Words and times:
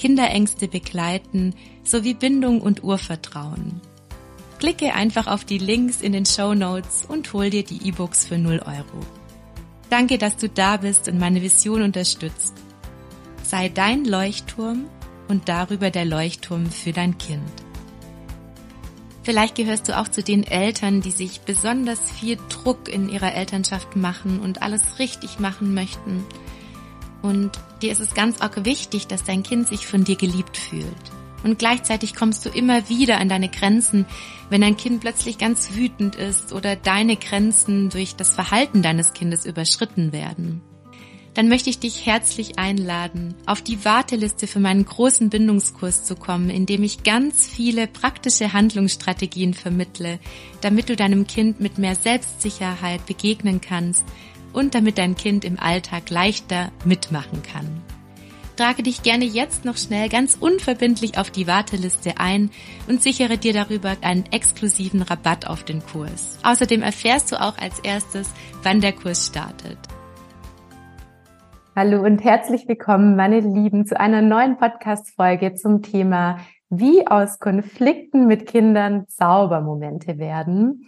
Kinderängste 0.00 0.66
begleiten 0.66 1.54
sowie 1.84 2.14
Bindung 2.14 2.62
und 2.62 2.82
Urvertrauen. 2.82 3.82
Klicke 4.58 4.94
einfach 4.94 5.26
auf 5.26 5.44
die 5.44 5.58
Links 5.58 6.00
in 6.00 6.12
den 6.12 6.24
Show 6.24 6.54
Notes 6.54 7.04
und 7.06 7.30
hol 7.34 7.50
dir 7.50 7.64
die 7.64 7.86
E-Books 7.86 8.24
für 8.24 8.38
0 8.38 8.62
Euro. 8.64 9.04
Danke, 9.90 10.16
dass 10.16 10.38
du 10.38 10.48
da 10.48 10.78
bist 10.78 11.06
und 11.08 11.18
meine 11.18 11.42
Vision 11.42 11.82
unterstützt. 11.82 12.54
Sei 13.42 13.68
dein 13.68 14.06
Leuchtturm 14.06 14.86
und 15.28 15.50
darüber 15.50 15.90
der 15.90 16.06
Leuchtturm 16.06 16.70
für 16.70 16.92
dein 16.92 17.18
Kind. 17.18 17.52
Vielleicht 19.22 19.54
gehörst 19.54 19.86
du 19.90 19.98
auch 19.98 20.08
zu 20.08 20.22
den 20.22 20.44
Eltern, 20.44 21.02
die 21.02 21.10
sich 21.10 21.42
besonders 21.42 22.10
viel 22.10 22.38
Druck 22.48 22.88
in 22.88 23.10
ihrer 23.10 23.34
Elternschaft 23.34 23.96
machen 23.96 24.40
und 24.40 24.62
alles 24.62 24.98
richtig 24.98 25.40
machen 25.40 25.74
möchten 25.74 26.24
und 27.22 27.52
dir 27.82 27.92
ist 27.92 28.00
es 28.00 28.14
ganz 28.14 28.40
arg 28.40 28.64
wichtig, 28.64 29.06
dass 29.06 29.24
dein 29.24 29.42
Kind 29.42 29.68
sich 29.68 29.86
von 29.86 30.04
dir 30.04 30.16
geliebt 30.16 30.56
fühlt. 30.56 30.84
Und 31.42 31.58
gleichzeitig 31.58 32.14
kommst 32.14 32.44
du 32.44 32.50
immer 32.50 32.88
wieder 32.88 33.18
an 33.18 33.28
deine 33.28 33.48
Grenzen, 33.48 34.06
wenn 34.50 34.60
dein 34.60 34.76
Kind 34.76 35.00
plötzlich 35.00 35.38
ganz 35.38 35.72
wütend 35.74 36.16
ist 36.16 36.52
oder 36.52 36.76
deine 36.76 37.16
Grenzen 37.16 37.88
durch 37.88 38.14
das 38.14 38.34
Verhalten 38.34 38.82
deines 38.82 39.12
Kindes 39.12 39.46
überschritten 39.46 40.12
werden. 40.12 40.60
Dann 41.34 41.48
möchte 41.48 41.70
ich 41.70 41.78
dich 41.78 42.06
herzlich 42.06 42.58
einladen, 42.58 43.36
auf 43.46 43.62
die 43.62 43.84
Warteliste 43.84 44.48
für 44.48 44.58
meinen 44.58 44.84
großen 44.84 45.30
Bindungskurs 45.30 46.04
zu 46.04 46.16
kommen, 46.16 46.50
in 46.50 46.66
dem 46.66 46.82
ich 46.82 47.04
ganz 47.04 47.46
viele 47.46 47.86
praktische 47.86 48.52
Handlungsstrategien 48.52 49.54
vermittle, 49.54 50.18
damit 50.60 50.88
du 50.88 50.96
deinem 50.96 51.28
Kind 51.28 51.60
mit 51.60 51.78
mehr 51.78 51.94
Selbstsicherheit 51.94 53.06
begegnen 53.06 53.60
kannst, 53.60 54.04
und 54.52 54.74
damit 54.74 54.98
dein 54.98 55.14
Kind 55.14 55.44
im 55.44 55.58
Alltag 55.58 56.10
leichter 56.10 56.70
mitmachen 56.84 57.42
kann. 57.42 57.66
Trage 58.56 58.82
dich 58.82 59.02
gerne 59.02 59.24
jetzt 59.24 59.64
noch 59.64 59.78
schnell 59.78 60.10
ganz 60.10 60.36
unverbindlich 60.38 61.16
auf 61.18 61.30
die 61.30 61.46
Warteliste 61.46 62.14
ein 62.18 62.50
und 62.88 63.02
sichere 63.02 63.38
dir 63.38 63.54
darüber 63.54 63.96
einen 64.02 64.24
exklusiven 64.32 65.00
Rabatt 65.00 65.46
auf 65.46 65.64
den 65.64 65.80
Kurs. 65.80 66.38
Außerdem 66.42 66.82
erfährst 66.82 67.32
du 67.32 67.40
auch 67.40 67.56
als 67.56 67.78
erstes, 67.80 68.30
wann 68.62 68.82
der 68.82 68.92
Kurs 68.92 69.28
startet. 69.28 69.78
Hallo 71.74 72.02
und 72.02 72.22
herzlich 72.22 72.68
willkommen, 72.68 73.16
meine 73.16 73.40
Lieben, 73.40 73.86
zu 73.86 73.98
einer 73.98 74.20
neuen 74.20 74.58
Podcast-Folge 74.58 75.54
zum 75.54 75.80
Thema, 75.80 76.38
wie 76.68 77.06
aus 77.06 77.38
Konflikten 77.38 78.26
mit 78.26 78.46
Kindern 78.46 79.06
Zaubermomente 79.08 80.18
werden. 80.18 80.86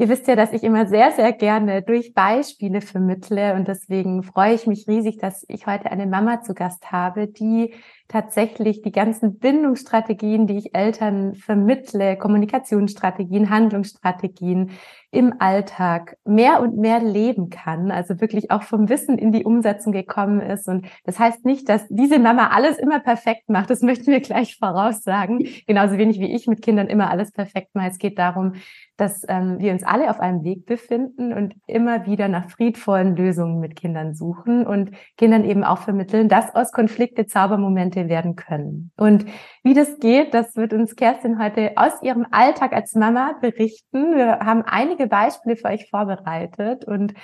Ihr 0.00 0.08
wisst 0.08 0.28
ja, 0.28 0.34
dass 0.34 0.54
ich 0.54 0.62
immer 0.62 0.86
sehr, 0.86 1.12
sehr 1.12 1.30
gerne 1.30 1.82
durch 1.82 2.14
Beispiele 2.14 2.80
vermittle 2.80 3.54
und 3.54 3.68
deswegen 3.68 4.22
freue 4.22 4.54
ich 4.54 4.66
mich 4.66 4.88
riesig, 4.88 5.18
dass 5.18 5.44
ich 5.46 5.66
heute 5.66 5.90
eine 5.90 6.06
Mama 6.06 6.40
zu 6.40 6.54
Gast 6.54 6.90
habe, 6.90 7.28
die 7.28 7.74
tatsächlich 8.08 8.80
die 8.80 8.92
ganzen 8.92 9.38
Bindungsstrategien, 9.38 10.46
die 10.46 10.56
ich 10.56 10.74
Eltern 10.74 11.34
vermittle, 11.34 12.16
Kommunikationsstrategien, 12.16 13.50
Handlungsstrategien 13.50 14.70
im 15.12 15.34
Alltag 15.40 16.16
mehr 16.24 16.60
und 16.60 16.76
mehr 16.76 17.00
leben 17.00 17.50
kann, 17.50 17.90
also 17.90 18.20
wirklich 18.20 18.50
auch 18.52 18.62
vom 18.62 18.88
Wissen 18.88 19.18
in 19.18 19.32
die 19.32 19.44
Umsetzung 19.44 19.92
gekommen 19.92 20.40
ist. 20.40 20.68
Und 20.68 20.86
das 21.04 21.18
heißt 21.18 21.44
nicht, 21.44 21.68
dass 21.68 21.86
diese 21.88 22.20
Mama 22.20 22.50
alles 22.52 22.78
immer 22.78 23.00
perfekt 23.00 23.48
macht. 23.48 23.70
Das 23.70 23.82
möchten 23.82 24.12
wir 24.12 24.20
gleich 24.20 24.56
voraussagen. 24.56 25.46
Genauso 25.66 25.98
wenig 25.98 26.20
wie 26.20 26.32
ich 26.32 26.46
mit 26.46 26.62
Kindern 26.62 26.86
immer 26.86 27.10
alles 27.10 27.32
perfekt 27.32 27.74
mache. 27.74 27.88
Es 27.88 27.98
geht 27.98 28.18
darum, 28.18 28.54
dass 29.00 29.22
ähm, 29.28 29.58
wir 29.58 29.72
uns 29.72 29.82
alle 29.82 30.10
auf 30.10 30.20
einem 30.20 30.44
Weg 30.44 30.66
befinden 30.66 31.32
und 31.32 31.54
immer 31.66 32.06
wieder 32.06 32.28
nach 32.28 32.50
friedvollen 32.50 33.16
Lösungen 33.16 33.58
mit 33.58 33.74
Kindern 33.74 34.14
suchen 34.14 34.66
und 34.66 34.90
Kindern 35.16 35.44
eben 35.44 35.64
auch 35.64 35.78
vermitteln, 35.78 36.28
dass 36.28 36.54
aus 36.54 36.70
Konflikte 36.70 37.26
Zaubermomente 37.26 38.08
werden 38.08 38.36
können. 38.36 38.92
Und 38.96 39.24
wie 39.62 39.74
das 39.74 39.98
geht, 40.00 40.34
das 40.34 40.54
wird 40.56 40.74
uns 40.74 40.96
Kerstin 40.96 41.42
heute 41.42 41.72
aus 41.76 42.02
ihrem 42.02 42.26
Alltag 42.30 42.74
als 42.74 42.94
Mama 42.94 43.36
berichten. 43.40 44.16
Wir 44.16 44.40
haben 44.40 44.62
einige 44.62 44.99
Beispiele 45.06 45.56
für 45.56 45.68
euch 45.68 45.88
vorbereitet 45.88 46.84
und 46.84 47.14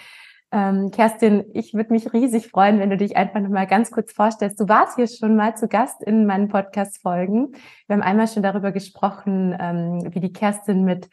ähm, 0.53 0.91
Kerstin, 0.91 1.44
ich 1.54 1.75
würde 1.75 1.92
mich 1.92 2.12
riesig 2.12 2.48
freuen, 2.48 2.78
wenn 2.78 2.91
du 2.91 2.97
dich 2.97 3.16
einfach 3.16 3.41
noch 3.41 3.50
mal 3.50 3.66
ganz 3.66 3.91
kurz 3.91 4.12
vorstellst. 4.12 4.60
Du 4.60 4.69
warst 4.69 4.97
hier 4.97 5.09
schon 5.09 5.34
mal 5.34 5.56
zu 5.56 5.66
Gast 5.66 6.03
in 6.03 6.25
meinen 6.25 6.48
Podcast-Folgen. 6.48 7.53
Wir 7.87 7.97
haben 7.97 8.03
einmal 8.03 8.28
schon 8.28 8.42
darüber 8.42 8.70
gesprochen, 8.70 9.56
ähm, 9.59 10.09
wie 10.14 10.20
die 10.20 10.32
Kerstin 10.32 10.84
mit 10.84 11.09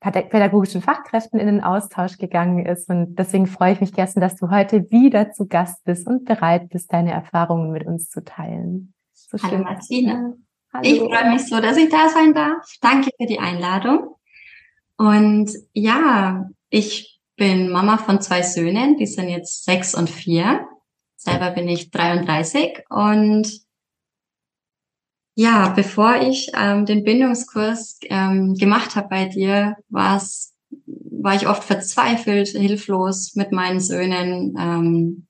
pädagogischen 0.00 0.82
Fachkräften 0.82 1.40
in 1.40 1.46
den 1.46 1.64
Austausch 1.64 2.16
gegangen 2.18 2.64
ist. 2.64 2.88
Und 2.88 3.16
deswegen 3.16 3.46
freue 3.46 3.72
ich 3.72 3.80
mich, 3.80 3.92
Kerstin, 3.92 4.20
dass 4.20 4.36
du 4.36 4.50
heute 4.50 4.90
wieder 4.90 5.32
zu 5.32 5.46
Gast 5.46 5.84
bist 5.84 6.06
und 6.06 6.24
bereit 6.24 6.68
bist, 6.68 6.92
deine 6.92 7.12
Erfahrungen 7.12 7.72
mit 7.72 7.86
uns 7.86 8.08
zu 8.08 8.22
teilen. 8.22 8.94
So 9.12 9.36
Hallo 9.42 9.58
Martina. 9.64 10.32
Hallo. 10.72 10.84
Ich 10.84 10.98
freue 11.00 11.30
mich 11.30 11.46
so, 11.48 11.60
dass 11.60 11.76
ich 11.76 11.88
da 11.88 12.08
sein 12.08 12.34
darf. 12.34 12.64
Danke 12.80 13.10
für 13.18 13.26
die 13.26 13.40
Einladung. 13.40 14.15
Und 14.96 15.50
ja, 15.72 16.48
ich 16.70 17.20
bin 17.36 17.70
Mama 17.70 17.98
von 17.98 18.20
zwei 18.20 18.42
Söhnen, 18.42 18.96
die 18.96 19.06
sind 19.06 19.28
jetzt 19.28 19.64
sechs 19.64 19.94
und 19.94 20.08
vier. 20.08 20.66
Selber 21.16 21.50
bin 21.50 21.68
ich 21.68 21.90
33 21.90 22.84
und 22.88 23.66
ja, 25.38 25.68
bevor 25.68 26.22
ich 26.22 26.50
ähm, 26.54 26.86
den 26.86 27.04
Bindungskurs 27.04 27.98
ähm, 28.04 28.54
gemacht 28.54 28.96
habe 28.96 29.08
bei 29.08 29.26
dir, 29.26 29.76
war's, 29.90 30.54
war 30.86 31.34
ich 31.34 31.46
oft 31.46 31.62
verzweifelt, 31.62 32.48
hilflos 32.48 33.34
mit 33.34 33.52
meinen 33.52 33.80
Söhnen. 33.80 34.54
Ähm, 34.58 35.26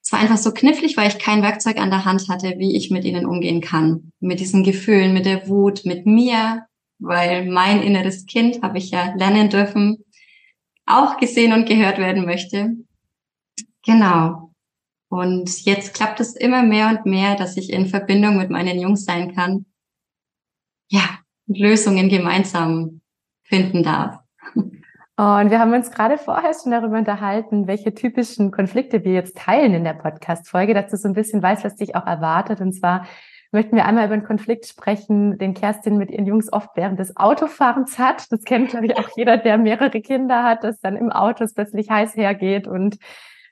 es 0.00 0.12
war 0.12 0.20
einfach 0.20 0.38
so 0.38 0.52
knifflig, 0.52 0.96
weil 0.96 1.08
ich 1.08 1.18
kein 1.18 1.42
Werkzeug 1.42 1.78
an 1.78 1.90
der 1.90 2.04
Hand 2.04 2.28
hatte, 2.28 2.54
wie 2.58 2.76
ich 2.76 2.90
mit 2.90 3.04
ihnen 3.04 3.26
umgehen 3.26 3.60
kann. 3.60 4.12
Mit 4.20 4.38
diesen 4.38 4.62
Gefühlen, 4.62 5.12
mit 5.12 5.26
der 5.26 5.48
Wut, 5.48 5.84
mit 5.84 6.06
mir, 6.06 6.67
weil 6.98 7.46
mein 7.46 7.82
inneres 7.82 8.26
Kind 8.26 8.62
habe 8.62 8.78
ich 8.78 8.90
ja 8.90 9.14
lernen 9.14 9.50
dürfen, 9.50 10.04
auch 10.86 11.18
gesehen 11.18 11.52
und 11.52 11.68
gehört 11.68 11.98
werden 11.98 12.24
möchte. 12.24 12.76
Genau. 13.84 14.52
Und 15.08 15.64
jetzt 15.64 15.94
klappt 15.94 16.20
es 16.20 16.36
immer 16.36 16.62
mehr 16.62 16.88
und 16.88 17.06
mehr, 17.06 17.34
dass 17.36 17.56
ich 17.56 17.72
in 17.72 17.86
Verbindung 17.86 18.36
mit 18.36 18.50
meinen 18.50 18.78
Jungs 18.78 19.04
sein 19.04 19.34
kann. 19.34 19.64
Ja, 20.90 21.20
Lösungen 21.46 22.08
gemeinsam 22.08 23.00
finden 23.42 23.82
darf. 23.82 24.18
Und 24.54 25.50
wir 25.50 25.58
haben 25.58 25.72
uns 25.72 25.90
gerade 25.90 26.16
vorher 26.16 26.52
schon 26.54 26.70
darüber 26.70 26.96
unterhalten, 26.96 27.66
welche 27.66 27.92
typischen 27.92 28.52
Konflikte 28.52 29.04
wir 29.04 29.14
jetzt 29.14 29.36
teilen 29.36 29.74
in 29.74 29.82
der 29.82 29.94
Podcast-Folge, 29.94 30.74
dass 30.74 30.92
du 30.92 30.96
so 30.96 31.08
ein 31.08 31.14
bisschen 31.14 31.42
weißt, 31.42 31.64
was 31.64 31.74
dich 31.74 31.96
auch 31.96 32.06
erwartet. 32.06 32.60
Und 32.60 32.72
zwar 32.72 33.04
möchten 33.50 33.76
wir 33.76 33.86
einmal 33.86 34.06
über 34.06 34.14
einen 34.14 34.24
Konflikt 34.24 34.66
sprechen, 34.66 35.38
den 35.38 35.54
Kerstin 35.54 35.96
mit 35.96 36.10
ihren 36.10 36.26
Jungs 36.26 36.52
oft 36.52 36.70
während 36.74 36.98
des 36.98 37.16
Autofahrens 37.16 37.98
hat. 37.98 38.30
Das 38.30 38.44
kennt, 38.44 38.70
glaube 38.70 38.86
ich, 38.86 38.96
auch 38.96 39.08
jeder, 39.16 39.38
der 39.38 39.58
mehrere 39.58 40.00
Kinder 40.00 40.44
hat, 40.44 40.64
dass 40.64 40.80
dann 40.80 40.96
im 40.96 41.10
Auto 41.10 41.44
es 41.44 41.54
plötzlich 41.54 41.90
heiß 41.90 42.16
hergeht 42.16 42.66
und 42.66 42.98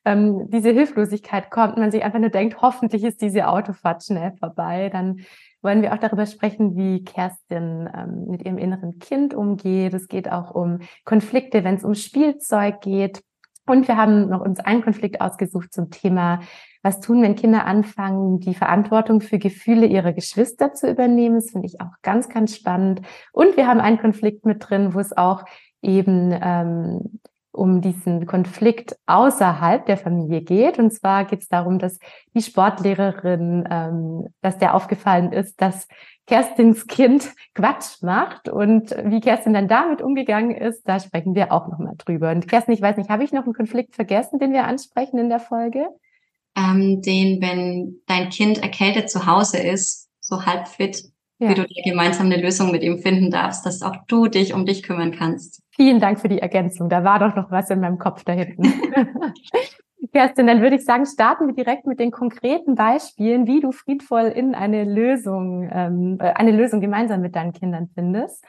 ähm, 0.05 0.49
diese 0.51 0.71
Hilflosigkeit 0.71 1.51
kommt 1.51 1.75
und 1.75 1.81
man 1.81 1.91
sich 1.91 2.05
einfach 2.05 2.21
nur 2.21 2.31
denkt, 2.31 2.63
hoffentlich 2.63 3.03
ist 3.03 3.21
diese 3.21 3.49
Autofahrt 3.49 4.05
schnell 4.05 4.33
vorbei, 4.39 4.89
dann 4.89 5.21
wollen 5.63 5.83
wir 5.83 5.93
auch 5.93 5.99
darüber 5.99 6.27
sprechen, 6.27 6.77
wie 6.77 7.03
Kerstin 7.03 7.91
ähm, 7.93 8.27
mit 8.29 8.45
ihrem 8.45 8.57
inneren 8.57 9.01
Kind 9.01 9.35
umgeht. 9.35 9.95
Es 9.95 10.07
geht 10.07 10.31
auch 10.31 10.53
um 10.53 10.79
Konflikte, 11.05 11.65
wenn 11.65 11.75
es 11.75 11.85
um 11.85 11.95
Spielzeug 11.95 12.81
geht. 12.81 13.23
Und 13.67 13.89
wir 13.89 13.97
haben 13.97 14.29
noch 14.29 14.41
uns 14.41 14.61
einen 14.61 14.83
Konflikt 14.83 15.21
ausgesucht 15.21 15.73
zum 15.73 15.91
Thema, 15.91 16.41
was 16.83 17.01
tun, 17.01 17.21
wenn 17.21 17.35
Kinder 17.35 17.67
anfangen, 17.67 18.39
die 18.39 18.55
Verantwortung 18.55 19.21
für 19.21 19.39
Gefühle 19.39 19.87
ihrer 19.87 20.13
Geschwister 20.13 20.73
zu 20.73 20.89
übernehmen. 20.89 21.37
Das 21.37 21.51
finde 21.51 21.67
ich 21.67 21.81
auch 21.81 21.91
ganz, 22.03 22.29
ganz 22.29 22.55
spannend. 22.55 23.03
Und 23.33 23.57
wir 23.57 23.67
haben 23.67 23.81
einen 23.81 23.99
Konflikt 23.99 24.47
mit 24.47 24.69
drin, 24.69 24.95
wo 24.95 25.01
es 25.01 25.17
auch 25.17 25.45
eben 25.83 26.33
ähm, 26.41 27.19
um 27.57 27.81
diesen 27.81 28.27
Konflikt 28.27 28.97
außerhalb 29.07 29.87
der 29.87 29.97
Familie 29.97 30.43
geht. 30.43 30.79
Und 30.79 30.93
zwar 30.93 31.25
geht 31.25 31.41
es 31.41 31.49
darum, 31.49 31.79
dass 31.79 31.99
die 32.35 32.43
Sportlehrerin, 32.43 33.67
ähm, 33.71 34.29
dass 34.43 34.59
der 34.59 34.75
aufgefallen 34.75 35.33
ist, 35.33 35.61
dass 35.61 35.89
Kerstins 36.27 36.87
Kind 36.87 37.33
Quatsch 37.55 38.03
macht 38.03 38.49
und 38.49 38.91
wie 39.05 39.21
Kerstin 39.21 39.55
dann 39.55 39.69
damit 39.69 40.03
umgegangen 40.03 40.57
ist, 40.57 40.83
da 40.85 40.99
sprechen 40.99 41.35
wir 41.35 41.53
auch 41.53 41.69
nochmal 41.69 41.95
drüber. 41.99 42.31
Und 42.31 42.49
Kerstin, 42.49 42.75
ich 42.75 42.83
weiß 42.83 42.97
nicht, 42.97 43.11
habe 43.11 43.25
ich 43.25 43.33
noch 43.33 43.45
einen 43.45 43.55
Konflikt 43.55 43.95
vergessen, 43.95 44.39
den 44.39 44.53
wir 44.53 44.65
ansprechen 44.65 45.19
in 45.19 45.29
der 45.29 45.41
Folge? 45.41 45.87
Ähm, 46.57 47.01
den, 47.03 47.41
wenn 47.41 48.01
dein 48.07 48.31
Kind 48.31 48.63
erkältet 48.63 49.09
zu 49.09 49.27
Hause 49.27 49.59
ist, 49.59 50.09
so 50.21 50.45
halb 50.45 50.67
fit, 50.67 51.05
ja. 51.39 51.51
wie 51.51 51.55
du 51.55 51.67
dir 51.67 51.83
gemeinsam 51.85 52.27
eine 52.27 52.41
Lösung 52.41 52.73
mit 52.73 52.83
ihm 52.83 52.99
finden 52.99 53.31
darfst, 53.31 53.65
dass 53.65 53.83
auch 53.83 53.97
du 54.09 54.27
dich 54.27 54.53
um 54.53 54.67
dich 54.67 54.83
kümmern 54.83 55.13
kannst. 55.13 55.63
Vielen 55.71 56.01
Dank 56.01 56.19
für 56.21 56.29
die 56.29 56.41
Ergänzung. 56.41 56.89
Da 56.89 57.05
war 57.05 57.19
doch 57.19 57.37
noch 57.37 57.51
was 57.51 57.71
in 57.71 57.81
meinem 57.81 57.99
Kopf 57.99 58.25
da 58.25 58.33
hinten. 58.33 58.65
Kerstin, 60.13 60.47
dann 60.47 60.61
würde 60.61 60.77
ich 60.77 60.85
sagen, 60.85 61.07
starten 61.07 61.47
wir 61.47 61.55
direkt 61.55 61.87
mit 61.87 61.99
den 62.01 62.11
konkreten 62.11 62.75
Beispielen, 62.75 63.47
wie 63.47 63.61
du 63.61 63.73
friedvoll 63.73 64.27
in 64.27 64.55
eine 64.55 64.85
Lösung, 64.85 65.69
ähm, 65.73 66.19
äh, 66.21 66.33
eine 66.33 66.53
Lösung 66.53 66.81
gemeinsam 66.81 67.21
mit 67.21 67.35
deinen 67.35 67.53
Kindern 67.53 67.89
findest. 67.95 68.45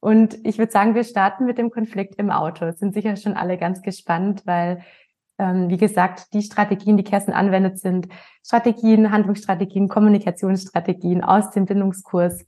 Und 0.00 0.38
ich 0.44 0.58
würde 0.58 0.72
sagen, 0.72 0.94
wir 0.94 1.04
starten 1.04 1.44
mit 1.44 1.58
dem 1.58 1.70
Konflikt 1.70 2.16
im 2.16 2.30
Auto. 2.30 2.64
Es 2.64 2.78
sind 2.78 2.92
sicher 2.92 3.16
schon 3.16 3.34
alle 3.34 3.56
ganz 3.56 3.82
gespannt, 3.82 4.42
weil, 4.46 4.82
ähm, 5.38 5.68
wie 5.68 5.76
gesagt, 5.76 6.34
die 6.34 6.42
Strategien, 6.42 6.96
die 6.96 7.04
Kerstin 7.04 7.34
anwendet, 7.34 7.78
sind 7.78 8.08
Strategien, 8.44 9.12
Handlungsstrategien, 9.12 9.88
Kommunikationsstrategien 9.88 11.22
aus 11.22 11.50
dem 11.50 11.66
Bindungskurs 11.66 12.44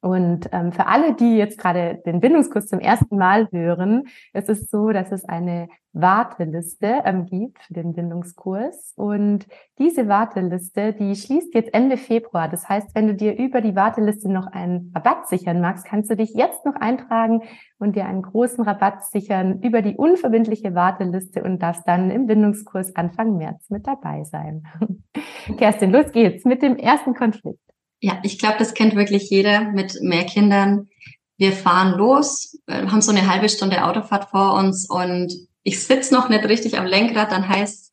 und 0.00 0.48
ähm, 0.52 0.72
für 0.72 0.86
alle, 0.86 1.14
die 1.14 1.36
jetzt 1.36 1.58
gerade 1.58 2.00
den 2.06 2.20
Bindungskurs 2.20 2.68
zum 2.68 2.78
ersten 2.78 3.16
Mal 3.16 3.48
hören, 3.50 4.04
es 4.32 4.48
ist 4.48 4.70
so, 4.70 4.90
dass 4.90 5.10
es 5.10 5.24
eine 5.24 5.68
Warteliste 5.92 7.02
ähm, 7.04 7.26
gibt 7.26 7.60
für 7.64 7.74
den 7.74 7.94
Bindungskurs. 7.94 8.92
Und 8.94 9.46
diese 9.78 10.06
Warteliste, 10.06 10.92
die 10.92 11.16
schließt 11.16 11.52
jetzt 11.52 11.74
Ende 11.74 11.96
Februar. 11.96 12.48
Das 12.48 12.68
heißt, 12.68 12.94
wenn 12.94 13.08
du 13.08 13.14
dir 13.14 13.36
über 13.36 13.60
die 13.60 13.74
Warteliste 13.74 14.30
noch 14.30 14.46
einen 14.46 14.92
Rabatt 14.94 15.28
sichern 15.28 15.60
magst, 15.60 15.84
kannst 15.84 16.10
du 16.10 16.16
dich 16.16 16.32
jetzt 16.34 16.64
noch 16.64 16.76
eintragen 16.76 17.42
und 17.78 17.96
dir 17.96 18.06
einen 18.06 18.22
großen 18.22 18.62
Rabatt 18.62 19.04
sichern 19.04 19.60
über 19.62 19.82
die 19.82 19.96
unverbindliche 19.96 20.76
Warteliste 20.76 21.42
und 21.42 21.60
darfst 21.60 21.88
dann 21.88 22.12
im 22.12 22.26
Bindungskurs 22.26 22.94
Anfang 22.94 23.36
März 23.36 23.68
mit 23.70 23.86
dabei 23.86 24.22
sein. 24.22 24.62
Kerstin, 25.58 25.90
los 25.90 26.12
geht's 26.12 26.44
mit 26.44 26.62
dem 26.62 26.76
ersten 26.76 27.14
Konflikt. 27.14 27.67
Ja, 28.00 28.20
ich 28.22 28.38
glaube, 28.38 28.56
das 28.58 28.74
kennt 28.74 28.94
wirklich 28.94 29.30
jeder 29.30 29.62
mit 29.72 30.00
mehr 30.02 30.24
Kindern. 30.24 30.88
Wir 31.36 31.52
fahren 31.52 31.98
los, 31.98 32.58
haben 32.68 33.02
so 33.02 33.10
eine 33.10 33.30
halbe 33.30 33.48
Stunde 33.48 33.84
Autofahrt 33.84 34.30
vor 34.30 34.54
uns 34.54 34.88
und 34.88 35.32
ich 35.62 35.84
sitz 35.84 36.10
noch 36.10 36.28
nicht 36.28 36.44
richtig 36.44 36.78
am 36.78 36.86
Lenkrad, 36.86 37.32
dann 37.32 37.48
heißt 37.48 37.88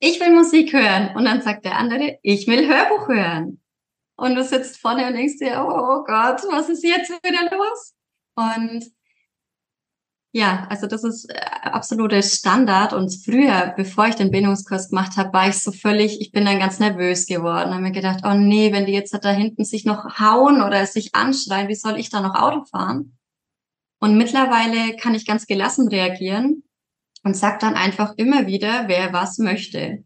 ich 0.00 0.20
will 0.20 0.32
Musik 0.32 0.72
hören. 0.72 1.14
Und 1.16 1.24
dann 1.24 1.42
sagt 1.42 1.64
der 1.64 1.76
andere, 1.76 2.18
ich 2.22 2.46
will 2.46 2.68
Hörbuch 2.68 3.08
hören. 3.08 3.60
Und 4.16 4.34
du 4.34 4.44
sitzt 4.44 4.78
vorne 4.78 5.06
und 5.06 5.14
denkst 5.14 5.38
dir, 5.38 5.64
oh 5.64 6.04
Gott, 6.04 6.42
was 6.50 6.68
ist 6.68 6.84
jetzt 6.84 7.10
wieder 7.10 7.56
los? 7.56 7.94
Und 8.34 8.84
ja, 10.32 10.66
also 10.68 10.86
das 10.86 11.04
ist 11.04 11.30
äh, 11.30 11.38
absolute 11.62 12.22
Standard. 12.22 12.92
Und 12.92 13.10
früher, 13.24 13.72
bevor 13.76 14.08
ich 14.08 14.14
den 14.14 14.30
Bindungskurs 14.30 14.90
gemacht 14.90 15.16
habe, 15.16 15.32
war 15.32 15.48
ich 15.48 15.58
so 15.58 15.72
völlig, 15.72 16.20
ich 16.20 16.32
bin 16.32 16.44
dann 16.44 16.58
ganz 16.58 16.78
nervös 16.78 17.26
geworden. 17.26 17.72
Habe 17.72 17.82
mir 17.82 17.92
gedacht, 17.92 18.20
oh 18.24 18.34
nee, 18.34 18.72
wenn 18.72 18.86
die 18.86 18.92
jetzt 18.92 19.12
da 19.12 19.30
hinten 19.30 19.64
sich 19.64 19.84
noch 19.84 20.18
hauen 20.18 20.60
oder 20.60 20.84
sich 20.86 21.14
anschreien, 21.14 21.68
wie 21.68 21.74
soll 21.74 21.98
ich 21.98 22.10
da 22.10 22.20
noch 22.20 22.34
Auto 22.34 22.64
fahren? 22.64 23.16
Und 24.00 24.16
mittlerweile 24.16 24.96
kann 24.96 25.14
ich 25.14 25.26
ganz 25.26 25.46
gelassen 25.46 25.88
reagieren 25.88 26.62
und 27.24 27.36
sag 27.36 27.58
dann 27.60 27.74
einfach 27.74 28.12
immer 28.16 28.46
wieder, 28.46 28.84
wer 28.86 29.12
was 29.12 29.38
möchte. 29.38 30.04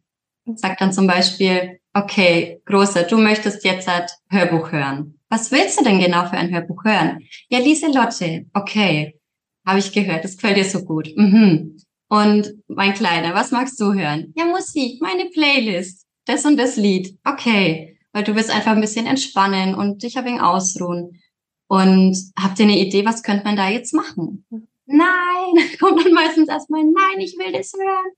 Sag 0.54 0.78
dann 0.78 0.92
zum 0.92 1.06
Beispiel, 1.06 1.80
okay, 1.94 2.62
Großer, 2.64 3.02
du 3.02 3.18
möchtest 3.18 3.64
jetzt 3.64 3.86
halt 3.86 4.10
Hörbuch 4.30 4.72
hören. 4.72 5.18
Was 5.28 5.50
willst 5.50 5.80
du 5.80 5.84
denn 5.84 6.00
genau 6.00 6.26
für 6.26 6.36
ein 6.36 6.52
Hörbuch 6.52 6.84
hören? 6.84 7.20
Ja, 7.48 7.58
Lieselotte. 7.58 8.46
Okay 8.54 9.18
habe 9.66 9.78
ich 9.78 9.92
gehört, 9.92 10.24
das 10.24 10.36
gefällt 10.36 10.56
dir 10.56 10.64
so 10.64 10.84
gut. 10.84 11.08
Mhm. 11.16 11.76
Und 12.08 12.52
mein 12.68 12.94
Kleiner, 12.94 13.34
was 13.34 13.52
magst 13.52 13.80
du 13.80 13.94
hören? 13.94 14.32
Ja, 14.36 14.44
Musik, 14.44 15.00
meine 15.00 15.26
Playlist, 15.30 16.06
das 16.26 16.44
und 16.44 16.56
das 16.56 16.76
Lied. 16.76 17.18
Okay, 17.24 17.98
weil 18.12 18.24
du 18.24 18.34
willst 18.34 18.50
einfach 18.50 18.72
ein 18.72 18.80
bisschen 18.80 19.06
entspannen 19.06 19.74
und 19.74 20.02
dich 20.02 20.18
ein 20.18 20.24
wenig 20.24 20.42
ausruhen. 20.42 21.20
Und 21.68 22.16
habt 22.38 22.58
ihr 22.58 22.66
eine 22.66 22.78
Idee, 22.78 23.06
was 23.06 23.22
könnte 23.22 23.44
man 23.44 23.56
da 23.56 23.68
jetzt 23.70 23.94
machen? 23.94 24.46
Nein, 24.84 25.54
kommt 25.80 26.04
dann 26.04 26.12
meistens 26.12 26.48
erstmal, 26.48 26.84
nein, 26.84 27.20
ich 27.20 27.36
will 27.38 27.52
das 27.52 27.72
hören. 27.72 28.12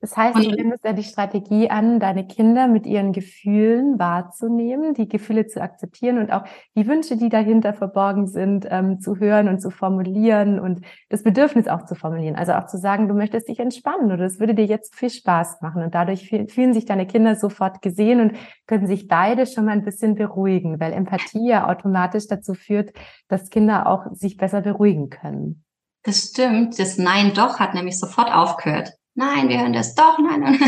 Das 0.00 0.16
heißt, 0.16 0.36
du 0.36 0.56
wendest 0.56 0.84
ja 0.84 0.92
die 0.92 1.02
Strategie 1.02 1.70
an, 1.70 2.00
deine 2.00 2.26
Kinder 2.26 2.68
mit 2.68 2.86
ihren 2.86 3.12
Gefühlen 3.12 3.98
wahrzunehmen, 3.98 4.94
die 4.94 5.08
Gefühle 5.08 5.46
zu 5.46 5.60
akzeptieren 5.60 6.18
und 6.18 6.32
auch 6.32 6.44
die 6.76 6.86
Wünsche, 6.86 7.16
die 7.16 7.28
dahinter 7.28 7.72
verborgen 7.72 8.26
sind, 8.26 8.66
ähm, 8.70 9.00
zu 9.00 9.18
hören 9.18 9.48
und 9.48 9.60
zu 9.60 9.70
formulieren 9.70 10.60
und 10.60 10.80
das 11.08 11.22
Bedürfnis 11.22 11.68
auch 11.68 11.84
zu 11.86 11.94
formulieren. 11.94 12.36
Also 12.36 12.52
auch 12.52 12.66
zu 12.66 12.78
sagen, 12.78 13.08
du 13.08 13.14
möchtest 13.14 13.48
dich 13.48 13.58
entspannen 13.58 14.12
oder 14.12 14.24
es 14.24 14.38
würde 14.38 14.54
dir 14.54 14.66
jetzt 14.66 14.94
viel 14.94 15.10
Spaß 15.10 15.62
machen. 15.62 15.82
Und 15.82 15.94
dadurch 15.94 16.28
fühlen 16.28 16.74
sich 16.74 16.84
deine 16.84 17.06
Kinder 17.06 17.36
sofort 17.36 17.80
gesehen 17.80 18.20
und 18.20 18.32
können 18.66 18.86
sich 18.86 19.08
beide 19.08 19.46
schon 19.46 19.64
mal 19.64 19.72
ein 19.72 19.84
bisschen 19.84 20.14
beruhigen, 20.14 20.78
weil 20.80 20.92
Empathie 20.92 21.48
ja 21.48 21.68
automatisch 21.68 22.26
dazu 22.26 22.54
führt, 22.54 22.92
dass 23.28 23.50
Kinder 23.50 23.86
auch 23.86 24.06
sich 24.12 24.36
besser 24.36 24.60
beruhigen 24.60 25.10
können. 25.10 25.64
Das 26.02 26.28
stimmt. 26.30 26.78
Das 26.78 26.98
Nein 26.98 27.32
doch 27.34 27.58
hat 27.58 27.74
nämlich 27.74 27.98
sofort 27.98 28.32
aufgehört 28.32 28.92
nein, 29.16 29.48
wir 29.48 29.60
hören 29.60 29.72
das 29.72 29.94
doch, 29.94 30.18
nein. 30.18 30.40
nein. 30.40 30.58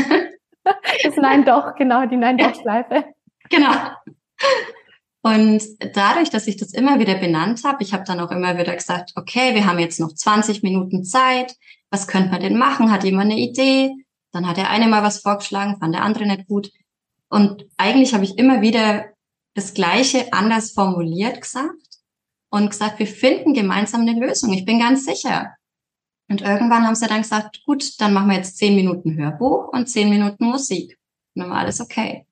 das 1.04 1.16
Nein 1.16 1.44
doch, 1.44 1.74
genau, 1.76 2.06
die 2.06 2.16
Nein 2.16 2.38
doch 2.38 2.54
Schleife. 2.54 3.04
Genau. 3.50 3.72
Und 5.22 5.62
dadurch, 5.94 6.28
dass 6.28 6.46
ich 6.46 6.58
das 6.58 6.74
immer 6.74 6.98
wieder 6.98 7.14
benannt 7.14 7.64
habe, 7.64 7.82
ich 7.82 7.94
habe 7.94 8.04
dann 8.04 8.20
auch 8.20 8.30
immer 8.30 8.58
wieder 8.58 8.74
gesagt, 8.74 9.12
okay, 9.16 9.54
wir 9.54 9.64
haben 9.64 9.78
jetzt 9.78 9.98
noch 10.00 10.12
20 10.12 10.62
Minuten 10.62 11.02
Zeit, 11.02 11.56
was 11.90 12.06
könnte 12.06 12.28
man 12.28 12.42
denn 12.42 12.58
machen? 12.58 12.92
Hat 12.92 13.04
jemand 13.04 13.30
eine 13.30 13.40
Idee? 13.40 13.90
Dann 14.32 14.46
hat 14.46 14.58
der 14.58 14.68
eine 14.68 14.86
mal 14.86 15.02
was 15.02 15.20
vorgeschlagen, 15.20 15.78
fand 15.80 15.94
der 15.94 16.04
andere 16.04 16.26
nicht 16.26 16.46
gut. 16.46 16.70
Und 17.30 17.66
eigentlich 17.78 18.12
habe 18.12 18.24
ich 18.24 18.36
immer 18.36 18.60
wieder 18.60 19.06
das 19.54 19.72
Gleiche 19.72 20.32
anders 20.32 20.72
formuliert 20.72 21.40
gesagt 21.40 21.72
und 22.50 22.70
gesagt, 22.70 22.98
wir 22.98 23.06
finden 23.06 23.54
gemeinsam 23.54 24.02
eine 24.02 24.20
Lösung. 24.20 24.52
Ich 24.52 24.64
bin 24.64 24.78
ganz 24.78 25.04
sicher. 25.04 25.54
Und 26.28 26.42
irgendwann 26.42 26.86
haben 26.86 26.94
sie 26.94 27.06
dann 27.06 27.22
gesagt, 27.22 27.64
gut, 27.64 28.00
dann 28.00 28.12
machen 28.12 28.28
wir 28.28 28.36
jetzt 28.36 28.58
zehn 28.58 28.76
Minuten 28.76 29.16
Hörbuch 29.16 29.68
und 29.72 29.88
zehn 29.88 30.10
Minuten 30.10 30.44
Musik. 30.44 30.98
Und 31.34 31.42
dann 31.42 31.50
war 31.50 31.58
alles 31.58 31.80
okay. 31.80 32.27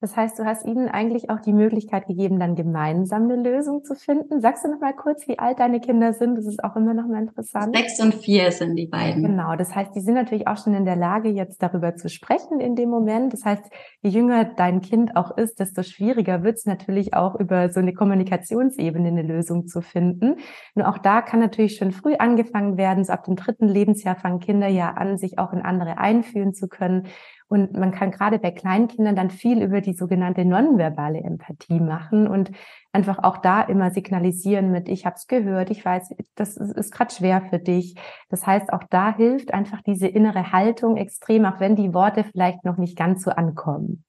Das 0.00 0.16
heißt, 0.16 0.38
du 0.38 0.46
hast 0.46 0.64
ihnen 0.64 0.88
eigentlich 0.88 1.28
auch 1.28 1.40
die 1.40 1.52
Möglichkeit 1.52 2.06
gegeben, 2.06 2.40
dann 2.40 2.54
gemeinsam 2.54 3.24
eine 3.24 3.36
Lösung 3.36 3.84
zu 3.84 3.94
finden. 3.94 4.40
Sagst 4.40 4.64
du 4.64 4.70
noch 4.70 4.80
mal 4.80 4.94
kurz, 4.94 5.28
wie 5.28 5.38
alt 5.38 5.58
deine 5.58 5.78
Kinder 5.78 6.14
sind? 6.14 6.36
Das 6.36 6.46
ist 6.46 6.64
auch 6.64 6.74
immer 6.74 6.94
noch 6.94 7.06
mal 7.06 7.20
interessant. 7.20 7.76
Sechs 7.76 8.00
und 8.00 8.14
vier 8.14 8.50
sind 8.50 8.76
die 8.76 8.86
beiden. 8.86 9.22
Genau. 9.22 9.56
Das 9.56 9.74
heißt, 9.74 9.94
die 9.94 10.00
sind 10.00 10.14
natürlich 10.14 10.48
auch 10.48 10.56
schon 10.56 10.72
in 10.72 10.86
der 10.86 10.96
Lage, 10.96 11.28
jetzt 11.28 11.62
darüber 11.62 11.96
zu 11.96 12.08
sprechen 12.08 12.60
in 12.60 12.76
dem 12.76 12.88
Moment. 12.88 13.34
Das 13.34 13.44
heißt, 13.44 13.64
je 14.00 14.10
jünger 14.10 14.44
dein 14.44 14.80
Kind 14.80 15.16
auch 15.16 15.36
ist, 15.36 15.60
desto 15.60 15.82
schwieriger 15.82 16.42
wird 16.42 16.56
es 16.56 16.64
natürlich 16.64 17.12
auch 17.12 17.38
über 17.38 17.68
so 17.68 17.80
eine 17.80 17.92
Kommunikationsebene 17.92 19.08
eine 19.08 19.22
Lösung 19.22 19.66
zu 19.66 19.82
finden. 19.82 20.36
Nur 20.74 20.88
auch 20.88 20.98
da 20.98 21.20
kann 21.20 21.40
natürlich 21.40 21.76
schon 21.76 21.92
früh 21.92 22.14
angefangen 22.14 22.78
werden. 22.78 23.04
So 23.04 23.12
ab 23.12 23.24
dem 23.24 23.36
dritten 23.36 23.68
Lebensjahr 23.68 24.16
fangen 24.16 24.40
Kinder 24.40 24.68
ja 24.68 24.92
an, 24.92 25.18
sich 25.18 25.38
auch 25.38 25.52
in 25.52 25.60
andere 25.60 25.98
einfühlen 25.98 26.54
zu 26.54 26.68
können 26.68 27.06
und 27.50 27.76
man 27.76 27.90
kann 27.90 28.12
gerade 28.12 28.38
bei 28.38 28.52
Kleinkindern 28.52 29.16
dann 29.16 29.28
viel 29.28 29.60
über 29.60 29.80
die 29.80 29.94
sogenannte 29.94 30.44
nonverbale 30.44 31.18
Empathie 31.18 31.80
machen 31.80 32.28
und 32.28 32.52
einfach 32.92 33.18
auch 33.24 33.38
da 33.38 33.60
immer 33.62 33.90
signalisieren 33.90 34.70
mit, 34.70 34.88
ich 34.88 35.04
habe 35.04 35.16
es 35.16 35.26
gehört, 35.26 35.70
ich 35.70 35.84
weiß, 35.84 36.10
das 36.36 36.56
ist, 36.56 36.76
ist 36.76 36.92
gerade 36.92 37.12
schwer 37.12 37.42
für 37.50 37.58
dich. 37.58 37.96
Das 38.28 38.46
heißt, 38.46 38.72
auch 38.72 38.84
da 38.88 39.16
hilft 39.16 39.52
einfach 39.52 39.82
diese 39.82 40.06
innere 40.06 40.52
Haltung 40.52 40.96
extrem, 40.96 41.44
auch 41.44 41.58
wenn 41.58 41.74
die 41.74 41.92
Worte 41.92 42.22
vielleicht 42.22 42.64
noch 42.64 42.76
nicht 42.76 42.96
ganz 42.96 43.24
so 43.24 43.32
ankommen. 43.32 44.04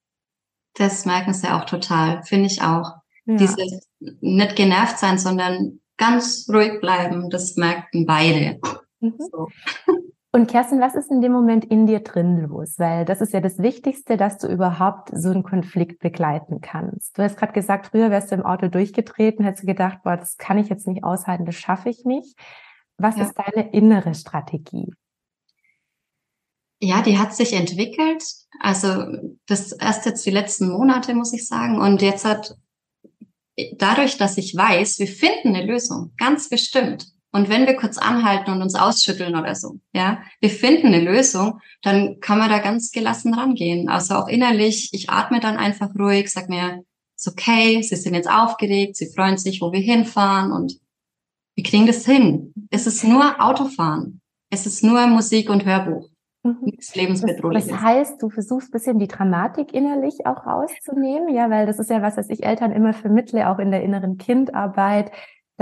Das 0.74 1.04
merken 1.04 1.34
sie 1.34 1.48
auch 1.48 1.64
total, 1.64 2.22
finde 2.22 2.46
ich 2.46 2.62
auch. 2.62 2.92
Ja. 3.24 3.36
Dieses 3.36 3.88
nicht 4.20 4.54
genervt 4.54 4.98
sein, 4.98 5.18
sondern 5.18 5.80
ganz 5.96 6.48
ruhig 6.48 6.80
bleiben, 6.80 7.28
das 7.28 7.56
merken 7.56 8.06
beide. 8.06 8.60
Mhm. 9.00 9.14
So. 9.32 9.48
Und 10.34 10.50
Kerstin, 10.50 10.80
was 10.80 10.94
ist 10.94 11.10
in 11.10 11.20
dem 11.20 11.30
Moment 11.30 11.66
in 11.66 11.86
dir 11.86 12.00
drin 12.00 12.40
los? 12.48 12.78
Weil 12.78 13.04
das 13.04 13.20
ist 13.20 13.34
ja 13.34 13.40
das 13.40 13.58
Wichtigste, 13.58 14.16
dass 14.16 14.38
du 14.38 14.46
überhaupt 14.46 15.10
so 15.12 15.28
einen 15.28 15.42
Konflikt 15.42 16.00
begleiten 16.00 16.62
kannst. 16.62 17.18
Du 17.18 17.22
hast 17.22 17.36
gerade 17.36 17.52
gesagt, 17.52 17.88
früher 17.88 18.10
wärst 18.10 18.30
du 18.30 18.36
im 18.36 18.46
Auto 18.46 18.68
durchgetreten, 18.68 19.44
hättest 19.44 19.64
du 19.64 19.66
gedacht, 19.66 19.98
boah, 20.02 20.16
das 20.16 20.38
kann 20.38 20.56
ich 20.56 20.70
jetzt 20.70 20.86
nicht 20.88 21.04
aushalten, 21.04 21.44
das 21.44 21.56
schaffe 21.56 21.90
ich 21.90 22.06
nicht. 22.06 22.34
Was 22.96 23.18
ja. 23.18 23.24
ist 23.24 23.34
deine 23.34 23.72
innere 23.72 24.14
Strategie? 24.14 24.94
Ja, 26.80 27.02
die 27.02 27.18
hat 27.18 27.34
sich 27.34 27.52
entwickelt. 27.52 28.24
Also 28.58 29.04
das 29.46 29.72
erst 29.72 30.06
jetzt 30.06 30.24
die 30.24 30.30
letzten 30.30 30.70
Monate, 30.70 31.14
muss 31.14 31.34
ich 31.34 31.46
sagen. 31.46 31.78
Und 31.78 32.00
jetzt 32.00 32.24
hat 32.24 32.56
dadurch, 33.76 34.16
dass 34.16 34.38
ich 34.38 34.56
weiß, 34.56 34.98
wir 34.98 35.06
finden 35.06 35.54
eine 35.54 35.66
Lösung, 35.66 36.12
ganz 36.16 36.48
bestimmt. 36.48 37.12
Und 37.32 37.48
wenn 37.48 37.66
wir 37.66 37.76
kurz 37.76 37.96
anhalten 37.96 38.52
und 38.52 38.60
uns 38.60 38.74
ausschütteln 38.74 39.34
oder 39.34 39.54
so, 39.54 39.80
ja, 39.94 40.22
wir 40.40 40.50
finden 40.50 40.88
eine 40.88 41.00
Lösung, 41.00 41.60
dann 41.80 42.20
kann 42.20 42.38
man 42.38 42.50
da 42.50 42.58
ganz 42.58 42.92
gelassen 42.92 43.32
rangehen. 43.32 43.88
Also 43.88 44.14
auch 44.16 44.28
innerlich, 44.28 44.90
ich 44.92 45.08
atme 45.08 45.40
dann 45.40 45.56
einfach 45.56 45.94
ruhig, 45.98 46.30
sag 46.30 46.50
mir, 46.50 46.84
ist 47.16 47.28
okay, 47.28 47.80
sie 47.82 47.96
sind 47.96 48.14
jetzt 48.14 48.30
aufgeregt, 48.30 48.96
sie 48.96 49.10
freuen 49.14 49.38
sich, 49.38 49.62
wo 49.62 49.72
wir 49.72 49.80
hinfahren 49.80 50.52
und 50.52 50.78
wir 51.54 51.64
kriegen 51.64 51.86
das 51.86 52.04
hin. 52.04 52.52
Es 52.70 52.86
ist 52.86 53.02
nur 53.02 53.40
Autofahren. 53.40 54.20
Es 54.50 54.66
ist 54.66 54.84
nur 54.84 55.06
Musik 55.06 55.48
und 55.48 55.64
Hörbuch. 55.64 56.10
Mhm. 56.42 56.58
Nichts 56.62 56.94
lebensbedrohliches. 56.94 57.68
Das, 57.68 57.76
das 57.76 57.84
heißt, 57.84 58.22
du 58.22 58.28
versuchst 58.28 58.72
bisschen 58.72 58.98
die 58.98 59.08
Dramatik 59.08 59.72
innerlich 59.72 60.26
auch 60.26 60.44
rauszunehmen, 60.44 61.34
ja, 61.34 61.48
weil 61.48 61.66
das 61.66 61.78
ist 61.78 61.88
ja 61.88 62.02
was, 62.02 62.16
was 62.16 62.28
ich 62.28 62.42
Eltern 62.42 62.72
immer 62.72 62.92
vermittle, 62.92 63.48
auch 63.48 63.58
in 63.58 63.70
der 63.70 63.82
inneren 63.82 64.18
Kindarbeit, 64.18 65.12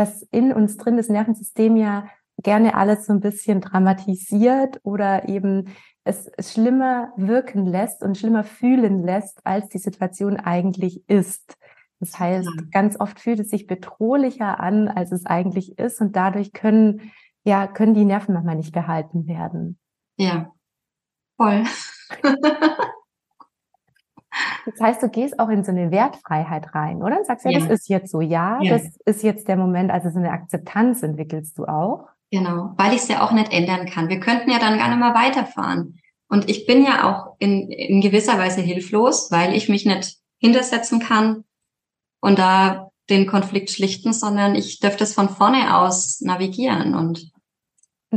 dass 0.01 0.23
in 0.31 0.51
uns 0.55 0.79
drin 0.79 0.97
das 0.97 1.11
Nervensystem 1.11 1.77
ja 1.77 2.09
gerne 2.43 2.75
alles 2.75 3.05
so 3.05 3.13
ein 3.13 3.21
bisschen 3.21 3.61
dramatisiert 3.61 4.81
oder 4.83 5.29
eben 5.29 5.75
es 6.05 6.31
schlimmer 6.41 7.13
wirken 7.19 7.67
lässt 7.67 8.03
und 8.03 8.17
schlimmer 8.17 8.43
fühlen 8.43 9.03
lässt, 9.03 9.45
als 9.45 9.69
die 9.69 9.79
Situation 9.79 10.39
eigentlich 10.39 11.07
ist. 11.07 11.55
Das 11.99 12.19
heißt, 12.19 12.49
ganz 12.73 12.99
oft 12.99 13.21
fühlt 13.21 13.41
es 13.41 13.51
sich 13.51 13.67
bedrohlicher 13.67 14.59
an, 14.59 14.89
als 14.89 15.13
es 15.13 15.27
eigentlich 15.27 15.79
ist 15.79 16.01
und 16.01 16.17
dadurch 16.17 16.55
können, 16.55 17.13
ja, 17.45 17.67
können 17.67 17.93
die 17.93 18.07
Nerven 18.07 18.33
manchmal 18.33 18.57
nicht 18.57 18.73
gehalten 18.73 19.27
werden. 19.27 19.79
Ja, 20.17 20.51
voll. 21.37 21.65
Das 24.67 24.81
heißt, 24.81 25.03
du 25.03 25.09
gehst 25.09 25.39
auch 25.39 25.49
in 25.49 25.65
so 25.65 25.71
eine 25.71 25.91
Wertfreiheit 25.91 26.75
rein, 26.75 27.03
oder? 27.03 27.19
Und 27.19 27.27
sagst 27.27 27.45
ja, 27.45 27.51
ja. 27.51 27.61
das 27.61 27.69
ist 27.69 27.89
jetzt 27.89 28.11
so, 28.11 28.21
ja, 28.21 28.61
ja, 28.63 28.79
das 28.79 28.97
ist 29.05 29.23
jetzt 29.23 29.49
der 29.49 29.57
Moment, 29.57 29.91
also 29.91 30.11
so 30.11 30.19
eine 30.19 30.31
Akzeptanz 30.31 31.03
entwickelst 31.03 31.59
du 31.59 31.65
auch. 31.65 32.09
Genau, 32.31 32.75
weil 32.77 32.93
ich 32.93 33.03
es 33.03 33.09
ja 33.09 33.23
auch 33.23 33.33
nicht 33.33 33.53
ändern 33.53 33.87
kann. 33.87 34.09
Wir 34.09 34.21
könnten 34.21 34.51
ja 34.51 34.59
dann 34.59 34.79
gar 34.79 34.89
nicht 34.89 35.01
mal 35.01 35.15
weiterfahren. 35.15 35.99
Und 36.29 36.49
ich 36.49 36.67
bin 36.67 36.85
ja 36.85 37.11
auch 37.11 37.37
in, 37.41 37.71
in 37.71 38.01
gewisser 38.01 38.39
Weise 38.39 38.61
hilflos, 38.61 39.33
weil 39.33 39.55
ich 39.55 39.69
mich 39.69 39.85
nicht 39.85 40.19
hintersetzen 40.39 41.01
kann 41.01 41.45
und 42.21 42.39
da 42.39 42.91
den 43.09 43.27
Konflikt 43.27 43.71
schlichten, 43.71 44.13
sondern 44.13 44.55
ich 44.55 44.79
dürfte 44.79 45.03
es 45.03 45.15
von 45.15 45.29
vorne 45.29 45.77
aus 45.77 46.21
navigieren 46.21 46.95
und 46.95 47.21
und 47.21 47.33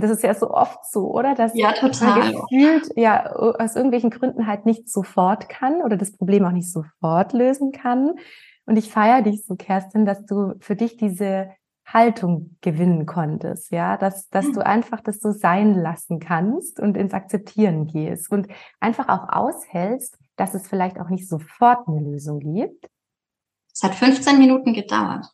das 0.01 0.09
ist 0.09 0.23
ja 0.23 0.33
so 0.33 0.49
oft 0.49 0.79
so, 0.91 1.11
oder? 1.11 1.35
Dass 1.35 1.55
ja, 1.55 1.71
total. 1.73 2.19
man 2.19 2.31
gefühlt 2.33 2.91
ja 2.95 3.31
aus 3.31 3.75
irgendwelchen 3.75 4.09
Gründen 4.09 4.47
halt 4.47 4.65
nicht 4.65 4.89
sofort 4.89 5.49
kann 5.49 5.81
oder 5.81 5.97
das 5.97 6.11
Problem 6.17 6.45
auch 6.45 6.51
nicht 6.51 6.71
sofort 6.71 7.33
lösen 7.33 7.71
kann. 7.71 8.13
Und 8.65 8.77
ich 8.77 8.91
feiere 8.91 9.21
dich 9.21 9.45
so, 9.45 9.55
Kerstin, 9.55 10.05
dass 10.05 10.25
du 10.25 10.53
für 10.59 10.75
dich 10.75 10.97
diese 10.97 11.49
Haltung 11.85 12.57
gewinnen 12.61 13.05
konntest, 13.05 13.71
ja, 13.71 13.97
dass, 13.97 14.29
dass 14.29 14.51
du 14.51 14.65
einfach 14.65 15.01
das 15.01 15.19
so 15.19 15.31
sein 15.31 15.75
lassen 15.75 16.19
kannst 16.19 16.79
und 16.79 16.95
ins 16.95 17.13
Akzeptieren 17.13 17.87
gehst 17.87 18.31
und 18.31 18.47
einfach 18.79 19.09
auch 19.09 19.27
aushältst, 19.29 20.17
dass 20.37 20.53
es 20.53 20.67
vielleicht 20.67 20.99
auch 20.99 21.09
nicht 21.09 21.27
sofort 21.27 21.87
eine 21.87 21.99
Lösung 21.99 22.39
gibt. 22.39 22.87
Es 23.73 23.83
hat 23.83 23.95
15 23.95 24.39
Minuten 24.39 24.73
gedauert, 24.73 25.25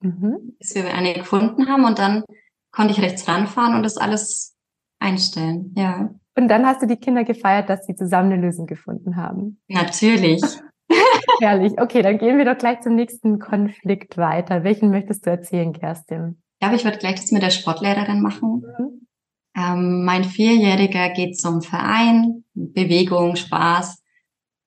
mhm. 0.00 0.54
bis 0.58 0.74
wir 0.74 0.92
eine 0.92 1.14
gefunden 1.14 1.68
haben 1.68 1.84
und 1.84 1.98
dann 1.98 2.24
konnte 2.72 2.92
ich 2.92 3.00
rechts 3.00 3.26
ranfahren 3.28 3.74
und 3.74 3.82
das 3.82 3.96
alles 3.96 4.56
einstellen, 4.98 5.74
ja. 5.76 6.10
Und 6.36 6.48
dann 6.48 6.64
hast 6.64 6.82
du 6.82 6.86
die 6.86 6.96
Kinder 6.96 7.24
gefeiert, 7.24 7.68
dass 7.68 7.86
sie 7.86 7.94
zusammen 7.94 8.32
eine 8.32 8.42
Lösung 8.42 8.66
gefunden 8.66 9.16
haben. 9.16 9.60
Natürlich. 9.68 10.42
Herrlich. 11.40 11.72
Okay, 11.78 12.02
dann 12.02 12.18
gehen 12.18 12.38
wir 12.38 12.44
doch 12.44 12.56
gleich 12.56 12.80
zum 12.80 12.94
nächsten 12.94 13.38
Konflikt 13.38 14.16
weiter. 14.16 14.64
Welchen 14.64 14.90
möchtest 14.90 15.26
du 15.26 15.30
erzählen, 15.30 15.72
Kerstin? 15.72 16.40
Ja, 16.60 16.68
aber 16.68 16.76
ich 16.76 16.84
würde 16.84 16.98
gleich 16.98 17.16
das 17.16 17.32
mit 17.32 17.42
der 17.42 17.50
Sportlehrerin 17.50 18.20
machen. 18.20 18.64
Mhm. 18.78 19.06
Ähm, 19.56 20.04
mein 20.04 20.24
Vierjähriger 20.24 21.10
geht 21.10 21.38
zum 21.38 21.62
Verein, 21.62 22.44
Bewegung, 22.54 23.36
Spaß. 23.36 24.02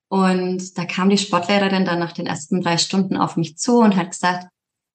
Und 0.10 0.78
da 0.78 0.86
kam 0.86 1.10
die 1.10 1.18
Sportlehrerin 1.18 1.86
dann 1.86 2.00
nach 2.00 2.12
den 2.12 2.28
ersten 2.28 2.62
drei 2.62 2.78
Stunden 2.78 3.18
auf 3.18 3.38
mich 3.38 3.58
zu 3.58 3.80
und 3.80 3.96
hat 3.96 4.12
gesagt, 4.12 4.48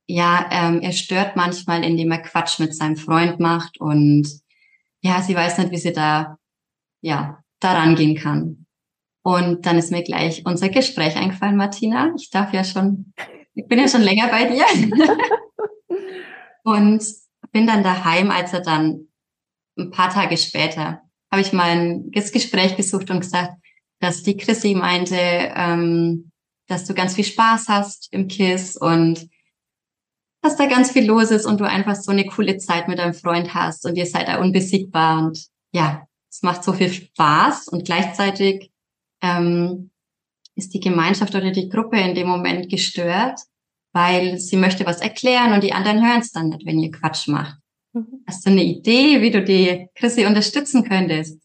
ja, 0.09 0.49
ähm, 0.50 0.81
er 0.81 0.93
stört 0.93 1.37
manchmal, 1.37 1.85
indem 1.85 2.11
er 2.11 2.23
Quatsch 2.23 2.59
mit 2.59 2.75
seinem 2.75 2.97
Freund 2.97 3.38
macht 3.38 3.79
und 3.79 4.27
ja, 5.03 5.21
sie 5.21 5.37
weiß 5.37 5.59
nicht, 5.59 5.71
wie 5.71 5.77
sie 5.77 5.93
da, 5.93 6.38
ja, 7.03 7.45
da 7.61 7.75
rangehen 7.75 8.17
kann. 8.17 8.67
Und 9.23 9.67
dann 9.67 9.77
ist 9.77 9.93
mir 9.93 10.03
gleich 10.03 10.45
unser 10.47 10.71
Gespräch 10.71 11.15
eingefallen, 11.17 11.57
Martina. 11.57 12.15
Ich 12.17 12.31
darf 12.31 12.55
ja 12.55 12.65
schon, 12.65 13.12
ich 13.55 13.67
bin 13.69 13.79
ja 13.79 13.87
schon 13.87 14.00
länger 14.00 14.29
bei 14.29 14.45
dir. 14.45 14.65
und 16.65 17.05
bin 17.53 17.67
dann 17.67 17.83
daheim, 17.83 18.31
als 18.31 18.55
er 18.55 18.62
dann 18.62 19.09
ein 19.79 19.91
paar 19.91 20.09
Tage 20.09 20.38
später, 20.38 21.03
habe 21.31 21.43
ich 21.43 21.53
mal 21.53 21.71
ein 21.71 22.11
Gespräch 22.11 22.77
gesucht 22.77 23.11
und 23.11 23.21
gesagt, 23.21 23.53
dass 24.00 24.23
die 24.23 24.38
Chrissy 24.38 24.75
meinte, 24.75 25.17
ähm, 25.17 26.31
dass 26.67 26.87
du 26.87 26.95
ganz 26.95 27.15
viel 27.15 27.25
Spaß 27.25 27.69
hast 27.69 28.12
im 28.12 28.29
KISS 28.29 28.77
und 28.77 29.29
dass 30.42 30.57
da 30.57 30.66
ganz 30.66 30.92
viel 30.92 31.07
los 31.07 31.30
ist 31.30 31.47
und 31.47 31.61
du 31.61 31.64
einfach 31.64 31.97
so 31.97 32.12
eine 32.12 32.26
coole 32.26 32.59
Zeit 32.59 32.88
mit 32.88 32.99
deinem 32.99 33.14
Freund 33.14 33.54
hast 33.54 33.85
und 33.85 33.97
ihr 33.97 34.07
seid 34.07 34.28
da 34.28 34.40
unbesiegbar 34.40 35.18
und 35.18 35.47
ja, 35.73 36.07
es 36.30 36.42
macht 36.42 36.62
so 36.62 36.73
viel 36.73 36.92
Spaß 36.92 37.68
und 37.68 37.85
gleichzeitig 37.85 38.71
ähm, 39.23 39.90
ist 40.54 40.75
die 40.75 40.80
Gemeinschaft 40.80 41.35
oder 41.35 41.50
die 41.50 41.68
Gruppe 41.68 41.99
in 41.99 42.14
dem 42.14 42.28
Moment 42.28 42.68
gestört, 42.68 43.40
weil 43.92 44.38
sie 44.38 44.57
möchte 44.57 44.87
was 44.87 45.00
erklären 45.00 45.52
und 45.52 45.62
die 45.62 45.73
anderen 45.73 46.07
hören 46.07 46.21
es 46.21 46.33
dann 46.33 46.50
nicht, 46.50 46.66
wenn 46.66 46.78
ihr 46.78 46.90
Quatsch 46.90 47.28
macht. 47.28 47.59
Mhm. 47.92 48.25
Hast 48.26 48.45
du 48.45 48.50
eine 48.50 48.64
Idee, 48.64 49.21
wie 49.21 49.30
du 49.30 49.42
die 49.42 49.88
Chrissy 49.95 50.26
unterstützen 50.26 50.85
könntest? 50.85 51.40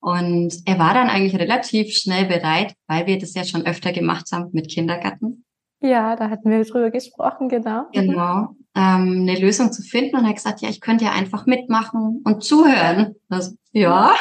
Und 0.00 0.54
er 0.64 0.78
war 0.78 0.94
dann 0.94 1.08
eigentlich 1.08 1.40
relativ 1.40 1.92
schnell 1.92 2.26
bereit, 2.26 2.74
weil 2.86 3.06
wir 3.06 3.18
das 3.18 3.34
ja 3.34 3.44
schon 3.44 3.66
öfter 3.66 3.92
gemacht 3.92 4.30
haben 4.30 4.50
mit 4.52 4.68
Kindergarten. 4.68 5.44
Ja, 5.80 6.16
da 6.16 6.28
hatten 6.30 6.50
wir 6.50 6.64
drüber 6.64 6.90
gesprochen, 6.90 7.48
genau. 7.48 7.86
Genau. 7.92 8.56
Ähm, 8.74 9.26
eine 9.28 9.38
Lösung 9.38 9.72
zu 9.72 9.82
finden 9.82 10.16
und 10.16 10.24
er 10.24 10.30
hat 10.30 10.36
gesagt, 10.36 10.60
ja, 10.60 10.68
ich 10.68 10.80
könnte 10.80 11.04
ja 11.04 11.12
einfach 11.12 11.46
mitmachen 11.46 12.22
und 12.24 12.42
zuhören. 12.42 13.14
Das, 13.28 13.56
ja. 13.72 14.12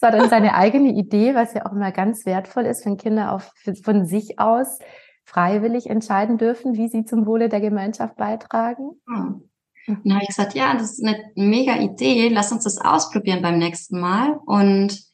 Das 0.00 0.12
war 0.12 0.18
dann 0.18 0.28
seine 0.28 0.54
eigene 0.54 0.92
Idee, 0.92 1.34
was 1.34 1.54
ja 1.54 1.66
auch 1.66 1.72
immer 1.72 1.92
ganz 1.92 2.24
wertvoll 2.24 2.66
ist, 2.66 2.86
wenn 2.86 2.96
Kinder 2.96 3.32
auf, 3.32 3.52
von 3.82 4.06
sich 4.06 4.38
aus 4.38 4.78
freiwillig 5.24 5.88
entscheiden 5.88 6.38
dürfen, 6.38 6.74
wie 6.74 6.88
sie 6.88 7.04
zum 7.04 7.26
Wohle 7.26 7.48
der 7.48 7.60
Gemeinschaft 7.60 8.16
beitragen. 8.16 8.90
Hm. 9.06 9.48
Dann 9.86 10.14
habe 10.14 10.22
ich 10.22 10.28
gesagt, 10.28 10.54
ja, 10.54 10.74
das 10.74 10.92
ist 10.92 11.04
eine 11.04 11.18
mega 11.34 11.76
Idee, 11.76 12.28
lass 12.28 12.52
uns 12.52 12.64
das 12.64 12.78
ausprobieren 12.78 13.42
beim 13.42 13.58
nächsten 13.58 13.98
Mal. 13.98 14.38
Und 14.46 15.11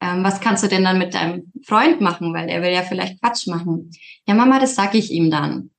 ähm, 0.00 0.24
was 0.24 0.40
kannst 0.40 0.62
du 0.62 0.68
denn 0.68 0.84
dann 0.84 0.98
mit 0.98 1.14
deinem 1.14 1.52
Freund 1.64 2.00
machen, 2.00 2.32
weil 2.32 2.48
er 2.48 2.62
will 2.62 2.72
ja 2.72 2.82
vielleicht 2.82 3.20
Quatsch 3.20 3.46
machen. 3.46 3.90
Ja, 4.26 4.34
Mama, 4.34 4.58
das 4.58 4.74
sag 4.74 4.94
ich 4.94 5.10
ihm 5.10 5.30
dann. 5.30 5.70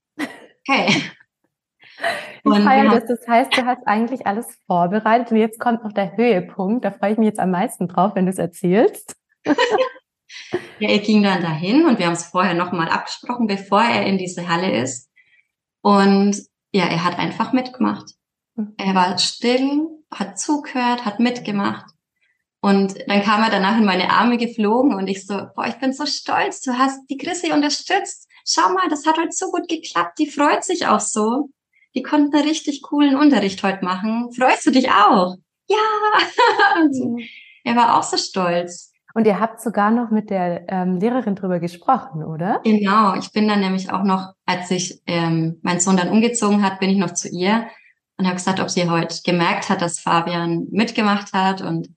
Okay. 0.67 0.87
Ich 2.45 2.63
feiere 2.63 2.89
das. 2.89 3.05
Das 3.05 3.27
heißt, 3.27 3.57
du 3.57 3.65
hast 3.65 3.85
eigentlich 3.85 4.25
alles 4.25 4.47
vorbereitet 4.65 5.31
und 5.31 5.37
jetzt 5.37 5.59
kommt 5.59 5.83
noch 5.83 5.91
der 5.91 6.15
Höhepunkt. 6.15 6.85
Da 6.85 6.91
freue 6.91 7.11
ich 7.11 7.17
mich 7.17 7.25
jetzt 7.25 7.39
am 7.39 7.51
meisten 7.51 7.89
drauf, 7.89 8.13
wenn 8.15 8.25
du 8.25 8.31
es 8.31 8.37
erzählst. 8.37 9.17
ja, 9.45 10.89
er 10.89 10.99
ging 10.99 11.21
dann 11.21 11.41
dahin 11.41 11.85
und 11.85 11.99
wir 11.99 12.05
haben 12.05 12.13
es 12.13 12.27
vorher 12.27 12.53
nochmal 12.53 12.87
abgesprochen, 12.87 13.47
bevor 13.47 13.81
er 13.81 14.05
in 14.05 14.17
diese 14.17 14.47
Halle 14.47 14.71
ist. 14.71 15.09
Und 15.81 16.37
ja, 16.71 16.85
er 16.85 17.03
hat 17.03 17.19
einfach 17.19 17.51
mitgemacht. 17.51 18.11
Mhm. 18.55 18.73
Er 18.77 18.95
war 18.95 19.17
still, 19.17 19.87
hat 20.09 20.39
zugehört, 20.39 21.03
hat 21.03 21.19
mitgemacht. 21.19 21.91
Und 22.61 22.95
dann 23.07 23.23
kam 23.23 23.41
er 23.41 23.49
danach 23.49 23.77
in 23.77 23.85
meine 23.85 24.09
Arme 24.09 24.37
geflogen 24.37 24.93
und 24.93 25.07
ich 25.07 25.25
so, 25.25 25.33
boah, 25.55 25.67
ich 25.67 25.75
bin 25.75 25.93
so 25.93 26.05
stolz, 26.05 26.61
du 26.61 26.77
hast 26.77 26.99
die 27.09 27.17
Chrissy 27.17 27.53
unterstützt. 27.53 28.27
Schau 28.45 28.73
mal, 28.73 28.89
das 28.89 29.05
hat 29.05 29.17
heute 29.17 29.31
so 29.31 29.49
gut 29.51 29.69
geklappt, 29.69 30.19
die 30.19 30.29
freut 30.29 30.63
sich 30.63 30.87
auch 30.87 30.99
so. 30.99 31.49
Die 31.95 32.03
konnten 32.03 32.35
einen 32.35 32.47
richtig 32.47 32.81
coolen 32.81 33.15
Unterricht 33.15 33.63
heute 33.63 33.83
machen. 33.83 34.31
Freust 34.33 34.65
du 34.65 34.71
dich 34.71 34.91
auch? 34.91 35.35
Ja! 35.71 35.77
Er 37.63 37.75
war 37.75 37.99
auch 37.99 38.01
so 38.01 38.17
stolz. 38.17 38.91
Und 39.13 39.27
ihr 39.27 39.39
habt 39.39 39.61
sogar 39.61 39.91
noch 39.91 40.09
mit 40.09 40.31
der 40.31 40.65
ähm, 40.67 40.97
Lehrerin 40.97 41.35
drüber 41.35 41.59
gesprochen, 41.59 42.23
oder? 42.23 42.61
Genau, 42.63 43.15
ich 43.15 43.31
bin 43.31 43.47
dann 43.47 43.59
nämlich 43.59 43.91
auch 43.91 44.03
noch, 44.03 44.33
als 44.47 44.71
ich 44.71 45.01
ähm, 45.05 45.59
mein 45.61 45.79
Sohn 45.79 45.97
dann 45.97 46.09
umgezogen 46.09 46.63
hat, 46.63 46.79
bin 46.79 46.89
ich 46.89 46.97
noch 46.97 47.13
zu 47.13 47.27
ihr 47.29 47.67
und 48.17 48.25
habe 48.25 48.35
gesagt, 48.35 48.59
ob 48.59 48.69
sie 48.69 48.89
heute 48.89 49.15
gemerkt 49.23 49.69
hat, 49.69 49.81
dass 49.81 49.99
Fabian 49.99 50.67
mitgemacht 50.71 51.33
hat 51.33 51.61
und 51.61 51.89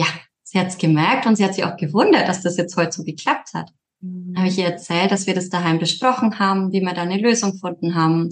ja, 0.00 0.06
sie 0.42 0.58
hat 0.58 0.68
es 0.68 0.78
gemerkt 0.78 1.26
und 1.26 1.36
sie 1.36 1.44
hat 1.44 1.54
sich 1.54 1.64
auch 1.64 1.76
gewundert, 1.76 2.26
dass 2.26 2.42
das 2.42 2.56
jetzt 2.56 2.76
heute 2.76 2.92
so 2.92 3.04
geklappt 3.04 3.52
hat. 3.54 3.70
Mhm. 4.00 4.34
Habe 4.36 4.48
ich 4.48 4.58
ihr 4.58 4.64
erzählt, 4.64 5.12
dass 5.12 5.26
wir 5.26 5.34
das 5.34 5.50
daheim 5.50 5.78
besprochen 5.78 6.38
haben, 6.38 6.72
wie 6.72 6.80
wir 6.80 6.94
da 6.94 7.02
eine 7.02 7.18
Lösung 7.18 7.52
gefunden 7.52 7.94
haben. 7.94 8.22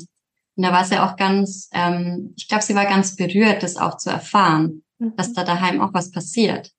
Und 0.56 0.64
da 0.64 0.72
war 0.72 0.84
sie 0.84 0.98
auch 0.98 1.16
ganz, 1.16 1.68
ähm, 1.72 2.32
ich 2.36 2.48
glaube, 2.48 2.64
sie 2.64 2.74
war 2.74 2.86
ganz 2.86 3.16
berührt, 3.16 3.62
das 3.62 3.76
auch 3.76 3.98
zu 3.98 4.10
erfahren, 4.10 4.82
mhm. 4.98 5.14
dass 5.16 5.34
da 5.34 5.44
daheim 5.44 5.80
auch 5.80 5.92
was 5.92 6.10
passiert. 6.10 6.72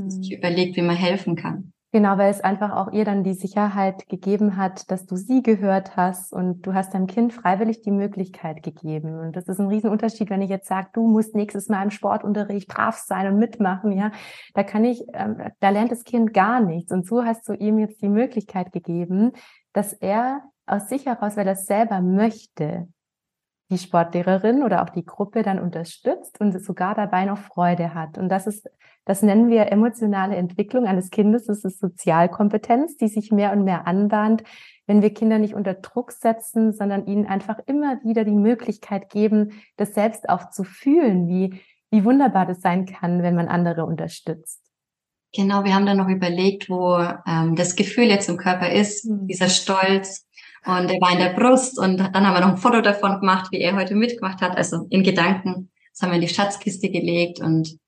hm. 0.00 0.10
sich 0.10 0.32
überlegt, 0.32 0.76
wie 0.76 0.82
man 0.82 0.96
helfen 0.96 1.36
kann. 1.36 1.72
Genau, 1.94 2.16
weil 2.16 2.30
es 2.30 2.40
einfach 2.40 2.74
auch 2.74 2.90
ihr 2.90 3.04
dann 3.04 3.22
die 3.22 3.34
Sicherheit 3.34 4.08
gegeben 4.08 4.56
hat, 4.56 4.90
dass 4.90 5.04
du 5.04 5.14
sie 5.14 5.42
gehört 5.42 5.94
hast 5.94 6.32
und 6.32 6.62
du 6.62 6.72
hast 6.72 6.94
deinem 6.94 7.06
Kind 7.06 7.34
freiwillig 7.34 7.82
die 7.82 7.90
Möglichkeit 7.90 8.62
gegeben. 8.62 9.20
Und 9.20 9.36
das 9.36 9.46
ist 9.46 9.60
ein 9.60 9.66
Riesenunterschied, 9.66 10.30
wenn 10.30 10.40
ich 10.40 10.48
jetzt 10.48 10.68
sage, 10.68 10.88
du 10.94 11.06
musst 11.06 11.34
nächstes 11.34 11.68
Mal 11.68 11.82
im 11.82 11.90
Sportunterricht 11.90 12.66
brav 12.66 12.96
sein 12.96 13.26
und 13.26 13.38
mitmachen, 13.38 13.92
ja. 13.92 14.10
Da 14.54 14.62
kann 14.62 14.86
ich, 14.86 15.04
ähm, 15.12 15.36
da 15.60 15.68
lernt 15.68 15.92
das 15.92 16.04
Kind 16.04 16.32
gar 16.32 16.62
nichts. 16.62 16.92
Und 16.92 17.06
so 17.06 17.24
hast 17.24 17.46
du 17.46 17.52
ihm 17.52 17.78
jetzt 17.78 18.00
die 18.00 18.08
Möglichkeit 18.08 18.72
gegeben, 18.72 19.32
dass 19.74 19.92
er 19.92 20.40
aus 20.64 20.88
sich 20.88 21.04
heraus, 21.04 21.36
weil 21.36 21.46
er 21.46 21.52
es 21.52 21.66
selber 21.66 22.00
möchte, 22.00 22.88
die 23.70 23.78
Sportlehrerin 23.78 24.62
oder 24.62 24.82
auch 24.82 24.90
die 24.90 25.04
Gruppe 25.04 25.42
dann 25.42 25.58
unterstützt 25.58 26.40
und 26.40 26.52
sogar 26.62 26.94
dabei 26.94 27.24
noch 27.24 27.38
Freude 27.38 27.94
hat. 27.94 28.18
Und 28.18 28.28
das 28.28 28.46
ist, 28.46 28.68
das 29.04 29.22
nennen 29.22 29.48
wir 29.48 29.72
emotionale 29.72 30.36
Entwicklung 30.36 30.86
eines 30.86 31.10
Kindes. 31.10 31.46
Das 31.46 31.64
ist 31.64 31.80
Sozialkompetenz, 31.80 32.96
die 32.96 33.08
sich 33.08 33.32
mehr 33.32 33.52
und 33.52 33.64
mehr 33.64 33.86
anbahnt, 33.86 34.44
wenn 34.86 35.00
wir 35.00 35.14
Kinder 35.14 35.38
nicht 35.38 35.54
unter 35.54 35.74
Druck 35.74 36.12
setzen, 36.12 36.72
sondern 36.72 37.06
ihnen 37.06 37.26
einfach 37.26 37.58
immer 37.66 38.02
wieder 38.04 38.24
die 38.24 38.36
Möglichkeit 38.36 39.08
geben, 39.08 39.62
das 39.76 39.94
selbst 39.94 40.28
auch 40.28 40.50
zu 40.50 40.64
fühlen, 40.64 41.28
wie, 41.28 41.60
wie 41.90 42.04
wunderbar 42.04 42.46
das 42.46 42.60
sein 42.60 42.84
kann, 42.86 43.22
wenn 43.22 43.34
man 43.34 43.48
andere 43.48 43.86
unterstützt. 43.86 44.60
Genau, 45.34 45.64
wir 45.64 45.74
haben 45.74 45.86
dann 45.86 45.96
noch 45.96 46.08
überlegt, 46.08 46.68
wo 46.68 46.98
ähm, 47.26 47.56
das 47.56 47.74
Gefühl 47.74 48.04
jetzt 48.04 48.28
im 48.28 48.36
Körper 48.36 48.70
ist, 48.70 49.06
mhm. 49.06 49.26
dieser 49.26 49.48
Stolz, 49.48 50.26
und 50.64 50.90
er 50.90 51.00
war 51.00 51.12
in 51.12 51.18
der 51.18 51.34
Brust 51.34 51.78
und 51.78 51.98
dann 51.98 52.26
haben 52.26 52.34
wir 52.34 52.40
noch 52.40 52.50
ein 52.50 52.56
Foto 52.56 52.80
davon 52.80 53.20
gemacht, 53.20 53.50
wie 53.50 53.60
er 53.60 53.74
heute 53.74 53.94
mitgemacht 53.94 54.40
hat, 54.40 54.56
also 54.56 54.86
in 54.90 55.02
Gedanken. 55.02 55.70
Das 55.92 56.02
haben 56.02 56.10
wir 56.10 56.16
in 56.16 56.26
die 56.26 56.28
Schatzkiste 56.28 56.88
gelegt 56.90 57.40
und 57.40 57.78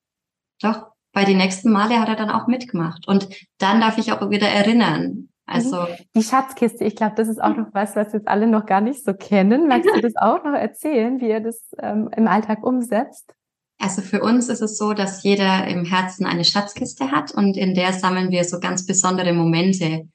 doch, 0.61 0.87
bei 1.13 1.25
den 1.25 1.39
nächsten 1.39 1.71
Male 1.71 2.01
hat 2.01 2.09
er 2.09 2.17
dann 2.17 2.31
auch 2.31 2.49
mitgemacht. 2.49 3.07
Und 3.07 3.29
dann 3.59 3.81
darf 3.81 3.99
ich 3.99 4.13
auch 4.13 4.29
wieder 4.31 4.49
erinnern. 4.49 5.29
Also 5.47 5.83
mhm. 5.83 5.97
die 6.17 6.23
Schatzkiste, 6.23 6.85
ich 6.85 6.97
glaube, 6.97 7.15
das 7.17 7.29
ist 7.29 7.41
auch 7.41 7.57
noch 7.57 7.69
was, 7.73 7.95
was 7.97 8.13
jetzt 8.13 8.29
alle 8.29 8.47
noch 8.47 8.67
gar 8.67 8.81
nicht 8.81 9.05
so 9.05 9.15
kennen. 9.15 9.69
Magst 9.69 9.89
du 9.95 10.01
das 10.03 10.17
auch 10.17 10.43
noch 10.43 10.55
erzählen, 10.55 11.21
wie 11.21 11.29
ihr 11.29 11.41
das 11.41 11.71
ähm, 11.79 12.11
im 12.17 12.27
Alltag 12.27 12.65
umsetzt? 12.65 13.35
Also 13.79 14.03
für 14.03 14.23
uns 14.23 14.49
ist 14.49 14.63
es 14.63 14.79
so, 14.79 14.95
dass 14.95 15.23
jeder 15.23 15.67
im 15.67 15.85
Herzen 15.85 16.27
eine 16.27 16.45
Schatzkiste 16.45 17.11
hat 17.11 17.33
und 17.33 17.57
in 17.57 17.75
der 17.75 17.93
sammeln 17.93 18.31
wir 18.31 18.45
so 18.45 18.61
ganz 18.61 18.87
besondere 18.87 19.33
Momente, 19.33 20.09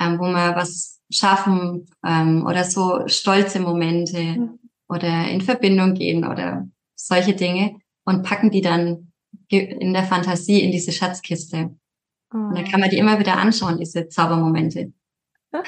ähm, 0.00 0.18
wo 0.18 0.24
man 0.24 0.54
was 0.54 0.97
schaffen 1.10 1.86
ähm, 2.04 2.44
oder 2.46 2.64
so 2.64 3.06
stolze 3.06 3.60
Momente 3.60 4.50
oder 4.88 5.28
in 5.28 5.40
Verbindung 5.40 5.94
gehen 5.94 6.26
oder 6.26 6.68
solche 6.94 7.34
Dinge 7.34 7.78
und 8.04 8.22
packen 8.22 8.50
die 8.50 8.60
dann 8.60 9.12
in 9.48 9.92
der 9.92 10.04
Fantasie 10.04 10.62
in 10.62 10.72
diese 10.72 10.92
Schatzkiste. 10.92 11.74
Oh. 12.32 12.36
Und 12.36 12.58
dann 12.58 12.64
kann 12.64 12.80
man 12.80 12.90
die 12.90 12.98
immer 12.98 13.18
wieder 13.18 13.36
anschauen, 13.36 13.78
diese 13.78 14.08
Zaubermomente. 14.08 14.92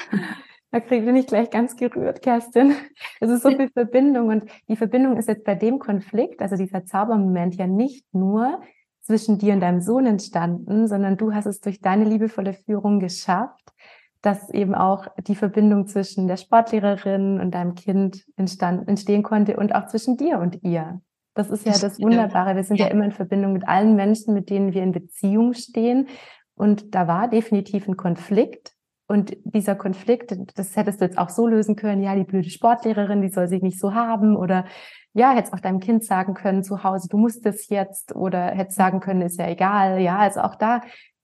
Da 0.73 0.79
kriege 0.79 1.11
ich 1.19 1.27
gleich 1.27 1.49
ganz 1.49 1.75
gerührt, 1.75 2.21
Kerstin. 2.21 2.73
Es 3.19 3.29
ist 3.29 3.43
so 3.43 3.49
viel 3.49 3.67
Verbindung 3.67 4.29
und 4.29 4.45
die 4.69 4.77
Verbindung 4.77 5.17
ist 5.17 5.27
jetzt 5.27 5.43
bei 5.43 5.53
dem 5.53 5.79
Konflikt, 5.79 6.41
also 6.41 6.55
dieser 6.55 6.85
Zaubermoment 6.85 7.55
ja 7.55 7.67
nicht 7.67 8.05
nur 8.13 8.61
zwischen 9.01 9.37
dir 9.37 9.53
und 9.53 9.59
deinem 9.59 9.81
Sohn 9.81 10.05
entstanden, 10.05 10.87
sondern 10.87 11.17
du 11.17 11.33
hast 11.33 11.45
es 11.45 11.59
durch 11.59 11.81
deine 11.81 12.05
liebevolle 12.05 12.53
Führung 12.53 13.01
geschafft, 13.01 13.73
dass 14.21 14.49
eben 14.51 14.75
auch 14.75 15.07
die 15.27 15.35
Verbindung 15.35 15.87
zwischen 15.87 16.27
der 16.27 16.37
Sportlehrerin 16.37 17.39
und 17.39 17.51
deinem 17.51 17.75
Kind 17.75 18.23
entstand, 18.35 18.87
entstehen 18.87 19.23
konnte 19.23 19.57
und 19.57 19.73
auch 19.73 19.87
zwischen 19.87 20.17
dir 20.17 20.39
und 20.39 20.63
ihr. 20.63 21.01
Das 21.33 21.49
ist 21.49 21.65
ja 21.65 21.73
das 21.77 21.99
Wunderbare. 21.99 22.55
Wir 22.55 22.63
sind 22.63 22.77
ja. 22.77 22.87
ja 22.87 22.91
immer 22.91 23.05
in 23.05 23.11
Verbindung 23.11 23.53
mit 23.53 23.67
allen 23.67 23.95
Menschen, 23.95 24.33
mit 24.33 24.49
denen 24.49 24.73
wir 24.73 24.83
in 24.83 24.91
Beziehung 24.91 25.53
stehen. 25.53 26.07
Und 26.55 26.93
da 26.93 27.07
war 27.07 27.29
definitiv 27.29 27.87
ein 27.87 27.95
Konflikt. 27.95 28.73
Und 29.07 29.35
dieser 29.43 29.75
Konflikt, 29.75 30.35
das 30.55 30.75
hättest 30.75 31.01
du 31.01 31.05
jetzt 31.05 31.17
auch 31.17 31.29
so 31.29 31.47
lösen 31.47 31.75
können, 31.75 32.03
ja, 32.03 32.15
die 32.15 32.23
blöde 32.23 32.49
Sportlehrerin, 32.49 33.21
die 33.21 33.29
soll 33.29 33.47
sich 33.47 33.61
nicht 33.61 33.79
so 33.79 33.93
haben. 33.93 34.35
Oder 34.35 34.65
ja, 35.13 35.31
hättest 35.31 35.53
auch 35.53 35.59
deinem 35.59 35.79
Kind 35.79 36.05
sagen 36.05 36.33
können 36.33 36.63
zu 36.63 36.83
Hause, 36.83 37.07
du 37.09 37.17
musst 37.17 37.45
es 37.45 37.69
jetzt. 37.69 38.15
Oder 38.15 38.47
hättest 38.47 38.77
sagen 38.77 38.99
können, 38.99 39.21
ist 39.21 39.39
ja 39.39 39.47
egal. 39.47 39.99
Ja, 39.99 40.17
also 40.17 40.41
auch 40.41 40.55
da 40.55 40.81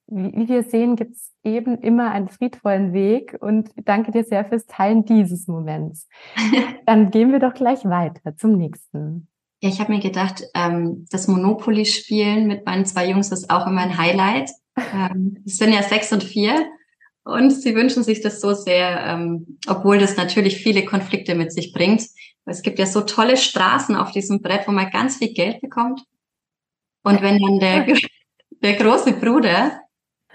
wie, 0.08 0.48
wir 0.48 0.64
sehen, 0.64 0.96
gibt 0.96 1.16
es 1.16 1.34
eben 1.44 1.78
immer 1.80 2.12
einen 2.12 2.30
friedvollen 2.30 2.94
Weg 2.94 3.38
und 3.40 3.70
danke 3.86 4.12
dir 4.12 4.24
sehr 4.24 4.46
fürs 4.46 4.66
Teilen 4.66 5.06
dieses 5.06 5.48
Moments. 5.48 6.08
Dann 6.86 7.12
gehen 7.12 7.32
wir 7.32 7.40
doch 7.40 7.54
gleich 7.54 7.86
weiter 7.86 8.36
zum 8.38 8.58
nächsten. 8.58 9.28
Ja, 9.62 9.70
ich 9.70 9.80
habe 9.80 9.92
mir 9.92 10.00
gedacht, 10.00 10.44
ähm, 10.54 11.06
das 11.10 11.28
Monopoly-Spielen 11.28 12.48
mit 12.48 12.66
meinen 12.66 12.86
zwei 12.86 13.10
Jungs 13.10 13.32
ist 13.32 13.50
auch 13.50 13.68
immer 13.68 13.82
ein 13.82 13.98
Highlight. 13.98 14.52
ähm, 14.94 15.44
es 15.46 15.58
sind 15.58 15.74
ja 15.74 15.82
sechs 15.82 16.14
und 16.14 16.24
vier 16.24 16.68
und 17.24 17.50
sie 17.50 17.76
wünschen 17.76 18.04
sich 18.04 18.22
das 18.22 18.40
so 18.40 18.54
sehr, 18.54 19.04
ähm, 19.06 19.60
obwohl 19.68 19.98
das 19.98 20.16
natürlich 20.16 20.58
viele 20.58 20.86
Konflikte 20.86 21.36
mit 21.36 21.52
sich 21.52 21.74
bringt. 21.74 22.04
Es 22.46 22.62
gibt 22.62 22.80
ja 22.80 22.86
so 22.86 23.02
tolle 23.02 23.36
Straßen 23.36 23.96
auf 23.96 24.12
diesem 24.12 24.42
Brett, 24.42 24.68
wo 24.68 24.72
man 24.72 24.90
ganz 24.90 25.18
viel 25.18 25.34
Geld 25.34 25.60
bekommt. 25.60 26.02
Und 27.04 27.22
wenn 27.22 27.40
dann 27.40 27.60
der, 27.60 27.86
der 28.62 28.74
große 28.74 29.14
Bruder 29.14 29.82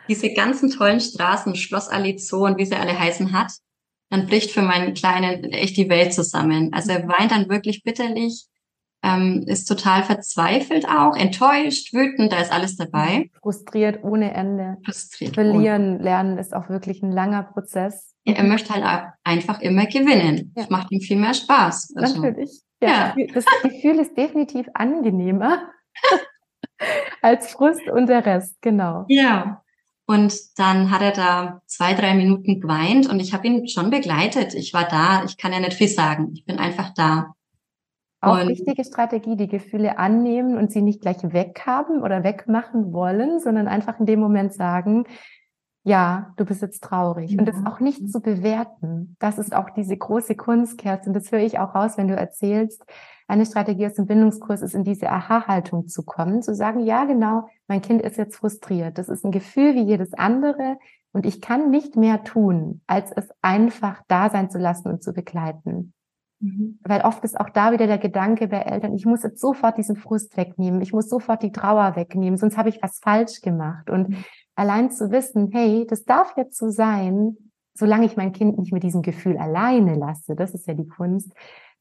diese 0.09 0.33
ganzen 0.33 0.71
tollen 0.71 1.01
Straßen, 1.01 1.55
Schlossallee 1.55 2.19
Zoo 2.19 2.45
und 2.45 2.59
wie 2.59 2.67
sie 2.67 2.77
alle 2.77 2.99
heißen 2.99 3.33
hat, 3.33 3.53
dann 4.11 4.27
bricht 4.27 4.51
für 4.51 4.63
meinen 4.63 4.95
Kleinen 4.95 5.45
echt 5.53 5.77
die 5.77 5.89
Welt 5.89 6.13
zusammen. 6.13 6.73
Also 6.73 6.93
er 6.93 7.09
weint 7.09 7.33
dann 7.33 7.49
wirklich 7.49 7.83
bitterlich, 7.83 8.47
ähm, 9.03 9.45
ist 9.47 9.65
total 9.65 10.05
verzweifelt 10.05 10.87
auch, 10.87 11.17
enttäuscht, 11.17 11.93
wütend, 11.93 12.33
da 12.33 12.41
ist 12.41 12.53
alles 12.53 12.77
dabei. 12.77 13.31
Frustriert 13.41 14.05
ohne 14.05 14.33
Ende. 14.35 14.77
Frustriert. 14.85 15.35
Verlieren, 15.35 15.97
ohne. 15.97 16.05
lernen 16.05 16.39
ist 16.39 16.55
auch 16.55 16.69
wirklich 16.69 17.03
ein 17.03 17.11
langer 17.11 17.43
Prozess. 17.43 18.15
Ja, 18.25 18.35
er 18.35 18.45
möchte 18.45 18.75
halt 18.75 19.13
einfach 19.25 19.61
immer 19.61 19.87
gewinnen. 19.87 20.53
Ja. 20.55 20.63
Das 20.63 20.71
macht 20.71 20.93
ihm 20.93 21.01
viel 21.01 21.17
mehr 21.17 21.35
Spaß. 21.35 21.95
Also, 21.97 22.21
Natürlich. 22.21 22.63
Ja, 22.81 23.15
ja. 23.17 23.27
Das 23.35 23.45
Gefühl 23.63 23.99
ist 23.99 24.17
definitiv 24.17 24.67
angenehmer 24.75 25.63
als 27.23 27.53
Frust 27.53 27.89
und 27.89 28.07
der 28.07 28.25
Rest, 28.25 28.61
genau. 28.61 29.05
Ja. 29.09 29.63
Und 30.07 30.59
dann 30.59 30.91
hat 30.91 31.01
er 31.01 31.13
da 31.13 31.63
zwei, 31.67 31.95
drei 31.95 32.15
Minuten 32.15 32.61
geweint 32.61 33.09
und 33.09 33.21
ich 33.21 33.33
habe 33.33 33.47
ihn 33.47 33.69
schon 33.69 33.91
begleitet. 33.91 34.55
Ich 34.55 34.75
war 34.75 34.85
da, 34.85 35.25
ich 35.25 35.37
kann 35.37 35.53
ja 35.53 35.61
nicht 35.61 35.75
viel 35.75 35.89
sagen. 35.89 36.33
Ich 36.35 36.45
bin 36.45 36.59
einfach 36.59 36.91
da. 36.95 37.35
Auch 38.21 38.41
und 38.41 38.49
wichtige 38.49 38.85
Strategie, 38.85 39.37
die 39.37 39.49
Gefühle 39.49 39.99
annehmen 39.99 40.57
und 40.57 40.71
sie 40.71 40.83
nicht 40.83 41.01
gleich 41.01 41.19
weghaben 41.23 42.03
oder 42.03 42.23
wegmachen 42.23 42.93
wollen, 42.93 43.41
sondern 43.41 43.69
einfach 43.69 43.99
in 43.99 44.07
dem 44.07 44.21
Moment 44.21 44.53
sagen, 44.53 45.05
ja, 45.85 46.33
du 46.37 46.45
bist 46.45 46.63
jetzt 46.63 46.85
traurig. 46.85 47.33
Ja. 47.33 47.41
Und 47.41 47.47
das 47.47 47.57
auch 47.67 47.81
nicht 47.81 48.09
zu 48.11 48.21
bewerten. 48.21 49.17
Das 49.19 49.39
ist 49.39 49.55
auch 49.55 49.71
diese 49.71 49.97
große 49.97 50.37
Kunst, 50.37 50.79
Kerstin. 50.79 51.13
Das 51.13 51.33
höre 51.33 51.41
ich 51.41 51.59
auch 51.59 51.75
raus, 51.75 51.97
wenn 51.97 52.09
du 52.09 52.15
erzählst, 52.15 52.85
eine 53.27 53.47
Strategie 53.47 53.87
aus 53.87 53.95
dem 53.95 54.07
Bindungskurs 54.07 54.63
ist, 54.63 54.75
in 54.75 54.85
diese 54.85 55.11
Aha-Haltung 55.11 55.89
zu 55.89 56.05
kommen, 56.05 56.43
zu 56.43 56.55
sagen, 56.55 56.81
ja, 56.81 57.05
genau, 57.05 57.49
mein 57.73 57.81
Kind 57.81 58.03
ist 58.03 58.19
jetzt 58.19 58.37
frustriert. 58.37 58.99
Das 58.99 59.09
ist 59.09 59.25
ein 59.25 59.31
Gefühl 59.31 59.75
wie 59.75 59.85
jedes 59.85 60.13
andere 60.13 60.77
und 61.13 61.25
ich 61.25 61.41
kann 61.41 61.71
nicht 61.71 61.97
mehr 61.97 62.23
tun, 62.23 62.83
als 62.87 63.11
es 63.13 63.31
einfach 63.41 64.03
da 64.09 64.29
sein 64.29 64.51
zu 64.51 64.59
lassen 64.59 64.89
und 64.89 65.03
zu 65.03 65.15
begleiten. 65.15 65.95
Mhm. 66.41 66.81
Weil 66.83 67.01
oft 67.01 67.25
ist 67.25 67.41
auch 67.41 67.49
da 67.49 67.73
wieder 67.73 67.87
der 67.87 67.97
Gedanke 67.97 68.49
bei 68.49 68.59
Eltern, 68.59 68.95
ich 68.95 69.07
muss 69.07 69.23
jetzt 69.23 69.41
sofort 69.41 69.79
diesen 69.79 69.97
Frust 69.97 70.37
wegnehmen, 70.37 70.83
ich 70.83 70.93
muss 70.93 71.09
sofort 71.09 71.43
die 71.43 71.51
Trauer 71.51 71.97
wegnehmen, 71.97 72.37
sonst 72.37 72.59
habe 72.59 72.69
ich 72.69 72.83
was 72.83 72.99
falsch 72.99 73.41
gemacht. 73.41 73.89
Und 73.89 74.11
mhm. 74.11 74.25
allein 74.55 74.91
zu 74.91 75.11
wissen, 75.11 75.49
hey, 75.51 75.87
das 75.89 76.05
darf 76.05 76.35
jetzt 76.37 76.59
so 76.59 76.69
sein, 76.69 77.39
solange 77.73 78.05
ich 78.05 78.19
mein 78.19 78.33
Kind 78.33 78.59
nicht 78.59 78.75
mit 78.75 78.83
diesem 78.83 79.01
Gefühl 79.01 79.39
alleine 79.39 79.95
lasse, 79.95 80.37
das 80.37 80.53
ist 80.53 80.67
ja 80.67 80.75
die 80.75 80.89
Kunst, 80.89 81.33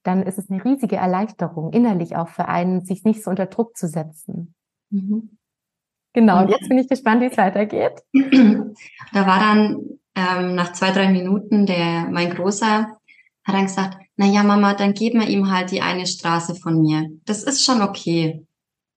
dann 0.03 0.23
ist 0.23 0.37
es 0.37 0.49
eine 0.49 0.63
riesige 0.63 0.95
Erleichterung, 0.95 1.73
innerlich 1.73 2.15
auch 2.15 2.29
für 2.29 2.47
einen, 2.47 2.85
sich 2.85 3.03
nicht 3.03 3.25
so 3.25 3.29
unter 3.29 3.47
Druck 3.47 3.75
zu 3.75 3.89
setzen. 3.89 4.55
Mhm. 4.89 5.37
Genau, 6.13 6.41
und 6.41 6.49
jetzt 6.49 6.67
bin 6.67 6.77
ich 6.77 6.89
gespannt, 6.89 7.21
wie 7.21 7.27
es 7.27 7.37
weitergeht. 7.37 7.93
Da 9.13 9.27
war 9.27 9.39
dann 9.39 9.77
ähm, 10.15 10.55
nach 10.55 10.73
zwei, 10.73 10.91
drei 10.91 11.09
Minuten 11.09 11.65
der 11.65 12.07
mein 12.09 12.33
Großer 12.33 12.87
hat 13.43 13.55
dann 13.55 13.65
gesagt, 13.65 13.97
na 14.17 14.25
ja, 14.25 14.43
Mama, 14.43 14.73
dann 14.73 14.93
gib 14.93 15.13
mir 15.13 15.27
ihm 15.27 15.51
halt 15.51 15.71
die 15.71 15.81
eine 15.81 16.05
Straße 16.05 16.55
von 16.55 16.81
mir. 16.81 17.09
Das 17.25 17.43
ist 17.43 17.65
schon 17.65 17.81
okay. 17.81 18.45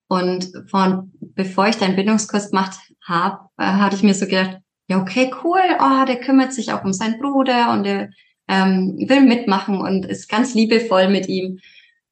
Und 0.09 0.53
von 0.71 1.13
bevor 1.21 1.67
ich 1.67 1.77
deinen 1.77 1.97
Bindungskurs 1.97 2.51
gemacht 2.51 2.79
habe, 3.07 3.49
äh, 3.57 3.65
hatte 3.65 3.97
ich 3.97 4.03
mir 4.03 4.15
so 4.15 4.27
gedacht, 4.27 4.59
ja, 4.89 5.01
okay, 5.01 5.33
cool, 5.43 5.61
oh, 5.81 6.05
der 6.05 6.21
kümmert 6.21 6.53
sich 6.53 6.73
auch 6.73 6.85
um 6.85 6.93
seinen 6.93 7.19
Bruder 7.19 7.73
und 7.73 7.85
der 7.85 8.11
ähm, 8.49 8.97
will 9.09 9.23
mitmachen 9.23 9.81
und 9.81 10.05
ist 10.05 10.29
ganz 10.29 10.55
liebevoll 10.55 11.09
mit 11.09 11.29
ihm. 11.29 11.59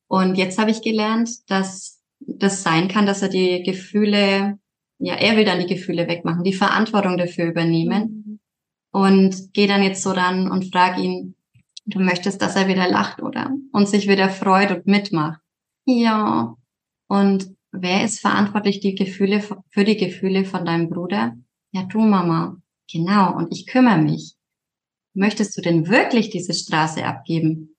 Und 0.08 0.36
jetzt 0.36 0.58
habe 0.58 0.70
ich 0.70 0.82
gelernt, 0.82 1.50
dass 1.50 2.00
das 2.20 2.62
sein 2.62 2.88
kann, 2.88 3.04
dass 3.04 3.22
er 3.22 3.28
die 3.28 3.62
Gefühle, 3.62 4.58
ja, 5.02 5.16
er 5.16 5.36
will 5.36 5.44
dann 5.44 5.58
die 5.58 5.66
Gefühle 5.66 6.06
wegmachen, 6.06 6.44
die 6.44 6.52
Verantwortung 6.52 7.16
dafür 7.16 7.46
übernehmen. 7.46 8.24
Mhm. 8.24 8.40
Und 8.92 9.52
gehe 9.52 9.66
dann 9.66 9.82
jetzt 9.82 10.02
so 10.02 10.10
ran 10.10 10.50
und 10.50 10.70
frage 10.70 11.00
ihn, 11.00 11.34
du 11.86 11.98
möchtest, 11.98 12.40
dass 12.40 12.56
er 12.56 12.68
wieder 12.68 12.88
lacht, 12.88 13.20
oder? 13.20 13.50
Und 13.72 13.88
sich 13.88 14.06
wieder 14.06 14.28
freut 14.28 14.70
und 14.70 14.86
mitmacht. 14.86 15.40
Ja. 15.86 16.54
Und 17.08 17.56
wer 17.72 18.04
ist 18.04 18.20
verantwortlich 18.20 18.80
die 18.80 18.94
Gefühle, 18.94 19.42
für 19.70 19.84
die 19.84 19.96
Gefühle 19.96 20.44
von 20.44 20.64
deinem 20.64 20.88
Bruder? 20.88 21.36
Ja, 21.72 21.82
du 21.84 22.00
Mama. 22.00 22.58
Genau. 22.90 23.34
Und 23.34 23.52
ich 23.52 23.66
kümmere 23.66 23.98
mich. 23.98 24.36
Möchtest 25.14 25.56
du 25.56 25.62
denn 25.62 25.88
wirklich 25.88 26.30
diese 26.30 26.54
Straße 26.54 27.04
abgeben? 27.04 27.76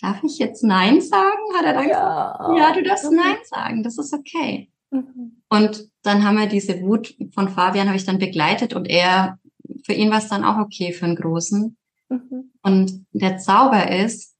Darf 0.00 0.22
ich 0.24 0.38
jetzt 0.38 0.64
Nein 0.64 1.00
sagen? 1.00 1.54
Hat 1.56 1.66
er 1.66 1.74
dann 1.74 1.88
ja. 1.88 2.36
gesagt, 2.36 2.58
ja, 2.58 2.72
du 2.72 2.82
darfst 2.82 3.12
Nein 3.12 3.36
sagen. 3.44 3.82
Das 3.82 3.98
ist 3.98 4.12
okay. 4.12 4.72
Mhm. 4.90 5.42
Und 5.48 5.88
dann 6.08 6.24
haben 6.24 6.38
wir 6.38 6.46
diese 6.46 6.80
Wut 6.80 7.14
von 7.34 7.48
Fabian 7.48 7.86
habe 7.86 7.96
ich 7.96 8.04
dann 8.04 8.18
begleitet 8.18 8.74
und 8.74 8.86
er, 8.86 9.38
für 9.84 9.92
ihn 9.92 10.10
war 10.10 10.18
es 10.18 10.28
dann 10.28 10.44
auch 10.44 10.58
okay 10.58 10.92
für 10.92 11.04
einen 11.04 11.16
Großen. 11.16 11.76
Mhm. 12.08 12.52
Und 12.62 13.06
der 13.12 13.38
Zauber 13.38 13.90
ist, 13.90 14.34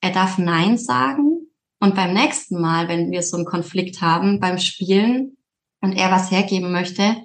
er 0.00 0.12
darf 0.12 0.38
Nein 0.38 0.78
sagen 0.78 1.48
und 1.80 1.94
beim 1.94 2.14
nächsten 2.14 2.60
Mal, 2.60 2.88
wenn 2.88 3.10
wir 3.10 3.22
so 3.22 3.36
einen 3.36 3.46
Konflikt 3.46 4.00
haben 4.00 4.40
beim 4.40 4.58
Spielen 4.58 5.36
und 5.80 5.92
er 5.92 6.10
was 6.10 6.30
hergeben 6.30 6.70
möchte, 6.70 7.16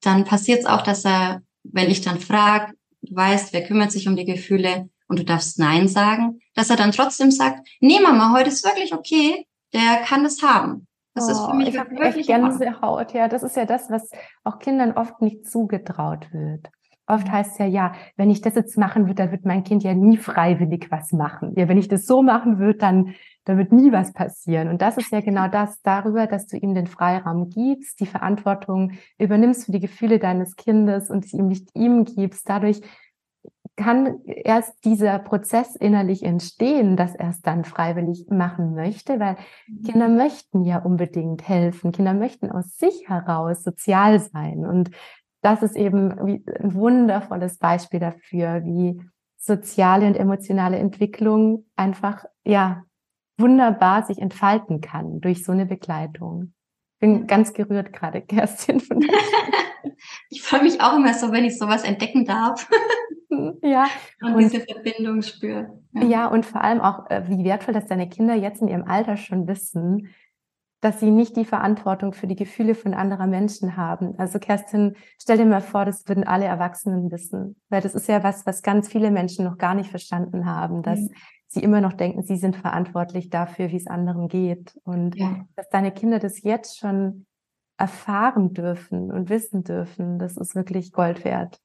dann 0.00 0.24
passiert 0.24 0.60
es 0.60 0.66
auch, 0.66 0.82
dass 0.82 1.04
er, 1.04 1.42
wenn 1.64 1.90
ich 1.90 2.00
dann 2.00 2.20
frage, 2.20 2.72
du 3.02 3.14
weißt, 3.14 3.52
wer 3.52 3.64
kümmert 3.64 3.92
sich 3.92 4.08
um 4.08 4.16
die 4.16 4.24
Gefühle 4.24 4.88
und 5.08 5.18
du 5.18 5.24
darfst 5.24 5.58
Nein 5.58 5.88
sagen, 5.88 6.40
dass 6.54 6.70
er 6.70 6.76
dann 6.76 6.92
trotzdem 6.92 7.30
sagt, 7.30 7.68
nee 7.80 8.00
Mama, 8.00 8.32
heute 8.36 8.50
ist 8.50 8.64
wirklich 8.64 8.94
okay, 8.94 9.46
der 9.72 10.02
kann 10.04 10.22
das 10.22 10.42
haben. 10.42 10.86
Das 11.14 11.28
oh, 11.28 11.32
ist 11.32 11.46
für 11.46 11.54
mich 11.54 11.68
ich 11.68 11.74
wirklich 11.74 12.26
Gänsehaut. 12.26 13.12
Ja, 13.12 13.28
das 13.28 13.42
ist 13.42 13.56
ja 13.56 13.66
das, 13.66 13.90
was 13.90 14.10
auch 14.44 14.58
Kindern 14.58 14.92
oft 14.92 15.20
nicht 15.20 15.46
zugetraut 15.46 16.32
wird. 16.32 16.70
Oft 17.06 17.26
mhm. 17.26 17.32
heißt 17.32 17.52
es 17.52 17.58
ja, 17.58 17.66
ja, 17.66 17.92
wenn 18.16 18.30
ich 18.30 18.40
das 18.40 18.54
jetzt 18.54 18.78
machen 18.78 19.04
würde, 19.04 19.16
dann 19.16 19.30
wird 19.32 19.44
mein 19.44 19.64
Kind 19.64 19.82
ja 19.82 19.92
nie 19.92 20.16
freiwillig 20.16 20.90
was 20.90 21.12
machen. 21.12 21.52
Ja, 21.56 21.68
wenn 21.68 21.78
ich 21.78 21.88
das 21.88 22.06
so 22.06 22.22
machen 22.22 22.58
würde, 22.58 22.78
dann, 22.78 23.14
dann 23.44 23.58
wird 23.58 23.72
nie 23.72 23.92
was 23.92 24.12
passieren. 24.12 24.68
Und 24.68 24.80
das 24.80 24.96
ist 24.96 25.10
ja 25.10 25.20
genau 25.20 25.48
das 25.52 25.82
darüber, 25.82 26.26
dass 26.26 26.46
du 26.46 26.56
ihm 26.56 26.74
den 26.74 26.86
Freiraum 26.86 27.50
gibst, 27.50 28.00
die 28.00 28.06
Verantwortung 28.06 28.92
übernimmst 29.18 29.66
für 29.66 29.72
die 29.72 29.80
Gefühle 29.80 30.18
deines 30.18 30.56
Kindes 30.56 31.10
und 31.10 31.26
sie 31.26 31.36
ihm 31.36 31.48
nicht 31.48 31.70
ihm 31.74 32.04
gibst. 32.04 32.48
Dadurch 32.48 32.80
kann 33.82 34.20
erst 34.24 34.84
dieser 34.84 35.18
Prozess 35.18 35.76
innerlich 35.76 36.22
entstehen, 36.22 36.96
dass 36.96 37.14
er 37.14 37.30
es 37.30 37.40
dann 37.40 37.64
freiwillig 37.64 38.26
machen 38.30 38.74
möchte, 38.74 39.18
weil 39.18 39.36
mhm. 39.66 39.82
Kinder 39.82 40.08
möchten 40.08 40.64
ja 40.64 40.78
unbedingt 40.78 41.48
helfen. 41.48 41.92
Kinder 41.92 42.14
möchten 42.14 42.50
aus 42.50 42.76
sich 42.76 43.08
heraus 43.08 43.64
sozial 43.64 44.20
sein. 44.20 44.64
Und 44.64 44.90
das 45.42 45.62
ist 45.62 45.76
eben 45.76 46.12
ein 46.12 46.74
wundervolles 46.74 47.58
Beispiel 47.58 48.00
dafür, 48.00 48.62
wie 48.64 49.00
soziale 49.36 50.06
und 50.06 50.16
emotionale 50.16 50.78
Entwicklung 50.78 51.66
einfach, 51.74 52.24
ja, 52.44 52.84
wunderbar 53.38 54.04
sich 54.04 54.18
entfalten 54.18 54.80
kann 54.80 55.20
durch 55.20 55.44
so 55.44 55.52
eine 55.52 55.66
Begleitung. 55.66 56.54
Bin 57.00 57.26
ganz 57.26 57.52
gerührt 57.52 57.92
gerade, 57.92 58.20
Kerstin. 58.26 58.80
ich 60.30 60.42
freue 60.42 60.62
mich 60.62 60.80
auch 60.80 60.96
immer 60.96 61.14
so, 61.14 61.32
wenn 61.32 61.44
ich 61.44 61.58
sowas 61.58 61.82
entdecken 61.82 62.24
darf. 62.24 62.68
ja. 63.62 63.86
Und, 64.20 64.34
und 64.34 64.52
diese 64.52 64.60
Verbindung 64.60 65.22
spüre. 65.22 65.78
Ja. 65.92 66.02
ja, 66.04 66.26
und 66.28 66.46
vor 66.46 66.62
allem 66.62 66.80
auch, 66.80 67.10
äh, 67.10 67.28
wie 67.28 67.44
wertvoll, 67.44 67.74
dass 67.74 67.86
deine 67.86 68.08
Kinder 68.08 68.34
jetzt 68.34 68.62
in 68.62 68.68
ihrem 68.68 68.84
Alter 68.84 69.16
schon 69.16 69.46
wissen, 69.46 70.08
dass 70.80 70.98
sie 70.98 71.12
nicht 71.12 71.36
die 71.36 71.44
Verantwortung 71.44 72.12
für 72.12 72.26
die 72.26 72.34
Gefühle 72.34 72.74
von 72.74 72.92
anderer 72.92 73.28
Menschen 73.28 73.76
haben. 73.76 74.18
Also 74.18 74.40
Kerstin, 74.40 74.96
stell 75.20 75.38
dir 75.38 75.44
mal 75.44 75.60
vor, 75.60 75.84
das 75.84 76.08
würden 76.08 76.24
alle 76.24 76.44
Erwachsenen 76.44 77.10
wissen, 77.12 77.56
weil 77.68 77.80
das 77.80 77.94
ist 77.94 78.08
ja 78.08 78.24
was, 78.24 78.46
was 78.46 78.62
ganz 78.62 78.88
viele 78.88 79.12
Menschen 79.12 79.44
noch 79.44 79.58
gar 79.58 79.74
nicht 79.74 79.90
verstanden 79.90 80.44
haben, 80.44 80.82
dass 80.82 80.98
mhm. 80.98 81.10
sie 81.46 81.62
immer 81.62 81.80
noch 81.80 81.92
denken, 81.92 82.24
sie 82.24 82.36
sind 82.36 82.56
verantwortlich 82.56 83.30
dafür, 83.30 83.70
wie 83.70 83.76
es 83.76 83.86
anderen 83.86 84.26
geht 84.26 84.76
und 84.82 85.14
ja. 85.14 85.46
dass 85.54 85.68
deine 85.68 85.92
Kinder 85.92 86.18
das 86.18 86.42
jetzt 86.42 86.78
schon 86.78 87.26
erfahren 87.78 88.52
dürfen 88.52 89.12
und 89.12 89.30
wissen 89.30 89.62
dürfen, 89.62 90.18
das 90.18 90.36
ist 90.36 90.56
wirklich 90.56 90.90
Gold 90.92 91.24
wert. 91.24 91.60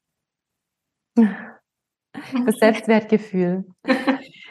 Das 2.45 2.57
Selbstwertgefühl. 2.57 3.65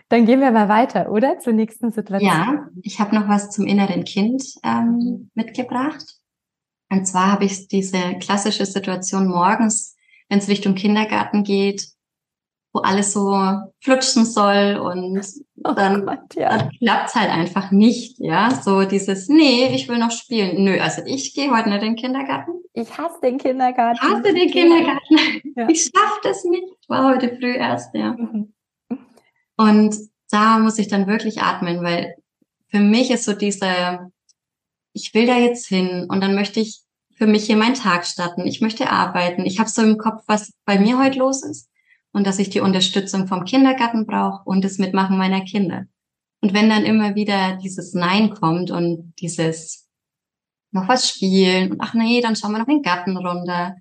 Dann 0.09 0.25
gehen 0.25 0.41
wir 0.41 0.53
mal 0.53 0.69
weiter, 0.69 1.11
oder? 1.11 1.39
Zur 1.41 1.53
nächsten 1.53 1.91
Situation. 1.91 2.31
Ja, 2.31 2.69
ich 2.83 3.01
habe 3.01 3.15
noch 3.15 3.29
was 3.29 3.51
zum 3.51 3.67
inneren 3.67 4.05
Kind 4.05 4.43
ähm, 4.63 5.31
mitgebracht. 5.35 6.05
Und 6.89 7.07
zwar 7.07 7.33
habe 7.33 7.45
ich 7.45 7.67
diese 7.67 8.15
klassische 8.21 8.67
Situation 8.67 9.27
morgens, 9.27 9.97
wenn 10.29 10.39
es 10.39 10.49
Richtung 10.49 10.75
Kindergarten 10.77 11.43
geht, 11.43 11.89
wo 12.77 12.81
alles 12.83 13.13
so 13.15 13.35
flutschen 13.81 14.27
soll 14.27 14.77
und 14.77 15.25
oh 15.65 15.73
dann, 15.73 16.05
Gott, 16.05 16.35
ja. 16.35 16.51
dann 16.51 16.71
klappt's 16.79 17.15
halt 17.15 17.31
einfach 17.31 17.71
nicht, 17.71 18.19
ja. 18.19 18.51
So 18.51 18.83
dieses, 18.83 19.29
nee, 19.29 19.75
ich 19.75 19.89
will 19.89 19.99
noch 19.99 20.11
spielen. 20.11 20.63
Nö, 20.63 20.79
also 20.79 21.01
ich 21.07 21.35
gehe 21.35 21.51
heute 21.51 21.71
nicht 21.71 21.83
in 21.83 21.95
den 21.95 21.97
Kindergarten. 21.97 22.53
Ich 22.75 22.99
hasse 22.99 23.19
den 23.23 23.39
Kindergarten. 23.39 23.99
Ich 24.03 24.03
hasse 24.03 24.35
den 24.35 24.51
Kindergarten. 24.51 25.17
Ja. 25.57 25.69
Ich 25.71 25.85
schaffe 25.85 26.21
das 26.23 26.45
nicht. 26.45 26.67
War 26.87 27.15
heute 27.15 27.35
früh 27.35 27.55
erst, 27.57 27.95
ja. 27.95 28.13
Mhm. 28.13 28.53
Und 29.57 29.97
da 30.31 30.59
muss 30.59 30.79
ich 30.79 30.89
dann 30.89 31.07
wirklich 31.07 31.41
atmen, 31.41 31.83
weil 31.83 32.15
für 32.69 32.81
mich 32.81 33.11
ist 33.11 33.25
so 33.25 33.33
diese, 33.33 34.11
ich 34.93 35.15
will 35.15 35.27
da 35.27 35.39
jetzt 35.39 35.67
hin 35.67 36.07
und 36.11 36.21
dann 36.21 36.35
möchte 36.35 36.61
ich 36.61 36.83
für 37.17 37.27
mich 37.27 37.47
hier 37.47 37.57
meinen 37.57 37.75
Tag 37.75 38.05
starten. 38.05 38.47
Ich 38.47 38.61
möchte 38.61 38.91
arbeiten. 38.91 39.47
Ich 39.47 39.59
habe 39.59 39.71
so 39.71 39.81
im 39.81 39.97
Kopf, 39.97 40.25
was 40.27 40.53
bei 40.67 40.79
mir 40.79 40.99
heute 40.99 41.21
los 41.21 41.43
ist 41.43 41.71
und 42.17 42.27
dass 42.27 42.39
ich 42.39 42.49
die 42.49 42.61
Unterstützung 42.61 43.27
vom 43.27 43.45
Kindergarten 43.45 44.07
brauche 44.07 44.43
und 44.47 44.65
das 44.65 44.79
Mitmachen 44.79 45.19
meiner 45.19 45.43
Kinder. 45.43 45.85
Und 46.41 46.55
wenn 46.55 46.71
dann 46.71 46.87
immer 46.87 47.15
wieder 47.15 47.59
dieses 47.63 47.93
Nein 47.93 48.31
kommt 48.31 48.71
und 48.71 49.13
dieses 49.21 49.87
noch 50.73 50.89
was 50.89 51.07
spielen 51.11 51.73
und 51.73 51.81
ach 51.83 51.93
nee, 51.93 52.23
dann 52.23 52.35
schauen 52.35 52.53
wir 52.53 52.59
noch 52.59 52.69
in 52.69 52.79
den 52.79 52.83
Garten 52.83 53.19
runter, 53.19 53.77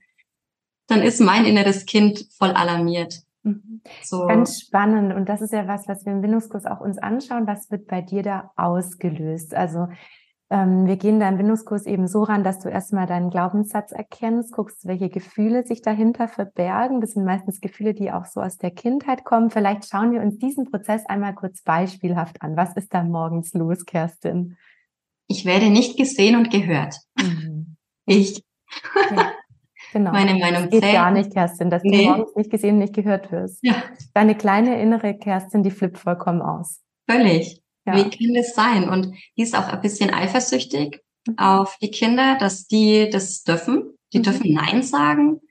dann 0.87 1.01
ist 1.01 1.21
mein 1.21 1.45
inneres 1.45 1.85
Kind 1.85 2.27
voll 2.37 2.51
alarmiert. 2.51 3.21
Mhm. 3.43 3.81
So. 4.03 4.27
Ganz 4.27 4.59
spannend. 4.59 5.13
Und 5.13 5.29
das 5.29 5.41
ist 5.41 5.53
ja 5.53 5.65
was, 5.69 5.87
was 5.87 6.05
wir 6.05 6.11
im 6.11 6.21
Bindungskurs 6.21 6.65
auch 6.65 6.81
uns 6.81 6.97
anschauen. 6.97 7.47
Was 7.47 7.71
wird 7.71 7.87
bei 7.87 8.01
dir 8.01 8.21
da 8.21 8.51
ausgelöst? 8.57 9.55
Also 9.55 9.87
ähm, 10.51 10.86
wir 10.86 10.95
gehen 10.97 11.19
da 11.19 11.27
im 11.27 11.38
Bindungskurs 11.38 11.88
eben 11.88 12.08
so 12.08 12.21
ran, 12.23 12.43
dass 12.43 12.60
du 12.60 12.69
erstmal 12.69 13.08
deinen 13.08 13.31
Glaubenssatz 13.31 13.91
erkennst, 13.91 14.51
guckst, 14.53 14.86
welche 14.86 15.10
Gefühle 15.10 15.65
sich 15.65 15.81
dahinter 15.81 16.27
verbergen. 16.27 17.01
Das 17.01 17.13
sind 17.13 17.25
meistens 17.25 17.62
Gefühle, 17.62 17.95
die 17.95 18.12
auch 18.12 18.25
so 18.25 18.41
aus 18.41 18.58
der 18.58 18.71
Kindheit 18.71 19.23
kommen. 19.23 19.49
Vielleicht 19.49 19.89
schauen 19.89 20.12
wir 20.12 20.21
uns 20.21 20.38
diesen 20.38 20.69
Prozess 20.69 21.05
einmal 21.08 21.34
kurz 21.34 21.63
beispielhaft 21.63 22.43
an. 22.43 22.55
Was 22.55 22.75
ist 22.75 22.93
da 22.93 23.03
morgens 23.03 23.53
los, 23.53 23.86
Kerstin? 23.86 24.58
Ich 25.27 25.45
werde 25.45 25.71
nicht 25.71 25.97
gesehen 25.97 26.36
und 26.36 26.51
gehört. 26.51 26.95
Mhm. 27.19 27.77
Ich. 28.05 28.43
Ja, 29.15 29.31
genau. 29.93 30.12
Meine 30.12 30.36
Meinung 30.36 30.63
das 30.63 30.69
geht 30.69 30.84
zählt. 30.84 30.93
gar 30.93 31.10
nicht, 31.10 31.34
Kerstin, 31.34 31.71
dass 31.71 31.81
nee. 31.81 32.03
du 32.03 32.10
morgens 32.12 32.36
nicht 32.36 32.51
gesehen 32.51 32.75
und 32.75 32.79
nicht 32.81 32.93
gehört 32.93 33.31
wirst. 33.31 33.60
Ja. 33.63 33.81
Deine 34.13 34.36
kleine 34.36 34.79
innere 34.79 35.17
Kerstin, 35.17 35.63
die 35.63 35.71
flippt 35.71 35.97
vollkommen 35.97 36.43
aus. 36.43 36.84
Völlig. 37.10 37.63
Ja. 37.85 37.95
Wie 37.95 38.09
kann 38.09 38.33
das 38.33 38.55
sein? 38.55 38.89
Und 38.89 39.13
die 39.37 39.43
ist 39.43 39.55
auch 39.55 39.67
ein 39.67 39.81
bisschen 39.81 40.13
eifersüchtig 40.13 41.01
auf 41.37 41.77
die 41.81 41.91
Kinder, 41.91 42.37
dass 42.39 42.67
die 42.67 43.09
das 43.09 43.43
dürfen. 43.43 43.97
Die 44.13 44.19
mhm. 44.19 44.23
dürfen 44.23 44.53
Nein 44.53 44.83
sagen 44.83 45.41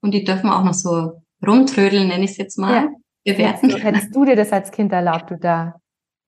und 0.00 0.12
die 0.12 0.24
dürfen 0.24 0.50
auch 0.50 0.64
noch 0.64 0.74
so 0.74 1.22
rumtrödeln, 1.46 2.08
nenne 2.08 2.24
ich 2.24 2.32
es 2.32 2.36
jetzt 2.36 2.58
mal. 2.58 2.74
Ja. 2.74 2.88
Bewerten. 3.24 3.70
Hättest, 3.70 3.84
hättest 3.84 4.16
du 4.16 4.24
dir 4.24 4.36
das 4.36 4.52
als 4.52 4.70
Kind 4.70 4.92
erlaubt, 4.92 5.30
du 5.30 5.38
da? 5.38 5.80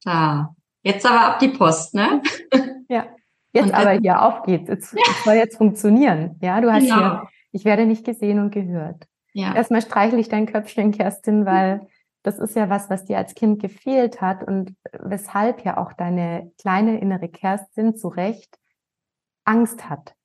Da. 0.03 0.55
Jetzt 0.83 1.05
aber 1.05 1.21
ab 1.21 1.39
die 1.41 1.49
Post, 1.49 1.95
ne? 1.95 2.23
Ja. 2.89 3.09
Jetzt 3.53 3.65
und 3.65 3.75
aber 3.75 3.93
hier 3.93 4.23
auf 4.23 4.45
geht's. 4.45 4.69
Jetzt 4.69 4.93
ja. 4.93 5.01
soll 5.25 5.35
jetzt 5.35 5.57
funktionieren. 5.57 6.37
Ja, 6.41 6.61
du 6.61 6.73
hast 6.73 6.85
genau. 6.85 6.97
hier, 6.97 7.29
ich 7.51 7.65
werde 7.65 7.85
nicht 7.85 8.05
gesehen 8.05 8.39
und 8.39 8.53
gehört. 8.53 9.09
Ja. 9.33 9.57
Erstmal 9.57 9.83
streichle 9.83 10.21
ich 10.21 10.29
dein 10.29 10.47
Köpfchen, 10.47 10.93
Kerstin, 10.93 11.47
weil 11.47 11.89
das 12.27 12.41
ist 12.41 12.57
ja 12.57 12.69
was, 12.69 12.91
was 12.91 13.05
dir 13.05 13.19
als 13.19 13.37
Kind 13.37 13.63
gefehlt 13.63 14.21
hat 14.21 14.43
und 14.43 14.75
weshalb 14.99 15.65
ja 15.65 15.77
auch 15.77 15.93
deine 15.93 16.51
kleine 16.59 16.99
innere 16.99 17.29
Kerstin 17.29 17.95
zu 17.95 18.09
Recht 18.09 18.59
Angst 19.45 19.89
hat. 19.89 20.17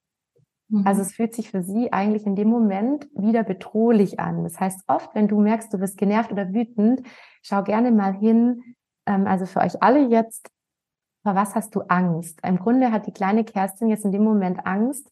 Mhm. 0.70 0.88
Also 0.88 1.04
es 1.04 1.14
fühlt 1.14 1.36
sich 1.36 1.52
für 1.52 1.62
sie 1.62 1.94
eigentlich 1.94 2.26
in 2.26 2.36
dem 2.36 2.48
Moment 2.48 3.08
wieder 3.14 3.44
bedrohlich 3.44 4.20
an. 4.20 4.44
Das 4.44 4.60
heißt, 4.60 4.82
oft, 4.88 5.14
wenn 5.14 5.28
du 5.28 5.40
merkst, 5.40 5.72
du 5.72 5.78
bist 5.78 6.00
genervt 6.00 6.32
oder 6.32 6.52
wütend, 6.52 7.04
schau 7.44 7.62
gerne 7.62 7.92
mal 7.92 8.14
hin, 8.14 8.64
ähm, 9.06 9.28
also 9.28 9.46
für 9.46 9.60
euch 9.60 9.84
alle 9.84 10.08
jetzt, 10.08 10.50
vor 11.22 11.36
was 11.36 11.54
hast 11.54 11.76
du 11.76 11.82
Angst? 11.82 12.40
Im 12.44 12.58
Grunde 12.58 12.92
hat 12.92 13.06
die 13.06 13.14
kleine 13.14 13.44
Kerstin 13.44 13.90
jetzt 13.90 14.06
in 14.06 14.12
dem 14.12 14.24
Moment 14.24 14.66
Angst, 14.66 15.12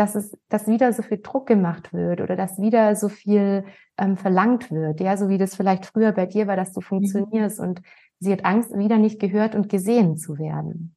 dass 0.00 0.14
es, 0.14 0.34
dass 0.48 0.66
wieder 0.66 0.94
so 0.94 1.02
viel 1.02 1.18
Druck 1.18 1.46
gemacht 1.46 1.92
wird 1.92 2.22
oder 2.22 2.34
dass 2.34 2.58
wieder 2.58 2.96
so 2.96 3.10
viel 3.10 3.66
ähm, 3.98 4.16
verlangt 4.16 4.70
wird. 4.70 4.98
Ja, 4.98 5.18
so 5.18 5.28
wie 5.28 5.36
das 5.36 5.54
vielleicht 5.54 5.84
früher 5.84 6.12
bei 6.12 6.24
dir 6.24 6.46
war, 6.46 6.56
dass 6.56 6.72
du 6.72 6.80
mhm. 6.80 6.84
funktionierst 6.84 7.60
mhm. 7.60 7.68
und 7.68 7.82
sie 8.18 8.32
hat 8.32 8.46
Angst, 8.46 8.76
wieder 8.76 8.96
nicht 8.96 9.20
gehört 9.20 9.54
und 9.54 9.68
gesehen 9.68 10.16
zu 10.16 10.38
werden. 10.38 10.96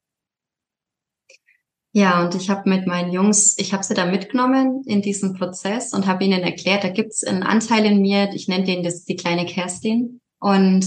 Ja, 1.92 2.24
und 2.24 2.34
ich 2.34 2.50
habe 2.50 2.70
mit 2.70 2.88
meinen 2.88 3.12
Jungs, 3.12 3.58
ich 3.60 3.74
habe 3.74 3.84
sie 3.84 3.94
da 3.94 4.06
mitgenommen 4.06 4.84
in 4.86 5.02
diesem 5.02 5.34
Prozess 5.34 5.94
und 5.94 6.08
habe 6.08 6.24
ihnen 6.24 6.42
erklärt, 6.42 6.86
da 6.86 6.90
gibt's 6.90 7.26
einen 7.26 7.44
Anteil 7.44 7.86
in 7.86 8.02
mir, 8.02 8.30
ich 8.34 8.48
nenne 8.48 8.64
den 8.64 8.84
das 8.84 9.04
die 9.04 9.18
kleine 9.18 9.46
Kerstin. 9.46 10.22
Und 10.40 10.86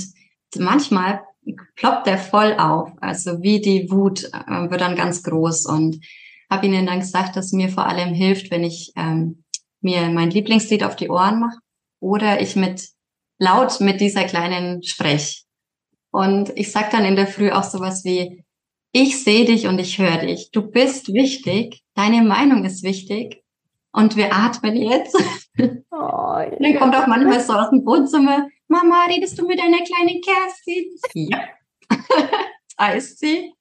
manchmal 0.56 1.20
ploppt 1.76 2.06
der 2.06 2.16
voll 2.16 2.54
auf, 2.58 2.90
also 3.02 3.42
wie 3.42 3.60
die 3.60 3.90
Wut 3.90 4.24
äh, 4.24 4.70
wird 4.70 4.80
dann 4.80 4.96
ganz 4.96 5.22
groß 5.22 5.66
und 5.66 6.00
habe 6.50 6.66
ihnen 6.66 6.86
dann 6.86 7.00
gesagt, 7.00 7.36
dass 7.36 7.52
mir 7.52 7.68
vor 7.68 7.86
allem 7.86 8.14
hilft, 8.14 8.50
wenn 8.50 8.64
ich 8.64 8.92
ähm, 8.96 9.44
mir 9.80 10.08
mein 10.08 10.30
Lieblingslied 10.30 10.84
auf 10.84 10.96
die 10.96 11.08
Ohren 11.08 11.40
mache 11.40 11.58
oder 12.00 12.40
ich 12.40 12.56
mit 12.56 12.88
laut 13.38 13.80
mit 13.80 14.00
dieser 14.00 14.24
kleinen 14.24 14.82
sprech. 14.82 15.44
Und 16.10 16.50
ich 16.56 16.72
sag 16.72 16.90
dann 16.90 17.04
in 17.04 17.16
der 17.16 17.26
Früh 17.26 17.50
auch 17.50 17.64
sowas 17.64 18.04
wie, 18.04 18.44
ich 18.92 19.22
sehe 19.22 19.44
dich 19.44 19.66
und 19.66 19.78
ich 19.78 19.98
höre 19.98 20.18
dich. 20.18 20.50
Du 20.52 20.62
bist 20.62 21.12
wichtig. 21.12 21.82
Deine 21.94 22.22
Meinung 22.22 22.64
ist 22.64 22.82
wichtig. 22.82 23.42
Und 23.92 24.16
wir 24.16 24.34
atmen 24.34 24.76
jetzt. 24.76 25.16
Oh, 25.90 26.38
ja. 26.38 26.54
Dann 26.60 26.78
kommt 26.78 26.94
auch 26.94 27.06
manchmal 27.06 27.40
so 27.40 27.54
aus 27.54 27.70
dem 27.70 27.86
Wohnzimmer, 27.86 28.46
Mama, 28.68 29.06
redest 29.06 29.38
du 29.38 29.46
mit 29.46 29.58
deiner 29.58 29.78
kleinen 29.78 30.20
Kerstin? 30.20 30.94
Ja. 31.14 31.40
heißt 32.78 33.18
sie. 33.18 33.54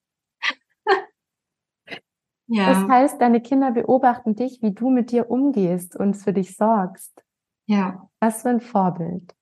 Ja. 2.48 2.68
Das 2.68 2.88
heißt, 2.88 3.22
deine 3.22 3.42
Kinder 3.42 3.72
beobachten 3.72 4.36
dich, 4.36 4.62
wie 4.62 4.74
du 4.74 4.90
mit 4.90 5.12
dir 5.12 5.30
umgehst 5.30 5.96
und 5.96 6.16
für 6.16 6.34
dich 6.34 6.56
sorgst. 6.56 7.24
Ja. 7.66 8.10
Was 8.20 8.44
für 8.44 8.50
ein 8.50 8.62
Vorbild. 8.62 9.34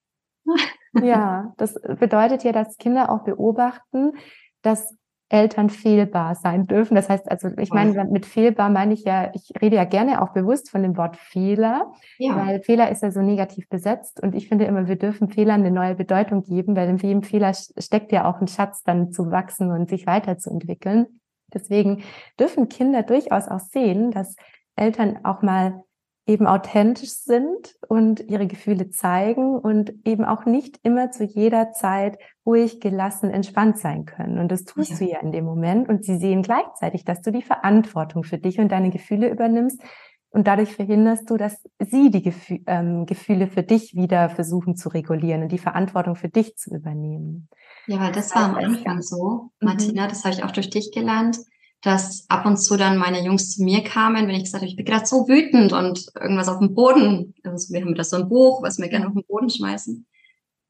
ja, 1.02 1.54
das 1.58 1.80
bedeutet 1.82 2.44
ja, 2.44 2.52
dass 2.52 2.78
Kinder 2.78 3.10
auch 3.10 3.24
beobachten, 3.24 4.14
dass 4.62 4.96
Eltern 5.34 5.70
fehlbar 5.70 6.36
sein 6.36 6.68
dürfen. 6.68 6.94
Das 6.94 7.10
heißt, 7.10 7.30
also 7.30 7.50
ich 7.58 7.72
meine, 7.72 8.06
mit 8.06 8.26
fehlbar 8.26 8.70
meine 8.70 8.94
ich 8.94 9.04
ja, 9.04 9.32
ich 9.34 9.52
rede 9.60 9.78
ja 9.78 9.84
gerne 9.84 10.22
auch 10.22 10.32
bewusst 10.32 10.70
von 10.70 10.84
dem 10.84 10.96
Wort 10.96 11.18
Fehler, 11.18 11.92
ja. 12.20 12.36
weil 12.36 12.62
Fehler 12.62 12.92
ist 12.92 13.02
ja 13.02 13.10
so 13.10 13.22
negativ 13.22 13.68
besetzt 13.68 14.22
und 14.22 14.36
ich 14.36 14.48
finde 14.48 14.66
immer, 14.66 14.88
wir 14.88 14.96
dürfen 14.96 15.30
Fehlern 15.30 15.62
eine 15.62 15.72
neue 15.72 15.96
Bedeutung 15.96 16.44
geben, 16.44 16.76
weil 16.76 16.88
in 16.88 16.98
jedem 16.98 17.24
Fehler 17.24 17.52
steckt 17.54 18.12
ja 18.12 18.30
auch 18.30 18.42
ein 18.42 18.48
Schatz 18.48 18.84
dann 18.84 19.12
zu 19.12 19.32
wachsen 19.32 19.72
und 19.72 19.90
sich 19.90 20.06
weiterzuentwickeln. 20.06 21.20
Deswegen 21.54 22.04
dürfen 22.40 22.70
Kinder 22.70 23.04
durchaus 23.04 23.48
auch 23.48 23.60
sehen, 23.60 24.12
dass 24.12 24.36
Eltern 24.76 25.20
auch 25.24 25.42
mal 25.42 25.84
eben 26.26 26.48
authentisch 26.48 27.12
sind 27.12 27.76
und 27.90 28.22
ihre 28.22 28.48
Gefühle 28.48 28.90
zeigen 28.90 29.58
und 29.58 29.94
eben 30.06 30.24
auch 30.24 30.46
nicht 30.46 30.80
immer 30.84 31.12
zu 31.12 31.26
jeder 31.26 31.74
Zeit 31.74 32.18
ruhig, 32.46 32.80
gelassen, 32.80 33.30
entspannt 33.30 33.78
sein 33.78 34.06
können. 34.06 34.40
Und 34.40 34.50
das 34.52 34.64
tust 34.64 34.92
ja. 34.92 34.98
du 34.98 35.06
ja 35.06 35.20
in 35.20 35.34
dem 35.34 35.44
Moment. 35.44 35.90
Und 35.90 36.06
sie 36.06 36.18
sehen 36.18 36.42
gleichzeitig, 36.42 37.04
dass 37.04 37.22
du 37.22 37.32
die 37.32 37.42
Verantwortung 37.42 38.24
für 38.24 38.38
dich 38.38 38.60
und 38.60 38.72
deine 38.72 38.90
Gefühle 38.90 39.30
übernimmst. 39.30 39.82
Und 40.30 40.48
dadurch 40.48 40.74
verhinderst 40.74 41.30
du, 41.30 41.38
dass 41.38 41.62
sie 41.80 42.10
die 42.10 42.34
ähm, 42.68 43.06
Gefühle 43.06 43.48
für 43.48 43.62
dich 43.62 43.94
wieder 43.94 44.30
versuchen 44.30 44.76
zu 44.76 44.90
regulieren 44.90 45.44
und 45.44 45.52
die 45.52 45.60
Verantwortung 45.60 46.16
für 46.16 46.30
dich 46.30 46.56
zu 46.56 46.74
übernehmen. 46.74 47.50
Ja, 47.88 48.00
weil 48.00 48.12
das 48.12 48.34
war 48.34 48.46
am 48.46 48.56
Anfang 48.56 49.02
so, 49.02 49.52
mhm. 49.60 49.68
Martina, 49.68 50.08
das 50.08 50.24
habe 50.24 50.36
ich 50.36 50.44
auch 50.44 50.52
durch 50.52 50.70
dich 50.70 50.92
gelernt 50.92 51.38
dass 51.84 52.26
ab 52.30 52.46
und 52.46 52.58
zu 52.58 52.78
dann 52.78 52.98
meine 52.98 53.24
Jungs 53.24 53.52
zu 53.54 53.62
mir 53.62 53.84
kamen, 53.84 54.28
wenn 54.28 54.36
ich 54.36 54.46
gesagt 54.46 54.62
habe, 54.62 54.70
ich 54.70 54.78
bin 54.78 54.86
gerade 54.86 55.06
so 55.06 55.28
wütend 55.28 55.74
und 55.74 56.06
irgendwas 56.16 56.48
auf 56.48 56.60
dem 56.60 56.74
Boden, 56.74 57.36
also 57.44 57.74
wir 57.74 57.82
haben 57.82 57.94
da 57.94 58.06
so 58.06 58.16
ein 58.16 58.30
Buch, 58.30 58.64
was 58.64 58.80
wir 58.80 58.88
gerne 58.88 59.08
auf 59.08 59.14
den 59.14 59.26
Boden 59.28 59.50
schmeißen. 59.50 60.06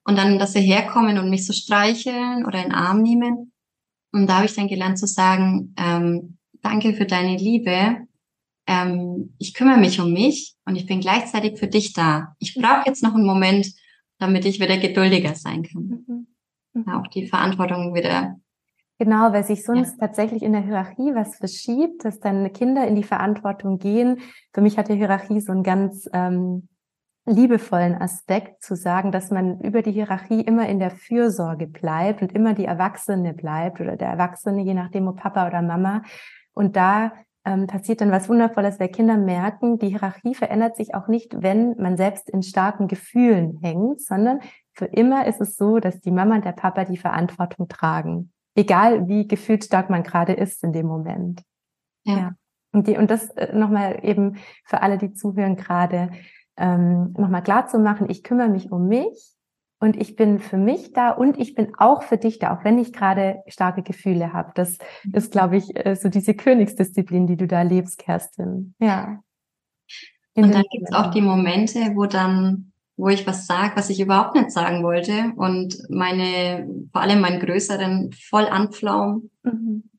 Und 0.06 0.18
dann, 0.18 0.40
dass 0.40 0.54
sie 0.54 0.62
herkommen 0.62 1.20
und 1.20 1.30
mich 1.30 1.46
so 1.46 1.54
streicheln 1.54 2.46
oder 2.46 2.58
in 2.58 2.70
den 2.70 2.74
Arm 2.74 3.04
nehmen. 3.04 3.54
Und 4.12 4.28
da 4.28 4.38
habe 4.38 4.48
ich 4.48 4.56
dann 4.56 4.68
gelernt 4.68 4.98
zu 4.98 5.06
sagen, 5.06 5.76
ähm, 5.78 6.38
danke 6.62 6.94
für 6.94 7.06
deine 7.06 7.38
Liebe. 7.38 7.98
Ähm, 8.66 9.36
ich 9.38 9.54
kümmere 9.54 9.78
mich 9.78 10.02
um 10.02 10.12
mich 10.12 10.56
und 10.66 10.76
ich 10.76 10.88
bin 10.88 11.00
gleichzeitig 11.00 11.60
für 11.60 11.68
dich 11.68 11.94
da. 11.94 12.36
Ich 12.40 12.56
brauche 12.56 12.88
jetzt 12.88 13.04
noch 13.04 13.14
einen 13.14 13.26
Moment, 13.26 13.68
damit 14.18 14.46
ich 14.46 14.60
wieder 14.60 14.78
geduldiger 14.78 15.36
sein 15.36 15.64
kann. 15.64 16.04
Mhm. 16.08 16.23
Auch 16.88 17.08
die 17.08 17.28
Verantwortung 17.28 17.94
wieder 17.94 18.36
Genau, 19.00 19.34
weil 19.34 19.44
sich 19.44 19.66
sonst 19.66 20.00
ja. 20.00 20.08
tatsächlich 20.08 20.44
in 20.44 20.54
der 20.54 20.62
Hierarchie 20.62 21.16
was 21.16 21.36
verschiebt, 21.36 22.06
dass 22.06 22.20
dann 22.20 22.54
Kinder 22.54 22.88
in 22.88 22.96
die 22.96 23.04
Verantwortung 23.04 23.80
gehen. 23.80 24.20
Für 24.54 24.62
mich 24.62 24.78
hat 24.78 24.88
die 24.88 24.96
Hierarchie 24.96 25.42
so 25.42 25.52
einen 25.52 25.64
ganz 25.64 26.08
ähm, 26.14 26.70
liebevollen 27.26 27.96
Aspekt 27.96 28.64
zu 28.64 28.76
sagen, 28.76 29.12
dass 29.12 29.32
man 29.32 29.60
über 29.62 29.82
die 29.82 29.92
Hierarchie 29.92 30.42
immer 30.42 30.70
in 30.70 30.80
der 30.80 30.92
Fürsorge 30.92 31.68
bleibt 31.68 32.22
und 32.22 32.34
immer 32.34 32.54
die 32.54 32.66
Erwachsene 32.66 33.34
bleibt 33.34 33.82
oder 33.82 33.98
der 33.98 34.10
Erwachsene, 34.10 34.62
je 34.62 34.74
nachdem 34.74 35.08
ob 35.08 35.18
Papa 35.18 35.48
oder 35.48 35.62
Mama. 35.62 36.04
Und 36.54 36.76
da 36.76 37.14
ähm, 37.46 37.68
passiert 37.68 38.00
dann 38.00 38.12
was 38.12 38.30
Wundervolles, 38.30 38.80
weil 38.80 38.90
Kinder 38.90 39.18
merken, 39.18 39.80
die 39.80 39.90
Hierarchie 39.90 40.36
verändert 40.36 40.78
sich 40.78 40.96
auch 40.96 41.08
nicht, 41.08 41.42
wenn 41.42 41.76
man 41.78 41.98
selbst 41.98 42.30
in 42.30 42.44
starken 42.44 42.88
Gefühlen 42.88 43.60
hängt, 43.62 44.02
sondern 44.02 44.40
für 44.74 44.86
immer 44.86 45.28
ist 45.28 45.42
es 45.42 45.56
so, 45.56 45.80
dass 45.80 46.02
die 46.02 46.12
Mama 46.12 46.36
und 46.36 46.46
der 46.46 46.52
Papa 46.52 46.86
die 46.86 46.98
Verantwortung 46.98 47.68
tragen 47.68 48.34
egal 48.56 49.08
wie 49.08 49.28
gefühlt 49.28 49.64
stark 49.64 49.90
man 49.90 50.04
gerade 50.04 50.34
ist 50.34 50.64
in 50.64 50.74
dem 50.74 50.88
Moment. 50.88 51.44
Ja. 52.04 52.18
ja. 52.18 52.32
Und, 52.72 52.88
die, 52.88 52.98
und 52.98 53.12
das 53.12 53.30
äh, 53.32 53.56
nochmal 53.56 54.00
eben 54.04 54.38
für 54.66 54.82
alle, 54.82 54.98
die 54.98 55.14
zuhören 55.14 55.56
gerade, 55.56 56.12
ähm, 56.58 57.14
nochmal 57.18 57.44
klar 57.44 57.68
zu 57.68 57.80
machen, 57.80 58.10
ich 58.10 58.24
kümmere 58.24 58.50
mich 58.50 58.72
um 58.72 58.88
mich 58.88 59.36
und 59.80 60.00
ich 60.00 60.16
bin 60.16 60.40
für 60.40 60.58
mich 60.58 60.94
da 60.94 61.12
und 61.12 61.38
ich 61.40 61.56
bin 61.56 61.74
auch 61.78 62.04
für 62.04 62.18
dich 62.18 62.40
da, 62.40 62.56
auch 62.56 62.64
wenn 62.64 62.80
ich 62.80 62.94
gerade 62.94 63.44
starke 63.48 63.84
Gefühle 63.84 64.34
habe. 64.34 64.52
Das 64.56 64.78
ist, 65.12 65.32
glaube 65.32 65.58
ich, 65.58 65.76
äh, 65.86 65.96
so 65.96 66.10
diese 66.10 66.34
Königsdisziplin, 66.34 67.28
die 67.28 67.38
du 67.38 67.48
da 67.48 67.62
lebst, 67.62 68.00
Kerstin. 68.00 68.76
Ja. 68.80 69.20
In 70.36 70.46
und 70.46 70.54
dann 70.56 70.64
gibt 70.72 70.90
es 70.90 70.96
auch 70.96 71.12
die 71.12 71.22
Momente, 71.22 71.80
wo 71.96 72.06
dann 72.06 72.73
wo 72.96 73.10
ich 73.10 73.26
was 73.26 73.48
sage, 73.48 73.76
was 73.76 73.90
ich 73.90 74.00
überhaupt 74.00 74.36
nicht 74.36 74.52
sagen 74.52 74.84
wollte 74.84 75.34
und 75.36 75.78
meine, 75.90 76.68
vor 76.92 77.02
allem 77.02 77.22
meinen 77.22 77.40
Größeren 77.40 78.12
voll 78.14 78.46
anpflaum, 78.46 79.32
mhm. 79.44 79.90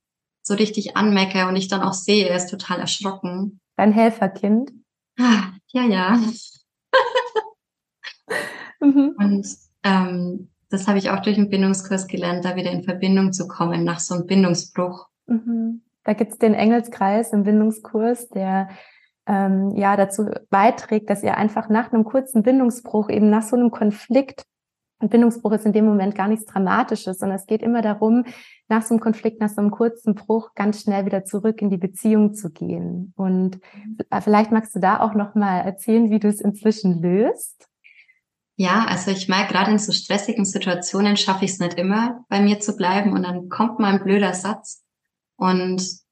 so 0.43 0.55
richtig 0.55 0.97
anmecke 0.97 1.49
und 1.49 1.57
ich 1.57 1.69
dann 1.69 1.83
auch 1.83 1.93
sehe, 1.93 2.29
er 2.29 2.37
ist 2.37 2.51
total 2.51 2.81
erschrocken. 2.81 3.61
Dein 3.77 3.93
Helferkind? 3.93 4.73
Ah, 5.19 5.51
ja, 5.73 5.83
ja. 5.83 6.21
mhm. 8.81 9.15
Und 9.19 9.47
ähm, 9.83 10.51
das 10.71 10.87
habe 10.87 10.99
ich 10.99 11.11
auch 11.11 11.21
durch 11.21 11.37
den 11.37 11.51
Bindungskurs 11.51 12.07
gelernt, 12.07 12.45
da 12.45 12.57
wieder 12.57 12.71
in 12.71 12.85
Verbindung 12.85 13.33
zu 13.33 13.49
kommen 13.49 13.85
nach 13.85 14.01
so 14.01 14.15
einem 14.15 14.27
Bindungsbruch. 14.27 15.09
Mhm. 15.27 15.83
Da 16.05 16.13
gibt's 16.13 16.39
den 16.39 16.55
Engelskreis 16.55 17.33
im 17.33 17.45
Bindungskurs, 17.45 18.29
der 18.29 18.69
ähm, 19.27 19.75
ja 19.77 19.97
dazu 19.97 20.31
beiträgt, 20.51 21.11
dass 21.11 21.23
ihr 21.23 21.37
einfach 21.37 21.69
nach 21.69 21.93
einem 21.93 22.05
kurzen 22.05 22.43
Bindungsbruch, 22.43 23.09
eben 23.11 23.31
nach 23.31 23.43
so 23.43 23.57
einem 23.57 23.71
Konflikt, 23.71 24.45
ein 25.01 25.09
Bindungsbruch 25.09 25.53
ist 25.53 25.67
in 25.67 25.73
dem 25.73 25.85
Moment 25.85 26.15
gar 26.15 26.29
nichts 26.29 26.47
Dramatisches, 26.47 27.19
sondern 27.19 27.39
es 27.39 27.47
geht 27.47 27.63
immer 27.63 27.83
darum, 27.83 28.25
nach 28.69 28.83
so 28.83 28.95
einem 28.95 29.01
Konflikt, 29.01 29.41
nach 29.41 29.51
so 29.51 29.61
einem 29.61 29.71
kurzen 29.71 30.15
Bruch 30.15 30.55
ganz 30.55 30.83
schnell 30.83 31.05
wieder 31.05 31.25
zurück 31.25 31.61
in 31.61 31.69
die 31.69 31.77
Beziehung 31.77 32.35
zu 32.35 32.51
gehen. 32.51 33.13
Und 33.17 33.61
äh, 34.11 34.21
vielleicht 34.21 34.53
magst 34.53 34.75
du 34.75 34.81
da 34.81 35.01
auch 35.01 35.15
noch 35.15 35.35
mal 35.35 35.61
erzählen, 35.61 36.11
wie 36.11 36.21
du 36.21 36.29
es 36.29 36.41
inzwischen 36.41 37.03
löst. 37.03 37.69
Ja, 38.57 38.87
also 38.89 39.11
ich 39.11 39.29
merke, 39.29 39.53
gerade 39.53 39.73
in 39.73 39.79
so 39.79 39.93
stressigen 39.93 40.45
Situationen 40.45 41.17
schaffe 41.17 41.45
ich 41.45 41.53
es 41.53 41.59
nicht 41.59 41.75
immer, 41.75 42.25
bei 42.29 42.41
mir 42.41 42.61
zu 42.61 42.77
bleiben 42.77 43.13
und 43.13 43.25
dann 43.25 43.49
kommt 43.49 43.81
mal 43.81 43.93
ein 43.95 44.05
blöder 44.05 44.33
Satz 44.33 44.85
und 45.37 45.61
und 45.61 46.04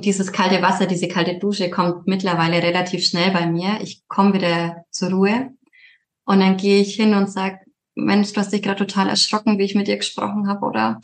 dieses 0.00 0.32
kalte 0.32 0.62
Wasser, 0.62 0.86
diese 0.86 1.08
kalte 1.08 1.38
Dusche 1.38 1.70
kommt 1.70 2.06
mittlerweile 2.06 2.62
relativ 2.62 3.04
schnell 3.04 3.30
bei 3.30 3.46
mir. 3.46 3.80
Ich 3.82 4.06
komme 4.08 4.32
wieder 4.32 4.84
zur 4.90 5.10
Ruhe 5.10 5.50
und 6.24 6.40
dann 6.40 6.56
gehe 6.56 6.80
ich 6.80 6.94
hin 6.94 7.14
und 7.14 7.30
sag, 7.30 7.60
Mensch, 7.94 8.32
du 8.32 8.40
hast 8.40 8.52
dich 8.52 8.62
gerade 8.62 8.86
total 8.86 9.08
erschrocken, 9.08 9.58
wie 9.58 9.64
ich 9.64 9.74
mit 9.74 9.86
dir 9.86 9.98
gesprochen 9.98 10.48
habe, 10.48 10.64
oder? 10.64 11.00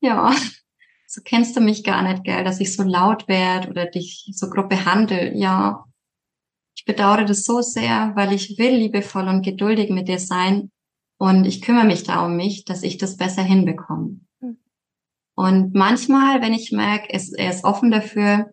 Ja, 0.00 0.34
so 1.06 1.20
kennst 1.22 1.54
du 1.56 1.60
mich 1.60 1.84
gar 1.84 2.02
nicht, 2.02 2.24
gell, 2.24 2.44
dass 2.44 2.60
ich 2.60 2.74
so 2.74 2.82
laut 2.82 3.28
werde 3.28 3.68
oder 3.68 3.86
dich 3.86 4.30
so 4.32 4.48
grob 4.48 4.70
behandle. 4.70 5.36
Ja, 5.36 5.84
ich 6.76 6.84
bedauere 6.84 7.24
das 7.24 7.44
so 7.44 7.60
sehr, 7.60 8.12
weil 8.14 8.32
ich 8.32 8.58
will 8.58 8.76
liebevoll 8.76 9.28
und 9.28 9.42
geduldig 9.42 9.90
mit 9.90 10.08
dir 10.08 10.18
sein 10.18 10.70
und 11.18 11.44
ich 11.44 11.62
kümmere 11.62 11.84
mich 11.84 12.04
da 12.04 12.24
um 12.24 12.36
mich, 12.36 12.64
dass 12.64 12.82
ich 12.82 12.96
das 12.96 13.16
besser 13.16 13.42
hinbekomme. 13.42 14.20
Und 15.34 15.74
manchmal, 15.74 16.40
wenn 16.42 16.52
ich 16.52 16.72
merke, 16.72 17.08
es, 17.10 17.32
er 17.32 17.50
ist 17.50 17.64
offen 17.64 17.90
dafür, 17.90 18.52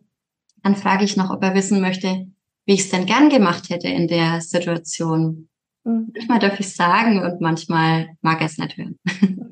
dann 0.63 0.75
frage 0.75 1.03
ich 1.03 1.17
noch, 1.17 1.29
ob 1.29 1.43
er 1.43 1.53
wissen 1.53 1.81
möchte, 1.81 2.27
wie 2.65 2.73
ich 2.73 2.81
es 2.81 2.89
denn 2.89 3.05
gern 3.05 3.29
gemacht 3.29 3.69
hätte 3.69 3.87
in 3.87 4.07
der 4.07 4.41
Situation. 4.41 5.49
Mhm. 5.83 6.11
Manchmal 6.15 6.39
darf 6.39 6.59
ich 6.59 6.75
sagen 6.75 7.23
und 7.23 7.41
manchmal 7.41 8.09
mag 8.21 8.41
er 8.41 8.47
es 8.47 8.57
nicht 8.57 8.77
hören. 8.77 8.99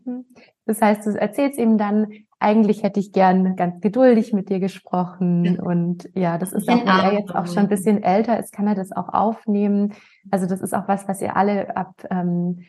Mhm. 0.05 0.25
Das 0.65 0.81
heißt, 0.81 1.05
du 1.05 1.19
erzählst 1.19 1.57
ihm 1.57 1.79
dann, 1.79 2.07
eigentlich 2.39 2.83
hätte 2.83 2.99
ich 2.99 3.11
gern 3.11 3.55
ganz 3.55 3.81
geduldig 3.81 4.33
mit 4.33 4.49
dir 4.49 4.59
gesprochen. 4.59 5.45
Ja. 5.45 5.63
Und 5.63 6.09
ja, 6.15 6.37
das 6.37 6.53
ist 6.53 6.69
auch, 6.69 6.85
weil 6.85 7.11
er 7.11 7.19
jetzt 7.19 7.35
auch 7.35 7.47
schon 7.47 7.57
ein 7.57 7.69
bisschen 7.69 8.01
älter 8.01 8.39
ist, 8.39 8.53
kann 8.53 8.67
er 8.67 8.75
das 8.75 8.91
auch 8.91 9.09
aufnehmen. 9.09 9.93
Also 10.31 10.45
das 10.45 10.61
ist 10.61 10.73
auch 10.73 10.87
was, 10.87 11.07
was 11.07 11.21
ihr 11.21 11.35
alle 11.35 11.75
ab 11.75 11.95
ähm, 12.09 12.61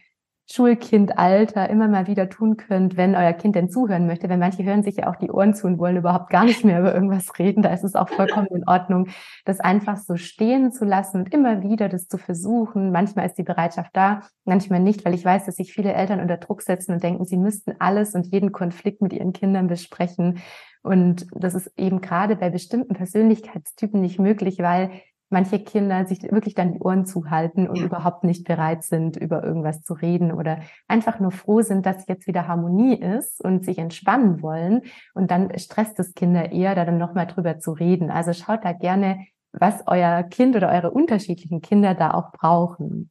Schulkindalter 0.52 1.70
immer 1.70 1.86
mal 1.86 2.08
wieder 2.08 2.28
tun 2.28 2.56
könnt, 2.56 2.96
wenn 2.96 3.14
euer 3.14 3.32
Kind 3.32 3.54
denn 3.54 3.70
zuhören 3.70 4.06
möchte. 4.06 4.28
Weil 4.28 4.38
manche 4.38 4.64
hören 4.64 4.82
sich 4.82 4.96
ja 4.96 5.08
auch 5.08 5.16
die 5.16 5.30
Ohren 5.30 5.54
zu 5.54 5.68
und 5.68 5.78
wollen 5.78 5.96
überhaupt 5.96 6.28
gar 6.30 6.44
nicht 6.44 6.64
mehr 6.64 6.80
über 6.80 6.92
irgendwas 6.92 7.38
reden. 7.38 7.62
Da 7.62 7.72
ist 7.72 7.84
es 7.84 7.94
auch 7.94 8.08
vollkommen 8.08 8.48
in 8.48 8.66
Ordnung, 8.66 9.06
das 9.44 9.60
einfach 9.60 9.96
so 9.96 10.16
stehen 10.16 10.72
zu 10.72 10.84
lassen 10.84 11.18
und 11.18 11.32
immer 11.32 11.62
wieder 11.62 11.88
das 11.88 12.08
zu 12.08 12.18
versuchen. 12.18 12.90
Manchmal 12.90 13.26
ist 13.26 13.38
die 13.38 13.44
Bereitschaft 13.44 13.90
da, 13.92 14.22
manchmal 14.44 14.80
nicht, 14.80 15.04
weil 15.04 15.14
ich 15.14 15.24
weiß, 15.24 15.46
dass 15.46 15.56
sich 15.56 15.72
viele 15.72 15.92
Eltern 15.92 16.20
unter 16.20 16.38
Druck 16.38 16.62
setzen 16.62 16.94
und 16.94 17.02
denken, 17.02 17.24
sie 17.26 17.36
müssten 17.36 17.74
alles 17.78 18.14
und 18.14 18.26
jeden 18.26 18.50
Konflikt 18.50 19.02
mit 19.02 19.12
ihren 19.12 19.32
Kindern 19.32 19.68
besprechen. 19.68 20.40
Und 20.82 21.26
das 21.32 21.54
ist 21.54 21.72
eben 21.76 22.00
gerade 22.00 22.36
bei 22.36 22.50
bestimmten 22.50 22.94
Persönlichkeitstypen 22.94 24.00
nicht 24.00 24.18
möglich, 24.18 24.58
weil 24.58 24.90
manche 25.30 25.60
Kinder 25.60 26.06
sich 26.06 26.22
wirklich 26.22 26.54
dann 26.54 26.72
die 26.72 26.80
Ohren 26.80 27.06
zuhalten 27.06 27.68
und 27.68 27.76
ja. 27.76 27.84
überhaupt 27.84 28.24
nicht 28.24 28.44
bereit 28.44 28.82
sind, 28.82 29.16
über 29.16 29.42
irgendwas 29.42 29.82
zu 29.82 29.94
reden 29.94 30.32
oder 30.32 30.60
einfach 30.88 31.20
nur 31.20 31.30
froh 31.30 31.62
sind, 31.62 31.86
dass 31.86 32.06
jetzt 32.08 32.26
wieder 32.26 32.48
Harmonie 32.48 32.96
ist 32.96 33.42
und 33.42 33.64
sich 33.64 33.78
entspannen 33.78 34.42
wollen. 34.42 34.82
Und 35.14 35.30
dann 35.30 35.56
stresst 35.58 35.98
es 36.00 36.14
Kinder 36.14 36.52
eher, 36.52 36.74
da 36.74 36.84
dann 36.84 36.98
nochmal 36.98 37.26
drüber 37.26 37.58
zu 37.58 37.72
reden. 37.72 38.10
Also 38.10 38.32
schaut 38.32 38.64
da 38.64 38.72
gerne, 38.72 39.24
was 39.52 39.84
euer 39.86 40.24
Kind 40.24 40.56
oder 40.56 40.70
eure 40.70 40.90
unterschiedlichen 40.90 41.60
Kinder 41.60 41.94
da 41.94 42.12
auch 42.12 42.32
brauchen. 42.32 43.10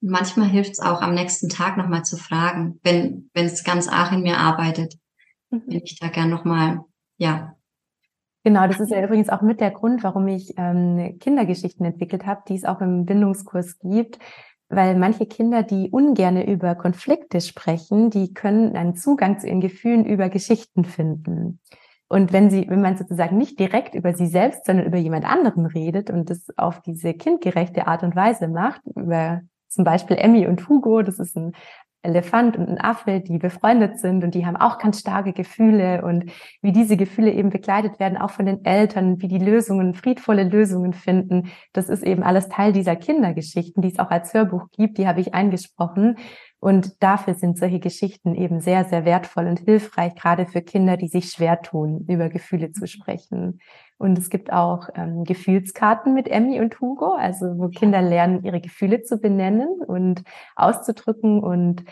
Manchmal 0.00 0.48
hilft 0.48 0.72
es 0.72 0.80
auch, 0.80 1.02
am 1.02 1.14
nächsten 1.14 1.50
Tag 1.50 1.76
nochmal 1.76 2.04
zu 2.04 2.16
fragen, 2.16 2.80
wenn 2.82 3.30
wenn 3.34 3.46
es 3.46 3.64
ganz 3.64 3.86
arg 3.86 4.12
in 4.12 4.22
mir 4.22 4.38
arbeitet. 4.38 4.94
Mhm. 5.50 5.62
Wenn 5.66 5.82
ich 5.84 5.98
da 5.98 6.08
gern 6.08 6.30
nochmal, 6.30 6.80
ja, 7.18 7.54
Genau, 8.42 8.66
das 8.66 8.80
ist 8.80 8.90
ja 8.90 9.02
übrigens 9.04 9.28
auch 9.28 9.42
mit 9.42 9.60
der 9.60 9.70
Grund, 9.70 10.02
warum 10.02 10.26
ich 10.28 10.54
ähm, 10.56 11.18
Kindergeschichten 11.20 11.84
entwickelt 11.84 12.24
habe, 12.24 12.42
die 12.48 12.54
es 12.54 12.64
auch 12.64 12.80
im 12.80 13.04
Bindungskurs 13.04 13.78
gibt, 13.80 14.18
weil 14.70 14.96
manche 14.96 15.26
Kinder, 15.26 15.62
die 15.62 15.90
ungerne 15.90 16.50
über 16.50 16.74
Konflikte 16.74 17.40
sprechen, 17.40 18.08
die 18.08 18.32
können 18.32 18.76
einen 18.76 18.94
Zugang 18.94 19.38
zu 19.38 19.46
ihren 19.46 19.60
Gefühlen 19.60 20.06
über 20.06 20.30
Geschichten 20.30 20.84
finden. 20.84 21.60
Und 22.08 22.32
wenn 22.32 22.50
sie, 22.50 22.66
wenn 22.68 22.80
man 22.80 22.96
sozusagen 22.96 23.36
nicht 23.36 23.58
direkt 23.58 23.94
über 23.94 24.14
sie 24.14 24.26
selbst, 24.26 24.64
sondern 24.64 24.86
über 24.86 24.98
jemand 24.98 25.24
anderen 25.26 25.66
redet 25.66 26.10
und 26.10 26.30
das 26.30 26.46
auf 26.56 26.80
diese 26.80 27.14
kindgerechte 27.14 27.86
Art 27.86 28.02
und 28.02 28.16
Weise 28.16 28.48
macht, 28.48 28.80
über 28.96 29.42
zum 29.68 29.84
Beispiel 29.84 30.16
Emmy 30.16 30.46
und 30.46 30.68
Hugo, 30.68 31.02
das 31.02 31.18
ist 31.18 31.36
ein 31.36 31.52
Elefant 32.02 32.56
und 32.56 32.68
ein 32.68 32.80
Affe, 32.80 33.20
die 33.20 33.38
befreundet 33.38 33.98
sind 33.98 34.24
und 34.24 34.34
die 34.34 34.46
haben 34.46 34.56
auch 34.56 34.78
ganz 34.78 35.00
starke 35.00 35.32
Gefühle 35.32 36.02
und 36.02 36.30
wie 36.62 36.72
diese 36.72 36.96
Gefühle 36.96 37.30
eben 37.32 37.50
begleitet 37.50 38.00
werden, 38.00 38.16
auch 38.16 38.30
von 38.30 38.46
den 38.46 38.64
Eltern, 38.64 39.20
wie 39.20 39.28
die 39.28 39.38
Lösungen, 39.38 39.94
friedvolle 39.94 40.44
Lösungen 40.44 40.94
finden. 40.94 41.50
Das 41.72 41.88
ist 41.88 42.02
eben 42.02 42.22
alles 42.22 42.48
Teil 42.48 42.72
dieser 42.72 42.96
Kindergeschichten, 42.96 43.82
die 43.82 43.88
es 43.88 43.98
auch 43.98 44.10
als 44.10 44.32
Hörbuch 44.32 44.70
gibt, 44.72 44.98
die 44.98 45.06
habe 45.06 45.20
ich 45.20 45.34
eingesprochen. 45.34 46.16
Und 46.58 47.02
dafür 47.02 47.34
sind 47.34 47.58
solche 47.58 47.80
Geschichten 47.80 48.34
eben 48.34 48.60
sehr, 48.60 48.84
sehr 48.84 49.04
wertvoll 49.04 49.46
und 49.46 49.60
hilfreich, 49.60 50.14
gerade 50.14 50.46
für 50.46 50.60
Kinder, 50.60 50.96
die 50.98 51.08
sich 51.08 51.30
schwer 51.30 51.62
tun, 51.62 52.04
über 52.06 52.28
Gefühle 52.28 52.72
zu 52.72 52.86
sprechen. 52.86 53.60
Und 54.00 54.16
es 54.16 54.30
gibt 54.30 54.50
auch 54.50 54.88
ähm, 54.94 55.24
Gefühlskarten 55.24 56.14
mit 56.14 56.26
Emmy 56.26 56.58
und 56.58 56.80
Hugo, 56.80 57.12
also 57.12 57.58
wo 57.58 57.68
Kinder 57.68 58.00
lernen, 58.00 58.42
ihre 58.44 58.62
Gefühle 58.62 59.02
zu 59.02 59.18
benennen 59.18 59.68
und 59.86 60.22
auszudrücken. 60.56 61.40
Und 61.40 61.84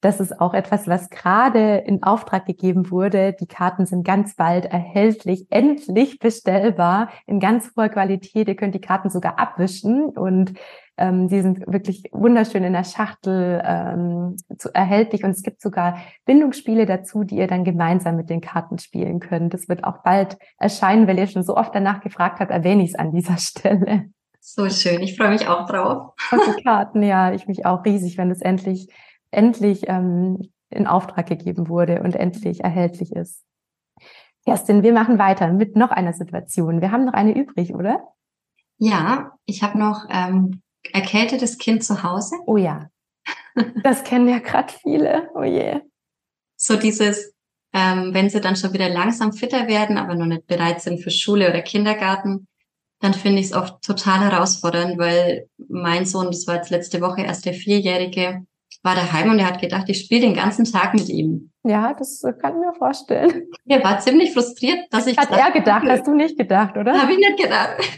das 0.00 0.20
ist 0.20 0.40
auch 0.40 0.54
etwas, 0.54 0.86
was 0.86 1.10
gerade 1.10 1.78
in 1.78 2.04
Auftrag 2.04 2.46
gegeben 2.46 2.92
wurde. 2.92 3.32
Die 3.32 3.48
Karten 3.48 3.84
sind 3.84 4.06
ganz 4.06 4.36
bald 4.36 4.66
erhältlich, 4.66 5.46
endlich 5.50 6.20
bestellbar 6.20 7.08
in 7.26 7.40
ganz 7.40 7.72
hoher 7.76 7.88
Qualität. 7.88 8.46
Ihr 8.46 8.54
könnt 8.54 8.76
die 8.76 8.80
Karten 8.80 9.10
sogar 9.10 9.40
abwischen 9.40 10.04
und 10.04 10.52
ähm, 10.98 11.28
die 11.28 11.40
sind 11.40 11.66
wirklich 11.66 12.04
wunderschön 12.12 12.64
in 12.64 12.72
der 12.72 12.84
Schachtel 12.84 13.62
ähm, 13.64 14.36
zu, 14.58 14.74
erhältlich 14.74 15.24
und 15.24 15.30
es 15.30 15.42
gibt 15.42 15.60
sogar 15.60 15.98
Bindungsspiele 16.24 16.86
dazu, 16.86 17.24
die 17.24 17.36
ihr 17.36 17.46
dann 17.46 17.64
gemeinsam 17.64 18.16
mit 18.16 18.30
den 18.30 18.40
Karten 18.40 18.78
spielen 18.78 19.20
könnt. 19.20 19.52
Das 19.52 19.68
wird 19.68 19.84
auch 19.84 20.02
bald 20.02 20.38
erscheinen, 20.58 21.06
weil 21.06 21.18
ihr 21.18 21.26
schon 21.26 21.42
so 21.42 21.56
oft 21.56 21.74
danach 21.74 22.00
gefragt 22.00 22.40
habt, 22.40 22.50
erwähne 22.50 22.82
ich 22.82 22.90
es 22.90 22.94
an 22.94 23.12
dieser 23.12 23.36
Stelle. 23.38 24.10
So 24.40 24.70
schön, 24.70 25.02
ich 25.02 25.16
freue 25.16 25.30
mich 25.30 25.48
auch 25.48 25.66
drauf. 25.66 26.12
Und 26.30 26.40
die 26.46 26.62
Karten, 26.62 27.02
ja, 27.02 27.32
ich 27.32 27.46
mich 27.46 27.66
auch 27.66 27.84
riesig, 27.84 28.16
wenn 28.16 28.30
es 28.30 28.40
endlich, 28.40 28.88
endlich 29.30 29.88
ähm, 29.88 30.50
in 30.70 30.86
Auftrag 30.86 31.26
gegeben 31.26 31.68
wurde 31.68 32.02
und 32.02 32.14
endlich 32.14 32.62
erhältlich 32.62 33.12
ist. 33.12 33.42
Kerstin, 34.44 34.84
wir 34.84 34.92
machen 34.92 35.18
weiter 35.18 35.52
mit 35.52 35.74
noch 35.74 35.90
einer 35.90 36.12
Situation. 36.12 36.80
Wir 36.80 36.92
haben 36.92 37.04
noch 37.04 37.14
eine 37.14 37.36
übrig, 37.36 37.74
oder? 37.74 38.00
Ja, 38.78 39.32
ich 39.46 39.64
habe 39.64 39.78
noch 39.78 40.06
ähm, 40.08 40.62
erkältetes 40.92 41.58
Kind 41.58 41.84
zu 41.84 42.02
Hause? 42.02 42.36
Oh 42.46 42.56
ja. 42.56 42.90
Das 43.82 44.04
kennen 44.04 44.28
ja 44.28 44.38
gerade 44.38 44.72
viele. 44.82 45.30
Oh 45.34 45.42
je. 45.42 45.80
So 46.56 46.76
dieses, 46.76 47.34
ähm, 47.72 48.12
wenn 48.12 48.30
sie 48.30 48.40
dann 48.40 48.56
schon 48.56 48.72
wieder 48.72 48.88
langsam 48.88 49.32
fitter 49.32 49.66
werden, 49.66 49.98
aber 49.98 50.14
noch 50.14 50.26
nicht 50.26 50.46
bereit 50.46 50.80
sind 50.80 51.00
für 51.00 51.10
Schule 51.10 51.48
oder 51.48 51.62
Kindergarten, 51.62 52.46
dann 53.00 53.14
finde 53.14 53.40
ich 53.40 53.46
es 53.46 53.52
oft 53.52 53.82
total 53.82 54.20
herausfordernd, 54.20 54.98
weil 54.98 55.48
mein 55.68 56.06
Sohn, 56.06 56.26
das 56.26 56.46
war 56.46 56.56
jetzt 56.56 56.70
letzte 56.70 57.00
Woche 57.00 57.22
erst 57.22 57.44
der 57.44 57.52
Vierjährige, 57.52 58.46
war 58.82 58.94
daheim 58.94 59.30
und 59.30 59.38
er 59.38 59.46
hat 59.46 59.60
gedacht, 59.60 59.88
ich 59.88 60.00
spiele 60.00 60.22
den 60.22 60.34
ganzen 60.34 60.64
Tag 60.64 60.94
mit 60.94 61.08
ihm. 61.08 61.50
Ja, 61.64 61.92
das 61.94 62.22
kann 62.22 62.54
ich 62.54 62.66
mir 62.66 62.74
vorstellen. 62.74 63.48
Er 63.66 63.82
war 63.82 63.98
ziemlich 63.98 64.32
frustriert, 64.32 64.86
dass 64.90 65.06
ich. 65.06 65.18
Hat 65.18 65.30
er 65.32 65.50
gedacht, 65.50 65.84
hast 65.88 66.06
du 66.06 66.14
nicht 66.14 66.38
gedacht, 66.38 66.76
oder? 66.76 67.00
Habe 67.00 67.12
ich 67.12 67.18
nicht 67.18 67.38
gedacht. 67.38 67.76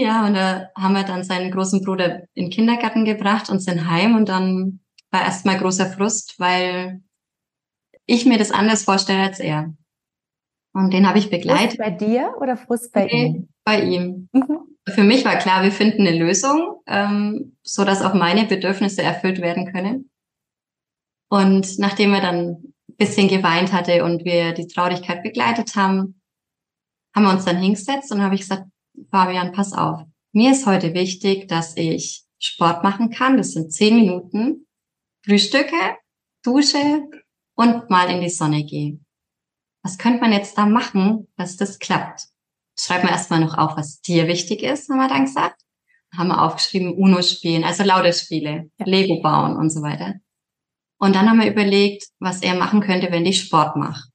Ja, 0.00 0.24
und 0.24 0.34
da 0.34 0.70
haben 0.76 0.94
wir 0.94 1.02
dann 1.02 1.24
seinen 1.24 1.50
großen 1.50 1.82
Bruder 1.82 2.22
in 2.34 2.44
den 2.44 2.50
Kindergarten 2.50 3.04
gebracht 3.04 3.50
und 3.50 3.58
sind 3.58 3.90
heim 3.90 4.14
und 4.14 4.28
dann 4.28 4.78
war 5.10 5.22
erstmal 5.22 5.58
großer 5.58 5.86
Frust, 5.86 6.38
weil 6.38 7.02
ich 8.06 8.24
mir 8.24 8.38
das 8.38 8.52
anders 8.52 8.84
vorstelle 8.84 9.24
als 9.24 9.40
er. 9.40 9.74
Und 10.72 10.92
den 10.92 11.08
habe 11.08 11.18
ich 11.18 11.30
begleitet. 11.30 11.78
Frust 11.78 11.78
bei 11.78 11.90
dir 11.90 12.32
oder 12.40 12.56
Frust 12.56 12.92
bei 12.92 13.06
nee, 13.06 13.24
ihm? 13.24 13.48
Bei 13.64 13.82
ihm. 13.82 14.28
Mhm. 14.30 14.76
Für 14.86 15.02
mich 15.02 15.24
war 15.24 15.34
klar, 15.34 15.64
wir 15.64 15.72
finden 15.72 16.06
eine 16.06 16.16
Lösung, 16.16 16.80
ähm, 16.86 17.56
so 17.64 17.84
dass 17.84 18.00
auch 18.00 18.14
meine 18.14 18.44
Bedürfnisse 18.44 19.02
erfüllt 19.02 19.40
werden 19.40 19.72
können. 19.72 20.12
Und 21.28 21.76
nachdem 21.80 22.14
er 22.14 22.20
dann 22.20 22.50
ein 22.88 22.96
bisschen 22.96 23.26
geweint 23.26 23.72
hatte 23.72 24.04
und 24.04 24.24
wir 24.24 24.52
die 24.52 24.68
Traurigkeit 24.68 25.24
begleitet 25.24 25.74
haben, 25.74 26.20
haben 27.16 27.24
wir 27.24 27.32
uns 27.32 27.46
dann 27.46 27.60
hingesetzt 27.60 28.12
und 28.12 28.22
habe 28.22 28.36
ich 28.36 28.42
gesagt, 28.42 28.62
Fabian, 29.10 29.52
pass 29.52 29.72
auf. 29.72 30.02
Mir 30.32 30.52
ist 30.52 30.66
heute 30.66 30.94
wichtig, 30.94 31.48
dass 31.48 31.76
ich 31.76 32.24
Sport 32.38 32.82
machen 32.82 33.10
kann. 33.10 33.36
Das 33.36 33.52
sind 33.52 33.72
zehn 33.72 33.96
Minuten. 33.96 34.66
Frühstücke, 35.24 35.96
dusche 36.44 37.08
und 37.54 37.90
mal 37.90 38.10
in 38.10 38.20
die 38.20 38.30
Sonne 38.30 38.64
gehe. 38.64 39.00
Was 39.82 39.98
könnte 39.98 40.20
man 40.20 40.32
jetzt 40.32 40.56
da 40.56 40.66
machen, 40.66 41.28
dass 41.36 41.56
das 41.56 41.78
klappt? 41.78 42.28
Schreib 42.78 43.02
mir 43.02 43.10
erstmal 43.10 43.40
noch 43.40 43.58
auf, 43.58 43.76
was 43.76 44.00
dir 44.00 44.28
wichtig 44.28 44.62
ist, 44.62 44.88
haben 44.88 44.98
wir 44.98 45.08
dann 45.08 45.24
gesagt. 45.24 45.60
Haben 46.16 46.28
wir 46.28 46.42
aufgeschrieben, 46.42 46.94
UNO 46.94 47.22
spielen, 47.22 47.64
also 47.64 47.82
laute 47.82 48.12
Spiele, 48.12 48.70
ja. 48.78 48.86
Lego 48.86 49.20
bauen 49.20 49.56
und 49.56 49.70
so 49.70 49.82
weiter. 49.82 50.14
Und 50.98 51.14
dann 51.14 51.28
haben 51.28 51.40
wir 51.40 51.50
überlegt, 51.50 52.08
was 52.18 52.42
er 52.42 52.54
machen 52.54 52.80
könnte, 52.80 53.10
wenn 53.10 53.26
ich 53.26 53.40
Sport 53.40 53.76
mache. 53.76 54.07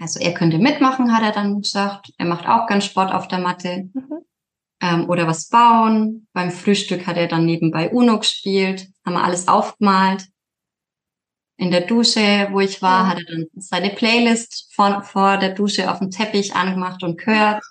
Also 0.00 0.20
er 0.20 0.32
könnte 0.32 0.58
mitmachen, 0.58 1.14
hat 1.14 1.22
er 1.22 1.32
dann 1.32 1.60
gesagt. 1.60 2.12
Er 2.18 2.26
macht 2.26 2.46
auch 2.46 2.66
ganz 2.66 2.84
Sport 2.84 3.12
auf 3.12 3.28
der 3.28 3.38
Matte. 3.38 3.90
Mhm. 3.92 4.18
Ähm, 4.80 5.10
oder 5.10 5.26
was 5.26 5.48
bauen. 5.48 6.28
Beim 6.32 6.50
Frühstück 6.50 7.06
hat 7.06 7.16
er 7.16 7.26
dann 7.26 7.44
nebenbei 7.44 7.90
Uno 7.90 8.18
gespielt, 8.18 8.88
haben 9.04 9.14
wir 9.14 9.24
alles 9.24 9.48
aufgemalt. 9.48 10.26
In 11.56 11.72
der 11.72 11.80
Dusche, 11.80 12.48
wo 12.52 12.60
ich 12.60 12.80
war, 12.80 13.02
ja. 13.02 13.08
hat 13.08 13.18
er 13.18 13.24
dann 13.24 13.46
seine 13.56 13.90
Playlist 13.90 14.72
vor, 14.72 15.02
vor 15.02 15.38
der 15.38 15.54
Dusche 15.54 15.90
auf 15.90 15.98
dem 15.98 16.10
Teppich 16.10 16.54
angemacht 16.54 17.02
und 17.02 17.18
gehört. 17.18 17.64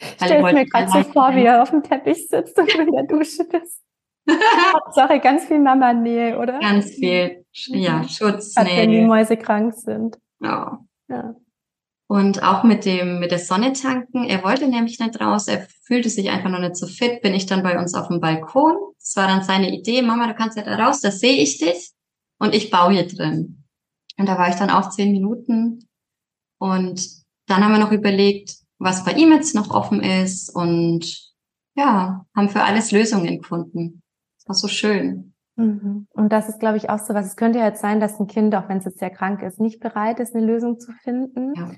Stell 0.00 0.42
mir 0.42 0.64
gerade 0.64 0.90
so 0.90 1.02
vor, 1.12 1.34
wie 1.34 1.44
er 1.44 1.62
auf 1.62 1.70
dem 1.70 1.82
Teppich 1.82 2.28
sitzt 2.28 2.58
und 2.58 2.74
in 2.74 2.90
der 2.90 3.04
Dusche 3.04 3.42
ist. 3.42 3.82
Hauptsache 4.74 5.20
ganz 5.20 5.44
viel 5.44 5.60
Mama-Nähe, 5.60 6.38
oder? 6.38 6.58
Ganz 6.58 6.90
viel, 6.90 7.44
ja, 7.52 7.98
mhm. 7.98 8.08
Schutz. 8.08 8.56
Hat, 8.56 8.66
wenn 8.66 8.90
die 8.90 9.02
Mäuse 9.02 9.36
krank 9.36 9.74
sind. 9.74 10.18
Ja. 10.40 10.80
ja. 11.08 11.34
Und 12.08 12.42
auch 12.42 12.62
mit 12.62 12.84
dem, 12.84 13.18
mit 13.18 13.32
der 13.32 13.40
Sonne 13.40 13.72
tanken. 13.72 14.24
Er 14.24 14.44
wollte 14.44 14.68
nämlich 14.68 15.00
nicht 15.00 15.20
raus. 15.20 15.48
Er 15.48 15.66
fühlte 15.82 16.08
sich 16.08 16.30
einfach 16.30 16.50
noch 16.50 16.60
nicht 16.60 16.76
so 16.76 16.86
fit. 16.86 17.20
Bin 17.20 17.34
ich 17.34 17.46
dann 17.46 17.64
bei 17.64 17.78
uns 17.78 17.94
auf 17.94 18.08
dem 18.08 18.20
Balkon. 18.20 18.76
Das 18.98 19.16
war 19.16 19.26
dann 19.26 19.42
seine 19.42 19.74
Idee. 19.76 20.02
Mama, 20.02 20.28
du 20.28 20.34
kannst 20.34 20.56
ja 20.56 20.62
da 20.62 20.76
raus. 20.76 21.00
Da 21.00 21.10
sehe 21.10 21.42
ich 21.42 21.58
dich. 21.58 21.92
Und 22.38 22.54
ich 22.54 22.70
baue 22.70 22.92
hier 22.92 23.08
drin. 23.08 23.64
Und 24.18 24.26
da 24.26 24.38
war 24.38 24.48
ich 24.48 24.54
dann 24.54 24.70
auch 24.70 24.90
zehn 24.90 25.10
Minuten. 25.10 25.88
Und 26.58 27.08
dann 27.46 27.64
haben 27.64 27.72
wir 27.72 27.80
noch 27.80 27.92
überlegt, 27.92 28.54
was 28.78 29.04
bei 29.04 29.12
ihm 29.12 29.32
jetzt 29.32 29.54
noch 29.54 29.70
offen 29.70 30.00
ist. 30.00 30.54
Und 30.54 31.34
ja, 31.74 32.24
haben 32.36 32.48
für 32.48 32.62
alles 32.62 32.92
Lösungen 32.92 33.38
gefunden. 33.38 34.02
Das 34.38 34.48
war 34.48 34.54
so 34.54 34.68
schön. 34.68 35.34
Mhm. 35.56 36.06
Und 36.10 36.32
das 36.32 36.48
ist, 36.48 36.60
glaube 36.60 36.76
ich, 36.76 36.88
auch 36.88 36.98
so 36.98 37.14
was. 37.14 37.26
Es 37.26 37.36
könnte 37.36 37.58
ja 37.58 37.66
jetzt 37.66 37.80
sein, 37.80 38.00
dass 38.00 38.20
ein 38.20 38.26
Kind, 38.26 38.54
auch 38.54 38.68
wenn 38.68 38.78
es 38.78 38.84
jetzt 38.84 38.98
sehr 38.98 39.10
krank 39.10 39.42
ist, 39.42 39.60
nicht 39.60 39.80
bereit 39.80 40.20
ist, 40.20 40.34
eine 40.34 40.46
Lösung 40.46 40.78
zu 40.78 40.92
finden. 40.92 41.54
Ja. 41.56 41.72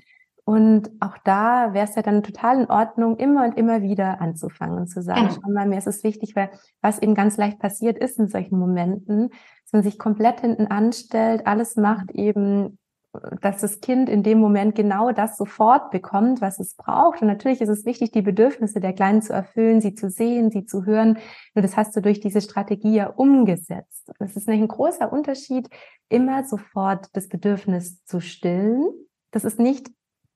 Und 0.49 0.89
auch 0.99 1.15
da 1.23 1.75
wäre 1.75 1.85
es 1.85 1.93
ja 1.93 2.01
dann 2.01 2.23
total 2.23 2.61
in 2.61 2.71
Ordnung, 2.71 3.17
immer 3.17 3.43
und 3.43 3.55
immer 3.55 3.83
wieder 3.83 4.19
anzufangen 4.19 4.79
und 4.79 4.87
zu 4.87 5.03
sagen, 5.03 5.27
genau. 5.27 5.33
schau 5.35 5.51
mal, 5.51 5.67
mir 5.67 5.77
ist 5.77 5.85
es 5.85 6.03
wichtig, 6.03 6.35
weil 6.35 6.49
was 6.81 6.97
eben 6.97 7.13
ganz 7.13 7.37
leicht 7.37 7.59
passiert 7.59 7.99
ist 7.99 8.17
in 8.17 8.29
solchen 8.29 8.57
Momenten, 8.57 9.29
dass 9.29 9.73
man 9.73 9.83
sich 9.83 9.99
komplett 9.99 10.41
hinten 10.41 10.65
anstellt, 10.65 11.45
alles 11.45 11.75
macht 11.75 12.09
eben 12.09 12.79
dass 13.41 13.61
das 13.61 13.79
Kind 13.79 14.09
in 14.09 14.23
dem 14.23 14.39
Moment 14.39 14.73
genau 14.73 15.11
das 15.11 15.37
sofort 15.37 15.91
bekommt, 15.91 16.41
was 16.41 16.59
es 16.59 16.75
braucht. 16.75 17.21
Und 17.21 17.27
natürlich 17.27 17.61
ist 17.61 17.69
es 17.69 17.85
wichtig, 17.85 18.11
die 18.11 18.21
Bedürfnisse 18.21 18.79
der 18.79 18.93
Kleinen 18.93 19.21
zu 19.21 19.33
erfüllen, 19.33 19.81
sie 19.81 19.93
zu 19.93 20.09
sehen, 20.09 20.51
sie 20.51 20.65
zu 20.65 20.85
hören. 20.85 21.17
Nur 21.53 21.61
das 21.61 21.75
hast 21.77 21.95
du 21.95 22.01
durch 22.01 22.19
diese 22.19 22.41
Strategie 22.41 22.95
ja 22.95 23.07
umgesetzt. 23.07 24.11
Das 24.19 24.35
ist 24.35 24.47
nämlich 24.47 24.63
ein 24.63 24.75
großer 24.75 25.11
Unterschied, 25.11 25.69
immer 26.07 26.43
sofort 26.43 27.07
das 27.13 27.27
Bedürfnis 27.27 28.03
zu 28.05 28.19
stillen. 28.19 28.83
Das 29.31 29.43
ist 29.43 29.59
nicht 29.59 29.89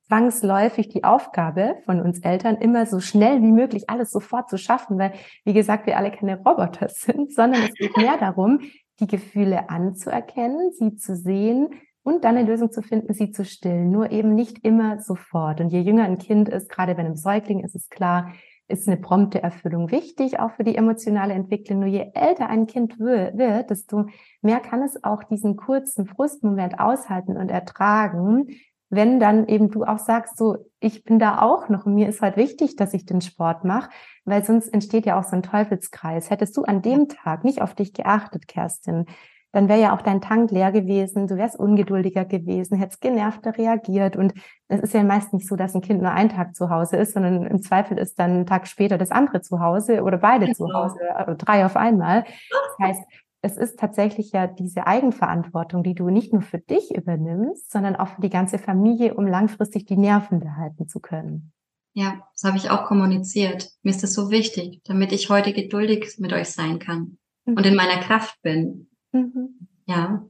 zwangsläufig 0.08 0.90
die 0.90 1.04
Aufgabe 1.04 1.76
von 1.86 2.02
uns 2.02 2.20
Eltern, 2.20 2.58
immer 2.58 2.86
so 2.86 3.00
schnell 3.00 3.42
wie 3.42 3.52
möglich 3.52 3.90
alles 3.90 4.12
sofort 4.12 4.50
zu 4.50 4.58
schaffen, 4.58 4.98
weil, 4.98 5.14
wie 5.46 5.54
gesagt, 5.54 5.86
wir 5.86 5.98
alle 5.98 6.12
keine 6.12 6.38
Roboter 6.38 6.90
sind, 6.90 7.34
sondern 7.34 7.64
es 7.64 7.74
geht 7.74 7.98
mehr 7.98 8.18
darum, 8.18 8.60
die 9.00 9.08
Gefühle 9.08 9.70
anzuerkennen, 9.70 10.72
sie 10.72 10.96
zu 10.96 11.16
sehen 11.16 11.70
und 12.04 12.26
dann 12.26 12.38
eine 12.38 12.48
Lösung 12.48 12.72
zu 12.72 12.82
finden, 12.82 13.14
sie 13.14 13.32
zu 13.32 13.46
stillen. 13.46 13.90
Nur 13.90 14.12
eben 14.12 14.36
nicht 14.36 14.64
immer 14.64 15.00
sofort. 15.00 15.62
Und 15.62 15.70
je 15.70 15.80
jünger 15.80 16.04
ein 16.04 16.18
Kind 16.18 16.50
ist, 16.50 16.70
gerade 16.70 16.96
bei 16.96 17.02
einem 17.02 17.16
Säugling, 17.16 17.64
ist 17.64 17.76
es 17.76 17.90
klar, 17.90 18.34
ist 18.68 18.88
eine 18.88 18.98
prompte 18.98 19.42
Erfüllung 19.42 19.92
wichtig, 19.92 20.40
auch 20.40 20.52
für 20.52 20.64
die 20.64 20.76
emotionale 20.76 21.34
Entwicklung. 21.34 21.80
Nur 21.80 21.90
je 21.90 22.12
älter 22.14 22.50
ein 22.50 22.66
Kind 22.66 23.00
wird, 23.00 23.70
desto 23.70 24.06
mehr 24.42 24.60
kann 24.60 24.82
es 24.82 25.04
auch 25.04 25.24
diesen 25.24 25.56
kurzen 25.56 26.06
Frustmoment 26.06 26.80
aushalten 26.80 27.38
und 27.38 27.50
ertragen, 27.50 28.48
wenn 28.96 29.20
dann 29.20 29.48
eben 29.48 29.70
du 29.70 29.84
auch 29.84 30.00
sagst, 30.00 30.38
so, 30.38 30.58
ich 30.80 31.04
bin 31.04 31.20
da 31.20 31.42
auch 31.42 31.70
noch 31.70 31.86
und 31.86 31.96
mir 31.96 32.08
ist 32.08 32.22
halt 32.22 32.38
wichtig, 32.38 32.76
dass 32.76 32.94
ich 32.94 33.06
den 33.06 33.22
Sport 33.22 33.64
mache, 33.64 33.90
weil 34.26 34.44
sonst 34.44 34.68
entsteht 34.70 35.06
ja 35.06 35.20
auch 35.20 35.24
so 35.24 35.36
ein 35.36 35.44
Teufelskreis. 35.44 36.30
Hättest 36.30 36.56
du 36.58 36.64
an 36.64 36.82
dem 36.82 37.08
Tag 37.08 37.44
nicht 37.44 37.62
auf 37.62 37.74
dich 37.74 37.94
geachtet, 37.94 38.48
Kerstin, 38.48 39.06
dann 39.54 39.70
wäre 39.70 39.80
ja 39.80 39.96
auch 39.96 40.02
dein 40.02 40.20
Tank 40.20 40.50
leer 40.50 40.72
gewesen, 40.72 41.28
du 41.28 41.38
wärst 41.38 41.60
ungeduldiger 41.60 42.26
gewesen, 42.26 42.76
hättest 42.76 43.02
genervter 43.02 43.56
reagiert. 43.56 44.16
Und 44.16 44.34
es 44.68 44.82
ist 44.82 44.96
ja 44.96 45.04
meist 45.04 45.32
nicht 45.32 45.48
so, 45.48 45.56
dass 45.56 45.76
ein 45.76 45.82
Kind 45.82 46.02
nur 46.02 46.12
einen 46.12 46.30
Tag 46.30 46.56
zu 46.56 46.72
Hause 46.72 46.98
ist, 46.98 47.14
sondern 47.14 47.46
im 47.46 47.62
Zweifel 47.62 48.00
ist 48.00 48.18
dann 48.18 48.32
einen 48.32 48.46
Tag 48.48 48.68
später 48.68 48.98
das 48.98 49.12
andere 49.12 49.42
zu 49.42 49.60
Hause 49.60 50.02
oder 50.02 50.18
beide 50.18 50.46
genau. 50.46 50.56
zu 50.56 50.74
Hause, 50.74 50.98
also 51.16 51.36
drei 51.38 51.66
auf 51.68 51.78
einmal. 51.78 52.24
Das 52.24 52.88
heißt, 52.88 53.04
es 53.44 53.58
ist 53.58 53.78
tatsächlich 53.78 54.32
ja 54.32 54.48
diese 54.48 54.88
Eigenverantwortung, 54.88 55.84
die 55.84 55.94
du 55.94 56.10
nicht 56.10 56.32
nur 56.32 56.42
für 56.42 56.60
dich 56.60 56.96
übernimmst, 56.96 57.70
sondern 57.72 57.98
auch 57.98 58.08
für 58.16 58.22
die 58.22 58.30
ganze 58.30 58.58
Familie, 58.58 59.16
um 59.16 59.28
langfristig 59.28 59.86
die 59.86 59.98
Nerven 59.98 60.40
behalten 60.40 60.88
zu 60.88 61.02
können. 61.02 61.52
Ja, 61.94 62.26
das 62.34 62.46
habe 62.46 62.58
ich 62.58 62.72
auch 62.72 62.86
kommuniziert. 62.86 63.70
Mir 63.84 63.92
ist 63.92 64.02
das 64.02 64.14
so 64.14 64.32
wichtig, 64.32 64.82
damit 64.86 65.12
ich 65.12 65.30
heute 65.30 65.52
geduldig 65.52 66.16
mit 66.20 66.32
euch 66.32 66.50
sein 66.50 66.80
kann 66.80 67.18
mhm. 67.46 67.58
und 67.58 67.66
in 67.66 67.76
meiner 67.76 68.00
Kraft 68.00 68.42
bin. 68.42 68.90
Mhm. 69.12 69.68
Ja. 69.86 70.26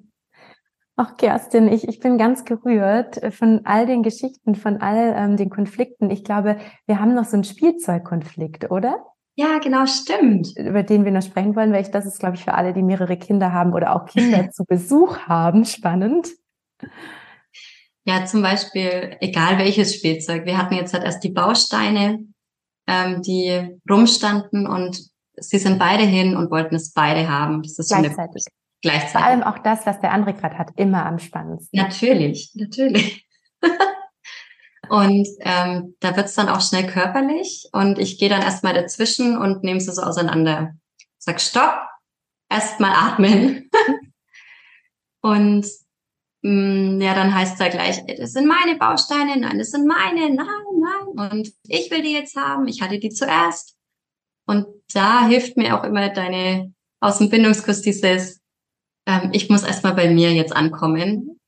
Ach, 0.95 1.16
Kerstin, 1.16 1.68
ich, 1.68 1.88
ich 1.88 1.99
bin 1.99 2.18
ganz 2.18 2.45
gerührt 2.45 3.22
von 3.34 3.61
all 3.66 3.86
den 3.86 4.01
Geschichten, 4.01 4.55
von 4.55 4.78
all 4.78 5.14
ähm, 5.16 5.38
den 5.38 5.51
Konflikten. 5.51 6.09
Ich 6.09 6.24
glaube, 6.24 6.57
wir 6.88 6.99
haben 6.99 7.14
noch 7.14 7.26
so 7.26 7.36
einen 7.36 7.43
Spielzeugkonflikt, 7.43 8.72
oder? 8.72 9.05
Ja, 9.36 9.57
genau, 9.57 9.86
stimmt. 9.88 10.55
Über 10.57 10.84
den 10.84 11.05
wir 11.05 11.11
noch 11.11 11.23
sprechen 11.23 11.55
wollen, 11.55 11.73
weil 11.73 11.81
ich, 11.81 11.91
das 11.91 12.05
ist, 12.05 12.19
glaube 12.19 12.36
ich, 12.36 12.43
für 12.43 12.53
alle, 12.53 12.73
die 12.73 12.84
mehrere 12.84 13.17
Kinder 13.17 13.51
haben 13.51 13.73
oder 13.73 13.95
auch 13.95 14.05
Kinder 14.05 14.49
zu 14.51 14.63
Besuch 14.65 15.19
haben, 15.19 15.65
spannend. 15.65 16.29
Ja, 18.05 18.25
zum 18.25 18.41
Beispiel, 18.41 19.17
egal 19.21 19.57
welches 19.57 19.95
Spielzeug. 19.95 20.45
Wir 20.45 20.57
hatten 20.57 20.75
jetzt 20.75 20.93
halt 20.93 21.03
erst 21.03 21.23
die 21.23 21.31
Bausteine, 21.31 22.19
ähm, 22.86 23.21
die 23.21 23.79
rumstanden 23.89 24.67
und 24.67 25.01
sie 25.36 25.57
sind 25.57 25.79
beide 25.79 26.03
hin 26.03 26.36
und 26.36 26.51
wollten 26.51 26.75
es 26.75 26.93
beide 26.93 27.27
haben. 27.27 27.63
Das 27.63 27.79
ist 27.79 27.89
gleichzeitig. 27.89 28.43
So 28.43 28.51
gleichzeitig. 28.81 29.13
Vor 29.13 29.23
allem 29.23 29.43
auch 29.43 29.57
das, 29.59 29.86
was 29.86 29.99
der 29.99 30.11
andere 30.11 30.34
gerade 30.34 30.57
hat, 30.59 30.71
immer 30.75 31.05
am 31.05 31.17
spannendsten. 31.17 31.79
Natürlich, 31.79 32.51
natürlich. 32.53 33.27
Und 34.93 35.27
ähm, 35.39 35.95
da 36.01 36.15
wird's 36.15 36.35
dann 36.35 36.49
auch 36.49 36.61
schnell 36.61 36.85
körperlich 36.85 37.67
und 37.71 37.97
ich 37.97 38.19
gehe 38.19 38.29
dann 38.29 38.43
erstmal 38.43 38.75
dazwischen 38.75 39.35
und 39.35 39.63
nehme 39.63 39.81
sie 39.81 39.91
so 39.91 40.03
auseinander. 40.03 40.75
Sag 41.17 41.41
Stopp, 41.41 41.79
erstmal 42.47 42.91
atmen. 42.91 43.71
und 45.23 45.65
mh, 46.43 46.51
mm, 46.51 47.01
ja, 47.01 47.15
dann 47.15 47.33
heißt 47.33 47.59
da 47.59 47.69
gleich, 47.69 48.05
das 48.05 48.33
sind 48.33 48.45
meine 48.45 48.77
Bausteine, 48.77 49.35
nein, 49.35 49.57
das 49.57 49.71
sind 49.71 49.87
meine, 49.87 50.29
nein, 50.29 50.45
nein. 50.79 51.31
Und 51.31 51.51
ich 51.67 51.89
will 51.89 52.03
die 52.03 52.13
jetzt 52.13 52.35
haben, 52.35 52.67
ich 52.67 52.83
hatte 52.83 52.99
die 52.99 53.09
zuerst. 53.09 53.75
Und 54.45 54.67
da 54.93 55.25
hilft 55.25 55.57
mir 55.57 55.75
auch 55.75 55.83
immer 55.85 56.09
deine 56.09 56.71
aus 56.99 57.17
dem 57.17 57.31
Bindungskurs 57.31 57.81
dieses, 57.81 58.41
ähm, 59.07 59.31
ich 59.33 59.49
muss 59.49 59.63
erstmal 59.63 59.95
bei 59.95 60.11
mir 60.11 60.33
jetzt 60.33 60.55
ankommen, 60.55 61.39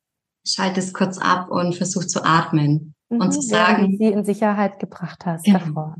schalte 0.47 0.79
es 0.79 0.95
kurz 0.95 1.19
ab 1.19 1.51
und 1.51 1.75
versuche 1.75 2.07
zu 2.07 2.25
atmen 2.25 2.94
mhm, 3.15 3.21
und 3.21 3.31
zu 3.31 3.41
sagen, 3.41 3.95
sie 3.97 4.05
in 4.05 4.23
Sicherheit 4.23 4.79
gebracht 4.79 5.25
hast 5.25 5.45
genau. 5.45 5.59
davor. 5.59 5.95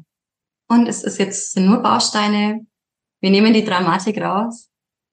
Und 0.68 0.88
es 0.88 1.04
ist 1.04 1.20
jetzt 1.20 1.54
sind 1.54 1.68
nur 1.68 1.82
Bausteine. 1.82 2.66
Wir 3.22 3.30
nehmen 3.32 3.54
die 3.54 3.64
Dramatik 3.64 4.22
raus. 4.22 4.70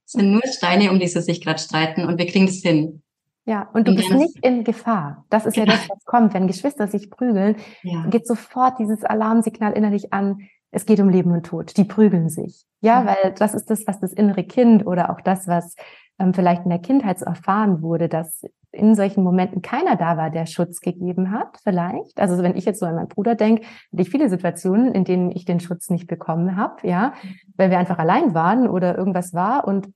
Es 0.07 0.13
sind 0.13 0.33
nur 0.33 0.43
Steine, 0.47 0.91
um 0.91 0.99
die 0.99 1.09
sie 1.09 1.23
sich 1.23 1.41
gerade 1.41 1.59
streiten 1.61 2.05
und 2.05 2.19
wir 2.19 2.27
kriegen 2.27 2.47
das 2.47 2.57
hin. 2.57 3.03
Ja, 3.45 3.69
und 3.73 3.89
du 3.89 3.93
und 3.93 3.97
bist 3.97 4.11
nicht 4.11 4.45
in 4.45 4.63
Gefahr. 4.63 5.25
Das 5.29 5.47
ist 5.47 5.57
ja 5.57 5.65
das, 5.65 5.89
was 5.89 6.05
kommt. 6.05 6.35
Wenn 6.35 6.47
Geschwister 6.47 6.87
sich 6.87 7.11
prügeln, 7.11 7.57
ja. 7.83 8.07
geht 8.07 8.27
sofort 8.27 8.79
dieses 8.79 9.05
Alarmsignal 9.05 9.73
innerlich 9.73 10.13
an. 10.13 10.49
Es 10.71 10.87
geht 10.87 11.01
um 11.01 11.09
Leben 11.09 11.33
und 11.33 11.45
Tod. 11.45 11.77
Die 11.77 11.85
prügeln 11.85 12.29
sich. 12.29 12.65
Ja, 12.81 13.01
mhm. 13.01 13.07
weil 13.07 13.35
das 13.37 13.55
ist 13.55 13.69
das, 13.69 13.87
was 13.87 14.01
das 14.01 14.13
innere 14.13 14.45
Kind 14.45 14.87
oder 14.87 15.11
auch 15.11 15.21
das, 15.21 15.49
was 15.49 15.75
ähm, 16.19 16.35
vielleicht 16.35 16.65
in 16.65 16.71
der 16.71 16.79
Kindheit 16.79 17.19
so 17.19 17.25
erfahren 17.25 17.83
wurde, 17.83 18.09
dass 18.09 18.45
in 18.73 18.95
solchen 18.95 19.23
Momenten 19.23 19.63
keiner 19.63 19.97
da 19.97 20.17
war, 20.17 20.31
der 20.31 20.47
Schutz 20.47 20.81
gegeben 20.81 21.31
hat, 21.31 21.59
vielleicht. 21.63 22.19
Also 22.19 22.43
wenn 22.43 22.57
ich 22.57 22.65
jetzt 22.65 22.81
so 22.81 22.87
an 22.87 22.95
meinen 22.95 23.09
Bruder 23.09 23.35
denke, 23.35 23.63
hatte 23.63 24.03
ich 24.03 24.11
viele 24.11 24.31
Situationen, 24.31 24.93
in 24.95 25.05
denen 25.05 25.31
ich 25.31 25.45
den 25.45 25.61
Schutz 25.61 25.91
nicht 25.91 26.07
bekommen 26.07 26.57
habe, 26.57 26.87
ja, 26.89 27.13
weil 27.57 27.71
wir 27.71 27.79
einfach 27.79 27.99
allein 27.99 28.35
waren 28.35 28.67
oder 28.69 28.97
irgendwas 28.97 29.35
war 29.35 29.67
und 29.67 29.89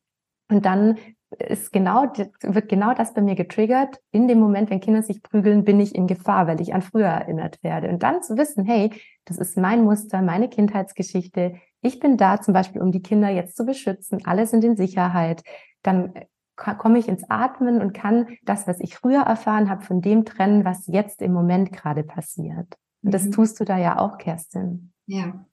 und 0.49 0.65
dann 0.65 0.97
ist 1.39 1.73
genau, 1.73 2.05
wird 2.43 2.69
genau 2.69 2.95
das 2.95 3.13
bei 3.13 3.21
mir 3.21 3.35
getriggert. 3.35 3.99
In 4.13 4.29
dem 4.29 4.39
Moment, 4.39 4.71
wenn 4.71 4.81
Kinder 4.81 5.03
sich 5.03 5.23
prügeln, 5.23 5.65
bin 5.65 5.81
ich 5.81 5.95
in 5.95 6.07
Gefahr, 6.07 6.47
weil 6.47 6.61
ich 6.61 6.73
an 6.73 6.83
früher 6.83 7.09
erinnert 7.09 7.63
werde. 7.63 7.89
Und 7.89 8.03
dann 8.03 8.23
zu 8.23 8.37
wissen, 8.37 8.65
hey, 8.65 8.91
das 9.25 9.39
ist 9.39 9.57
mein 9.57 9.83
Muster, 9.83 10.23
meine 10.23 10.49
Kindheitsgeschichte. 10.49 11.57
Ich 11.83 11.99
bin 11.99 12.17
da 12.17 12.41
zum 12.41 12.55
Beispiel, 12.55 12.81
um 12.81 12.93
die 12.93 13.03
Kinder 13.03 13.29
jetzt 13.29 13.57
zu 13.57 13.67
beschützen. 13.67 14.25
Alle 14.25 14.47
sind 14.47 14.63
in 14.63 14.77
Sicherheit 14.77 15.43
dann 15.83 16.13
komme 16.57 16.99
ich 16.99 17.09
ins 17.09 17.29
Atmen 17.29 17.81
und 17.81 17.93
kann 17.93 18.27
das, 18.43 18.67
was 18.67 18.81
ich 18.81 18.97
früher 18.97 19.21
erfahren 19.21 19.69
habe, 19.71 19.85
von 19.85 20.01
dem 20.01 20.25
trennen, 20.25 20.65
was 20.65 20.87
jetzt 20.87 21.23
im 21.23 21.33
Moment 21.33 21.73
gerade 21.73 22.03
passiert. 22.03 22.75
Und 23.03 23.13
das 23.13 23.25
mhm. 23.25 23.33
tust 23.33 23.61
du 23.61 23.65
da 23.65 23.79
ja 23.79 23.99
auch, 23.99 24.19
Kerstin. 24.19 24.93
Ja, 25.07 25.45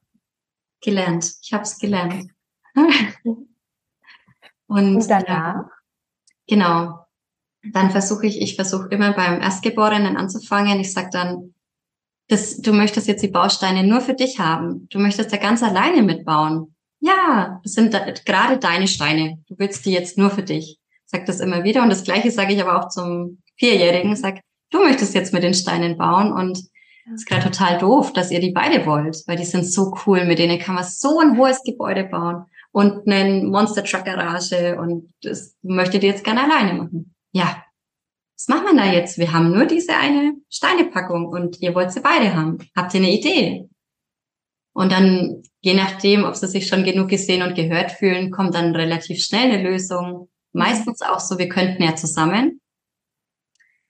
gelernt. 0.82 1.34
Ich 1.41 1.54
habe 1.54 1.64
es 1.64 1.78
gelernt. 1.78 2.32
und, 3.24 3.47
und, 4.68 5.10
danach? 5.10 5.66
Genau. 6.47 7.06
Dann 7.72 7.91
versuche 7.91 8.28
ich, 8.28 8.41
ich 8.41 8.56
versuche 8.56 8.88
immer 8.89 9.14
beim 9.14 9.41
Erstgeborenen 9.41 10.18
anzufangen. 10.18 10.80
Ich 10.80 10.93
sage 10.93 11.10
dann, 11.12 11.54
das, 12.28 12.58
du 12.58 12.74
möchtest 12.74 13.08
jetzt 13.08 13.24
die 13.24 13.30
Bausteine 13.30 13.84
nur 13.84 14.01
für 14.01 14.14
dich 14.14 14.39
haben. 14.39 14.88
Du 14.89 14.99
möchtest 14.99 15.32
da 15.32 15.38
ganz 15.38 15.62
alleine 15.64 16.01
mitbauen. 16.01 16.76
Ja, 16.99 17.60
das 17.64 17.74
sind 17.74 17.93
da, 17.93 18.12
gerade 18.26 18.58
deine 18.58 18.88
Steine. 18.88 19.43
Du 19.47 19.56
willst 19.58 19.86
die 19.86 19.91
jetzt 19.91 20.18
nur 20.18 20.30
für 20.30 20.43
dich. 20.43 20.80
Sag 21.14 21.28
das 21.28 21.39
immer 21.41 21.64
wieder. 21.64 21.84
Und 21.84 21.89
das 21.89 22.03
Gleiche 22.03 22.32
sage 22.32 22.53
ich 22.53 22.61
aber 22.61 22.80
auch 22.80 22.89
zum 22.89 23.38
Vierjährigen. 23.55 24.16
Sag, 24.16 24.39
du 24.72 24.80
möchtest 24.80 25.14
jetzt 25.14 25.32
mit 25.32 25.43
den 25.43 25.53
Steinen 25.53 25.95
bauen 25.95 26.34
und 26.34 26.57
es 27.05 27.22
ist 27.22 27.28
gerade 27.28 27.43
total 27.43 27.78
doof, 27.78 28.14
dass 28.14 28.32
ihr 28.32 28.39
die 28.39 28.51
beide 28.51 28.86
wollt, 28.88 29.22
weil 29.28 29.38
die 29.38 29.45
sind 29.45 29.66
so 29.66 29.93
cool. 30.05 30.26
Mit 30.26 30.39
denen 30.39 30.57
kann 30.57 30.74
man 30.74 30.84
so 30.84 31.20
ein 31.20 31.38
hohes 31.38 31.61
Gebäude 31.64 32.05
bauen 32.05 32.45
und 32.72 33.07
einen 33.07 33.51
Monster 33.51 33.84
Truck 33.84 34.05
Garage 34.05 34.78
und 34.80 35.14
das 35.22 35.55
möchtet 35.61 36.01
ihr 36.03 36.09
jetzt 36.09 36.24
gerne 36.24 36.45
alleine 36.45 36.74
machen. 36.74 37.14
Ja. 37.32 37.64
Was 38.36 38.47
machen 38.47 38.76
wir 38.76 38.84
da 38.84 38.91
jetzt? 38.91 39.20
Wir 39.20 39.32
haben 39.32 39.51
nur 39.51 39.68
diese 39.68 39.95
eine 39.95 40.34
Steinepackung 40.49 41.28
und 41.28 41.61
ihr 41.61 41.76
wollt 41.76 41.91
sie 41.91 42.01
beide 42.01 42.34
haben. 42.34 42.57
Habt 42.76 42.93
ihr 42.95 43.01
eine 43.01 43.11
Idee? 43.11 43.70
Und 44.74 44.91
dann, 44.91 45.43
je 45.61 45.76
nachdem, 45.76 46.24
ob 46.24 46.36
sie 46.36 46.47
sich 46.47 46.68
schon 46.68 46.84
genug 46.84 47.09
gesehen 47.09 47.43
und 47.43 47.53
gehört 47.53 47.91
fühlen, 47.91 48.32
kommt 48.32 48.55
dann 48.55 48.76
relativ 48.76 49.24
schnell 49.24 49.51
eine 49.51 49.70
Lösung. 49.70 50.30
Meistens 50.54 51.01
auch 51.01 51.20
so, 51.20 51.38
wir 51.38 51.49
könnten 51.49 51.84
ja 51.84 51.95
zusammen. 51.95 52.62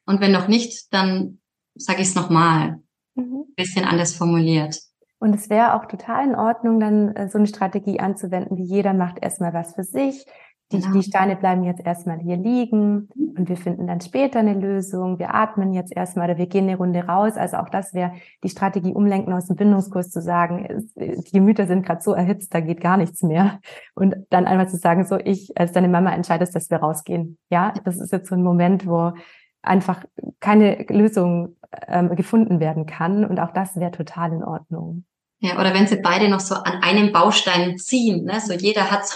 Und 0.05 0.22
wenn 0.22 0.32
noch 0.32 0.47
nicht, 0.47 0.93
dann 0.93 1.39
sage 1.76 2.01
ich 2.01 2.09
es 2.09 2.16
nochmal. 2.16 2.82
Mhm. 3.16 3.45
Bisschen 3.55 3.86
anders 3.86 4.16
formuliert. 4.16 4.80
Und 5.20 5.34
es 5.36 5.49
wäre 5.49 5.76
auch 5.76 5.86
total 5.86 6.26
in 6.26 6.36
Ordnung, 6.36 6.80
dann 6.80 7.16
äh, 7.16 7.30
so 7.30 7.38
eine 7.38 7.47
Strategie 7.47 7.99
anzuwenden, 7.99 8.57
wie 8.57 8.66
jeder 8.66 8.93
macht 8.93 9.20
erstmal 9.22 9.53
was 9.53 9.74
für 9.76 9.84
sich. 9.84 10.26
Die, 10.72 10.80
genau. 10.80 10.93
die 10.93 11.03
Steine 11.03 11.36
bleiben 11.36 11.64
jetzt 11.64 11.86
erstmal 11.86 12.20
hier 12.20 12.38
liegen 12.38 13.09
und 13.38 13.47
wir 13.47 13.57
finden 13.57 13.86
dann 13.86 14.01
später 14.01 14.39
eine 14.39 14.53
Lösung. 14.53 15.20
Wir 15.20 15.36
atmen 15.36 15.74
jetzt 15.74 15.95
erstmal 15.95 16.30
oder 16.30 16.39
wir 16.39 16.47
gehen 16.47 16.68
eine 16.68 16.78
Runde 16.78 17.05
raus. 17.05 17.34
Also 17.36 17.57
auch 17.57 17.70
das 17.70 17.93
wäre 17.93 18.14
die 18.43 18.49
Strategie 18.49 18.93
umlenken 18.93 19.34
aus 19.34 19.47
dem 19.47 19.55
Bindungskurs 19.55 20.09
zu 20.09 20.22
sagen, 20.22 20.89
die 20.95 21.32
Gemüter 21.32 21.68
sind 21.68 21.86
gerade 21.86 22.01
so 22.01 22.14
erhitzt, 22.14 22.53
da 22.53 22.59
geht 22.59 22.82
gar 22.82 22.97
nichts 22.97 23.22
mehr. 23.22 23.59
Und 23.93 24.16
dann 24.30 24.45
einfach 24.45 24.72
zu 24.72 24.78
sagen, 24.78 25.05
so 25.05 25.18
ich 25.18 25.51
als 25.57 25.74
deine 25.74 25.89
Mama 25.89 26.11
entscheidest, 26.11 26.55
dass 26.55 26.70
wir 26.72 26.78
rausgehen. 26.78 27.38
Ja, 27.49 27.74
das 27.84 27.97
ist 27.99 28.11
jetzt 28.11 28.30
so 28.30 28.36
ein 28.36 28.43
Moment, 28.43 28.88
wo 28.88 29.14
einfach 29.61 30.03
keine 30.39 30.86
Lösung 30.89 31.57
ähm, 31.88 32.16
gefunden 32.16 32.59
werden 32.59 32.86
kann. 32.86 33.26
Und 33.26 33.39
auch 33.39 33.51
das 33.51 33.76
wäre 33.76 33.91
total 33.91 34.34
in 34.34 34.43
Ordnung. 34.43 35.05
Ja, 35.39 35.59
oder 35.59 35.74
wenn 35.74 35.88
sie 35.88 35.97
beide 35.97 36.30
noch 36.30 36.39
so 36.39 36.55
an 36.55 36.82
einem 36.82 37.11
Baustein 37.11 37.78
ziehen, 37.78 38.24
ne? 38.26 38.39
so 38.39 38.53
jeder 38.53 38.89
hat 38.89 39.05
so 39.05 39.16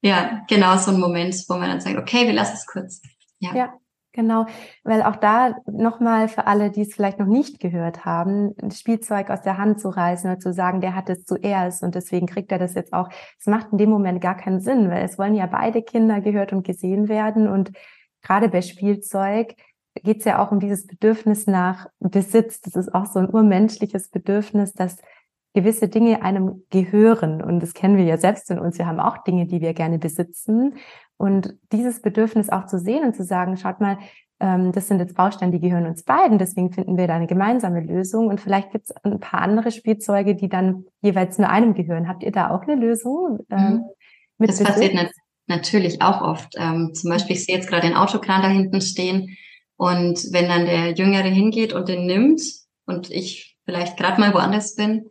ja. 0.00 0.42
Genau 0.48 0.76
so 0.76 0.90
ein 0.90 1.00
Moment, 1.00 1.34
wo 1.48 1.54
man 1.54 1.68
dann 1.68 1.80
sagt, 1.80 1.96
okay, 1.96 2.26
wir 2.26 2.34
lassen 2.34 2.56
es 2.56 2.66
kurz. 2.66 3.02
Ja. 3.38 3.54
ja. 3.54 3.74
Genau, 4.14 4.46
weil 4.84 5.02
auch 5.02 5.16
da 5.16 5.56
nochmal 5.66 6.28
für 6.28 6.46
alle, 6.46 6.70
die 6.70 6.82
es 6.82 6.94
vielleicht 6.94 7.18
noch 7.18 7.26
nicht 7.26 7.58
gehört 7.58 8.04
haben, 8.04 8.54
Spielzeug 8.72 9.28
aus 9.28 9.42
der 9.42 9.58
Hand 9.58 9.80
zu 9.80 9.88
reißen 9.88 10.30
oder 10.30 10.38
zu 10.38 10.52
sagen, 10.52 10.80
der 10.80 10.94
hat 10.94 11.10
es 11.10 11.24
zuerst 11.24 11.82
und 11.82 11.96
deswegen 11.96 12.28
kriegt 12.28 12.52
er 12.52 12.60
das 12.60 12.74
jetzt 12.74 12.92
auch. 12.92 13.08
Es 13.40 13.46
macht 13.46 13.72
in 13.72 13.78
dem 13.78 13.90
Moment 13.90 14.20
gar 14.20 14.36
keinen 14.36 14.60
Sinn, 14.60 14.88
weil 14.88 15.04
es 15.04 15.18
wollen 15.18 15.34
ja 15.34 15.46
beide 15.46 15.82
Kinder 15.82 16.20
gehört 16.20 16.52
und 16.52 16.64
gesehen 16.64 17.08
werden 17.08 17.48
und 17.48 17.72
gerade 18.22 18.48
bei 18.48 18.62
Spielzeug 18.62 19.56
geht 20.04 20.18
es 20.18 20.24
ja 20.24 20.38
auch 20.38 20.52
um 20.52 20.60
dieses 20.60 20.86
Bedürfnis 20.86 21.48
nach 21.48 21.88
Besitz. 21.98 22.60
Das 22.60 22.76
ist 22.76 22.94
auch 22.94 23.06
so 23.06 23.18
ein 23.18 23.28
urmenschliches 23.28 24.10
Bedürfnis, 24.10 24.74
dass 24.74 24.98
gewisse 25.54 25.88
Dinge 25.88 26.22
einem 26.22 26.64
gehören. 26.70 27.40
Und 27.40 27.60
das 27.60 27.74
kennen 27.74 27.96
wir 27.96 28.04
ja 28.04 28.18
selbst 28.18 28.50
in 28.50 28.58
uns. 28.58 28.76
Wir 28.76 28.86
haben 28.86 29.00
auch 29.00 29.18
Dinge, 29.18 29.46
die 29.46 29.60
wir 29.60 29.72
gerne 29.72 29.98
besitzen. 29.98 30.74
Und 31.16 31.54
dieses 31.72 32.02
Bedürfnis 32.02 32.50
auch 32.50 32.66
zu 32.66 32.78
sehen 32.78 33.04
und 33.04 33.14
zu 33.14 33.22
sagen, 33.24 33.56
schaut 33.56 33.80
mal, 33.80 33.98
ähm, 34.40 34.72
das 34.72 34.88
sind 34.88 34.98
jetzt 34.98 35.14
Bausteine, 35.14 35.52
die 35.52 35.60
gehören 35.60 35.86
uns 35.86 36.02
beiden. 36.02 36.38
Deswegen 36.38 36.72
finden 36.72 36.96
wir 36.96 37.06
da 37.06 37.14
eine 37.14 37.28
gemeinsame 37.28 37.80
Lösung. 37.80 38.26
Und 38.26 38.40
vielleicht 38.40 38.72
gibt 38.72 38.86
es 38.86 38.96
ein 39.04 39.20
paar 39.20 39.40
andere 39.40 39.70
Spielzeuge, 39.70 40.34
die 40.34 40.48
dann 40.48 40.86
jeweils 41.02 41.38
nur 41.38 41.48
einem 41.48 41.74
gehören. 41.74 42.08
Habt 42.08 42.24
ihr 42.24 42.32
da 42.32 42.50
auch 42.50 42.62
eine 42.62 42.74
Lösung? 42.74 43.38
Ähm, 43.48 43.84
mhm. 44.38 44.46
das 44.46 44.58
Besitz? 44.58 44.66
passiert 44.66 45.12
natürlich 45.46 46.02
auch 46.02 46.20
oft. 46.20 46.54
Ähm, 46.58 46.92
zum 46.94 47.10
Beispiel, 47.10 47.36
ich 47.36 47.44
sehe 47.44 47.54
jetzt 47.54 47.68
gerade 47.68 47.86
den 47.86 47.96
Autokran 47.96 48.42
da 48.42 48.48
hinten 48.48 48.80
stehen. 48.80 49.36
Und 49.76 50.32
wenn 50.32 50.48
dann 50.48 50.66
der 50.66 50.94
Jüngere 50.94 51.28
hingeht 51.28 51.72
und 51.72 51.88
den 51.88 52.06
nimmt 52.06 52.42
und 52.86 53.10
ich 53.10 53.56
vielleicht 53.64 53.96
gerade 53.96 54.20
mal 54.20 54.34
woanders 54.34 54.74
bin, 54.74 55.06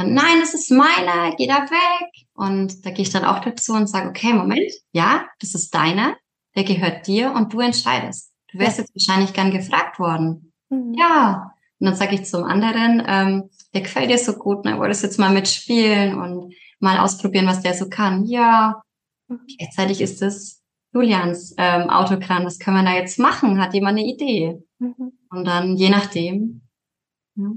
dann, 0.00 0.14
nein, 0.14 0.40
das 0.40 0.54
ist 0.54 0.70
meiner, 0.70 1.34
geh 1.36 1.46
da 1.46 1.62
weg. 1.62 2.26
Und 2.34 2.84
da 2.84 2.90
gehe 2.90 3.02
ich 3.02 3.10
dann 3.10 3.24
auch 3.24 3.40
dazu 3.40 3.74
und 3.74 3.86
sage, 3.86 4.08
okay, 4.08 4.32
Moment, 4.32 4.72
ja, 4.92 5.26
das 5.40 5.54
ist 5.54 5.74
deiner, 5.74 6.16
der 6.56 6.64
gehört 6.64 7.06
dir 7.06 7.32
und 7.32 7.52
du 7.52 7.60
entscheidest. 7.60 8.32
Du 8.50 8.58
wärst 8.58 8.78
ja. 8.78 8.84
jetzt 8.84 8.94
wahrscheinlich 8.94 9.32
gern 9.32 9.50
gefragt 9.50 9.98
worden. 9.98 10.52
Mhm. 10.70 10.94
Ja. 10.98 11.52
Und 11.78 11.86
dann 11.86 11.94
sage 11.94 12.14
ich 12.14 12.24
zum 12.24 12.44
anderen, 12.44 13.02
ähm, 13.06 13.50
der 13.74 13.82
gefällt 13.82 14.10
dir 14.10 14.18
so 14.18 14.34
gut, 14.34 14.64
ne, 14.64 14.78
wolltest 14.78 15.02
jetzt 15.02 15.18
mal 15.18 15.32
mitspielen 15.32 16.18
und 16.20 16.54
mal 16.78 16.98
ausprobieren, 16.98 17.46
was 17.46 17.62
der 17.62 17.74
so 17.74 17.88
kann. 17.88 18.24
Ja. 18.26 18.82
Mhm. 19.28 19.40
Gleichzeitig 19.58 20.00
ist 20.00 20.22
es 20.22 20.62
Julians 20.92 21.54
ähm, 21.56 21.88
Autokran, 21.88 22.44
was 22.44 22.58
können 22.58 22.78
wir 22.78 22.84
da 22.84 22.96
jetzt 22.96 23.18
machen? 23.18 23.60
Hat 23.60 23.74
jemand 23.74 23.98
eine 23.98 24.08
Idee? 24.08 24.62
Mhm. 24.78 25.12
Und 25.30 25.44
dann, 25.44 25.76
je 25.76 25.88
nachdem, 25.88 26.62
ja, 27.36 27.50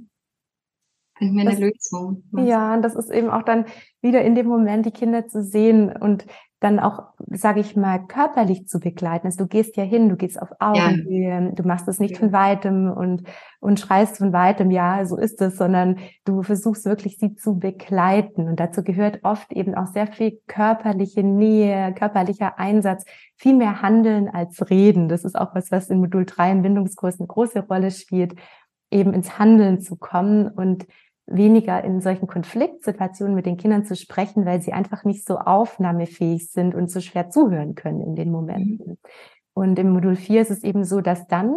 finden 1.23 1.37
wir 1.37 1.49
eine 1.49 1.59
Lösung. 1.59 2.23
Ja, 2.37 2.73
und 2.73 2.81
das 2.81 2.95
ist 2.95 3.11
eben 3.11 3.29
auch 3.29 3.43
dann 3.43 3.65
wieder 4.01 4.23
in 4.23 4.35
dem 4.35 4.47
Moment, 4.47 4.85
die 4.85 4.91
Kinder 4.91 5.27
zu 5.27 5.43
sehen 5.43 5.91
und 5.95 6.25
dann 6.63 6.79
auch, 6.79 7.09
sage 7.29 7.59
ich 7.59 7.75
mal, 7.75 8.07
körperlich 8.07 8.67
zu 8.67 8.79
begleiten. 8.79 9.27
Also 9.27 9.43
du 9.43 9.47
gehst 9.47 9.75
ja 9.75 9.83
hin, 9.83 10.07
du 10.07 10.15
gehst 10.15 10.41
auf 10.41 10.49
Augenhöhe, 10.59 11.29
ja. 11.29 11.51
du 11.51 11.63
machst 11.63 11.89
es 11.89 11.99
nicht 11.99 12.13
ja. 12.13 12.19
von 12.19 12.31
weitem 12.31 12.89
und, 12.89 13.23
und 13.59 13.81
schreist 13.81 14.17
von 14.17 14.31
weitem, 14.31 14.71
ja, 14.71 15.05
so 15.05 15.17
ist 15.17 15.41
es, 15.41 15.57
sondern 15.57 15.97
du 16.23 16.41
versuchst 16.41 16.85
wirklich 16.85 17.17
sie 17.17 17.35
zu 17.35 17.59
begleiten. 17.59 18.47
Und 18.47 18.61
dazu 18.61 18.81
gehört 18.81 19.19
oft 19.23 19.51
eben 19.51 19.75
auch 19.75 19.87
sehr 19.87 20.07
viel 20.07 20.39
körperliche 20.47 21.21
Nähe, 21.21 21.93
körperlicher 21.93 22.57
Einsatz, 22.57 23.03
viel 23.35 23.55
mehr 23.55 23.81
Handeln 23.81 24.29
als 24.29 24.69
Reden. 24.69 25.09
Das 25.09 25.25
ist 25.25 25.37
auch 25.37 25.53
was, 25.55 25.69
was 25.69 25.89
in 25.89 25.99
Modul 25.99 26.25
3 26.25 26.53
im 26.53 26.61
Bindungskurs 26.61 27.19
eine 27.19 27.27
große 27.27 27.67
Rolle 27.67 27.91
spielt, 27.91 28.35
eben 28.89 29.13
ins 29.13 29.37
Handeln 29.37 29.81
zu 29.81 29.97
kommen 29.97 30.47
und 30.47 30.87
weniger 31.25 31.83
in 31.83 32.01
solchen 32.01 32.27
Konfliktsituationen 32.27 33.35
mit 33.35 33.45
den 33.45 33.57
Kindern 33.57 33.85
zu 33.85 33.95
sprechen, 33.95 34.45
weil 34.45 34.61
sie 34.61 34.73
einfach 34.73 35.03
nicht 35.03 35.25
so 35.25 35.37
aufnahmefähig 35.37 36.51
sind 36.51 36.75
und 36.75 36.91
so 36.91 36.99
schwer 36.99 37.29
zuhören 37.29 37.75
können 37.75 38.01
in 38.01 38.15
den 38.15 38.31
Momenten. 38.31 38.91
Mhm. 38.91 38.97
Und 39.53 39.79
im 39.79 39.91
Modul 39.91 40.15
4 40.15 40.41
ist 40.41 40.51
es 40.51 40.63
eben 40.63 40.83
so, 40.83 41.01
dass 41.01 41.27
dann 41.27 41.53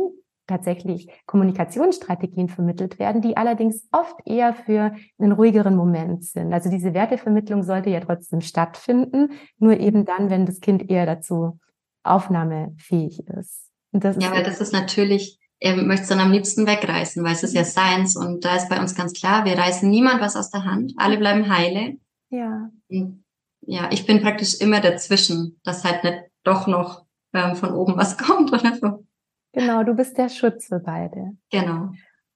tatsächlich 0.46 1.08
Kommunikationsstrategien 1.26 2.48
vermittelt 2.48 2.98
werden, 2.98 3.20
die 3.20 3.36
allerdings 3.36 3.88
oft 3.90 4.16
eher 4.24 4.54
für 4.54 4.94
einen 5.18 5.32
ruhigeren 5.32 5.74
Moment 5.74 6.24
sind. 6.24 6.52
Also 6.52 6.70
diese 6.70 6.94
Wertevermittlung 6.94 7.62
sollte 7.62 7.90
ja 7.90 8.00
trotzdem 8.00 8.40
stattfinden, 8.40 9.32
nur 9.58 9.78
eben 9.80 10.04
dann, 10.04 10.30
wenn 10.30 10.46
das 10.46 10.60
Kind 10.60 10.88
eher 10.88 11.06
dazu 11.06 11.58
aufnahmefähig 12.04 13.26
ist. 13.26 13.72
ja, 13.92 14.30
weil 14.30 14.44
das 14.44 14.60
ist 14.60 14.72
natürlich 14.72 15.40
er 15.58 15.76
möchte 15.76 16.02
es 16.02 16.08
dann 16.08 16.20
am 16.20 16.32
liebsten 16.32 16.66
wegreißen, 16.66 17.24
weil 17.24 17.32
es 17.32 17.42
ist 17.42 17.54
ja 17.54 17.62
mhm. 17.62 17.66
seins. 17.66 18.16
Und 18.16 18.44
da 18.44 18.56
ist 18.56 18.68
bei 18.68 18.80
uns 18.80 18.94
ganz 18.94 19.12
klar, 19.12 19.44
wir 19.44 19.56
reißen 19.56 19.88
niemand 19.88 20.20
was 20.20 20.36
aus 20.36 20.50
der 20.50 20.64
Hand. 20.64 20.92
Alle 20.96 21.18
bleiben 21.18 21.48
heile. 21.48 21.96
Ja. 22.30 22.70
Und 22.88 23.24
ja, 23.62 23.88
ich 23.90 24.06
bin 24.06 24.22
praktisch 24.22 24.60
immer 24.60 24.80
dazwischen, 24.80 25.58
dass 25.64 25.84
halt 25.84 26.04
nicht 26.04 26.24
doch 26.44 26.66
noch 26.66 27.04
ähm, 27.32 27.56
von 27.56 27.72
oben 27.72 27.96
was 27.96 28.18
kommt 28.18 28.52
oder 28.52 28.74
so. 28.74 29.04
Genau, 29.52 29.82
du 29.84 29.94
bist 29.94 30.18
der 30.18 30.28
Schutz 30.28 30.66
für 30.66 30.80
beide. 30.80 31.36
Genau. 31.50 31.90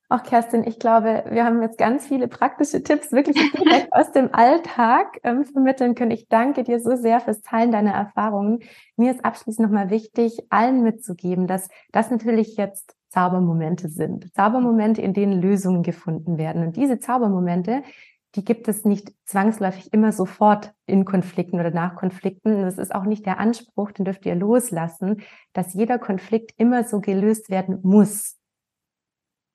Auch 0.09 0.25
Kerstin, 0.25 0.64
ich 0.66 0.81
glaube, 0.81 1.25
wir 1.31 1.45
haben 1.45 1.62
jetzt 1.62 1.79
ganz 1.79 2.09
viele 2.09 2.27
praktische 2.27 2.83
Tipps 2.83 3.12
wirklich 3.12 3.37
direkt 3.53 3.93
aus 3.93 4.11
dem 4.11 4.35
Alltag 4.35 5.21
ähm, 5.23 5.45
vermitteln 5.45 5.95
können. 5.95 6.11
Ich 6.11 6.27
danke 6.29 6.64
dir 6.64 6.81
so 6.81 6.97
sehr 6.97 7.21
fürs 7.21 7.43
Teilen 7.43 7.71
deiner 7.71 7.93
Erfahrungen. 7.93 8.61
Mir 8.97 9.12
ist 9.12 9.25
abschließend 9.25 9.68
nochmal 9.68 9.91
wichtig, 9.91 10.41
allen 10.49 10.83
mitzugeben, 10.83 11.47
dass 11.47 11.68
das 11.93 12.11
natürlich 12.11 12.57
jetzt 12.57 12.97
Zaubermomente 13.11 13.88
sind. 13.88 14.32
Zaubermomente, 14.34 15.02
in 15.02 15.14
denen 15.14 15.42
Lösungen 15.42 15.82
gefunden 15.82 16.38
werden. 16.38 16.62
Und 16.62 16.76
diese 16.76 17.00
Zaubermomente, 17.00 17.82
die 18.36 18.44
gibt 18.44 18.68
es 18.68 18.84
nicht 18.84 19.12
zwangsläufig 19.24 19.92
immer 19.92 20.12
sofort 20.12 20.72
in 20.86 21.04
Konflikten 21.04 21.58
oder 21.58 21.70
nach 21.70 21.96
Konflikten. 21.96 22.62
Das 22.62 22.78
ist 22.78 22.94
auch 22.94 23.04
nicht 23.04 23.26
der 23.26 23.40
Anspruch, 23.40 23.90
den 23.90 24.04
dürft 24.04 24.24
ihr 24.24 24.36
loslassen, 24.36 25.22
dass 25.52 25.74
jeder 25.74 25.98
Konflikt 25.98 26.52
immer 26.56 26.84
so 26.84 27.00
gelöst 27.00 27.50
werden 27.50 27.80
muss. 27.82 28.36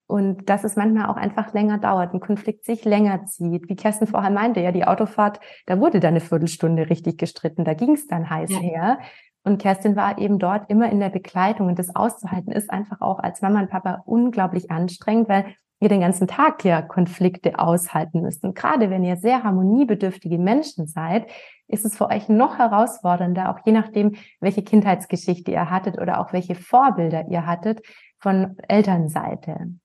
Und 0.07 0.49
dass 0.49 0.63
es 0.63 0.75
manchmal 0.75 1.07
auch 1.07 1.15
einfach 1.15 1.53
länger 1.53 1.79
dauert, 1.79 2.13
ein 2.13 2.19
Konflikt 2.19 2.65
sich 2.65 2.85
länger 2.85 3.25
zieht. 3.25 3.69
Wie 3.69 3.75
Kerstin 3.75 4.07
vorher 4.07 4.29
meinte, 4.29 4.59
ja, 4.59 4.71
die 4.71 4.85
Autofahrt, 4.85 5.39
da 5.65 5.79
wurde 5.79 5.99
dann 5.99 6.11
eine 6.11 6.19
Viertelstunde 6.19 6.89
richtig 6.89 7.17
gestritten, 7.17 7.63
da 7.63 7.73
ging 7.73 7.93
es 7.93 8.05
dann 8.05 8.29
heiß 8.29 8.51
ja. 8.51 8.59
her. 8.59 8.99
Und 9.45 9.59
Kerstin 9.59 9.95
war 9.95 10.17
eben 10.17 10.39
dort 10.39 10.69
immer 10.71 10.89
in 10.91 10.99
der 10.99 11.09
Begleitung 11.09 11.67
und 11.67 11.77
das 11.77 11.95
auszuhalten 11.95 12.51
ist 12.51 12.71
einfach 12.71 12.99
auch 12.99 13.19
als 13.19 13.41
Mama 13.41 13.61
und 13.61 13.69
Papa 13.69 14.01
unglaublich 14.05 14.71
anstrengend, 14.71 15.29
weil 15.29 15.45
ihr 15.79 15.87
den 15.87 16.01
ganzen 16.01 16.27
Tag 16.27 16.65
ja 16.65 16.81
Konflikte 16.81 17.59
aushalten 17.59 18.21
müsst. 18.21 18.43
Und 18.43 18.55
gerade 18.55 18.89
wenn 18.89 19.03
ihr 19.03 19.17
sehr 19.17 19.43
harmoniebedürftige 19.43 20.39
Menschen 20.39 20.87
seid, 20.87 21.27
ist 21.67 21.85
es 21.85 21.95
für 21.95 22.09
euch 22.09 22.27
noch 22.27 22.57
herausfordernder, 22.57 23.51
auch 23.51 23.59
je 23.65 23.71
nachdem, 23.71 24.15
welche 24.39 24.63
Kindheitsgeschichte 24.63 25.51
ihr 25.51 25.69
hattet 25.69 26.01
oder 26.01 26.19
auch 26.19 26.33
welche 26.33 26.55
Vorbilder 26.55 27.27
ihr 27.29 27.45
hattet 27.45 27.81
von 28.19 28.57
Elternseite. 28.67 29.75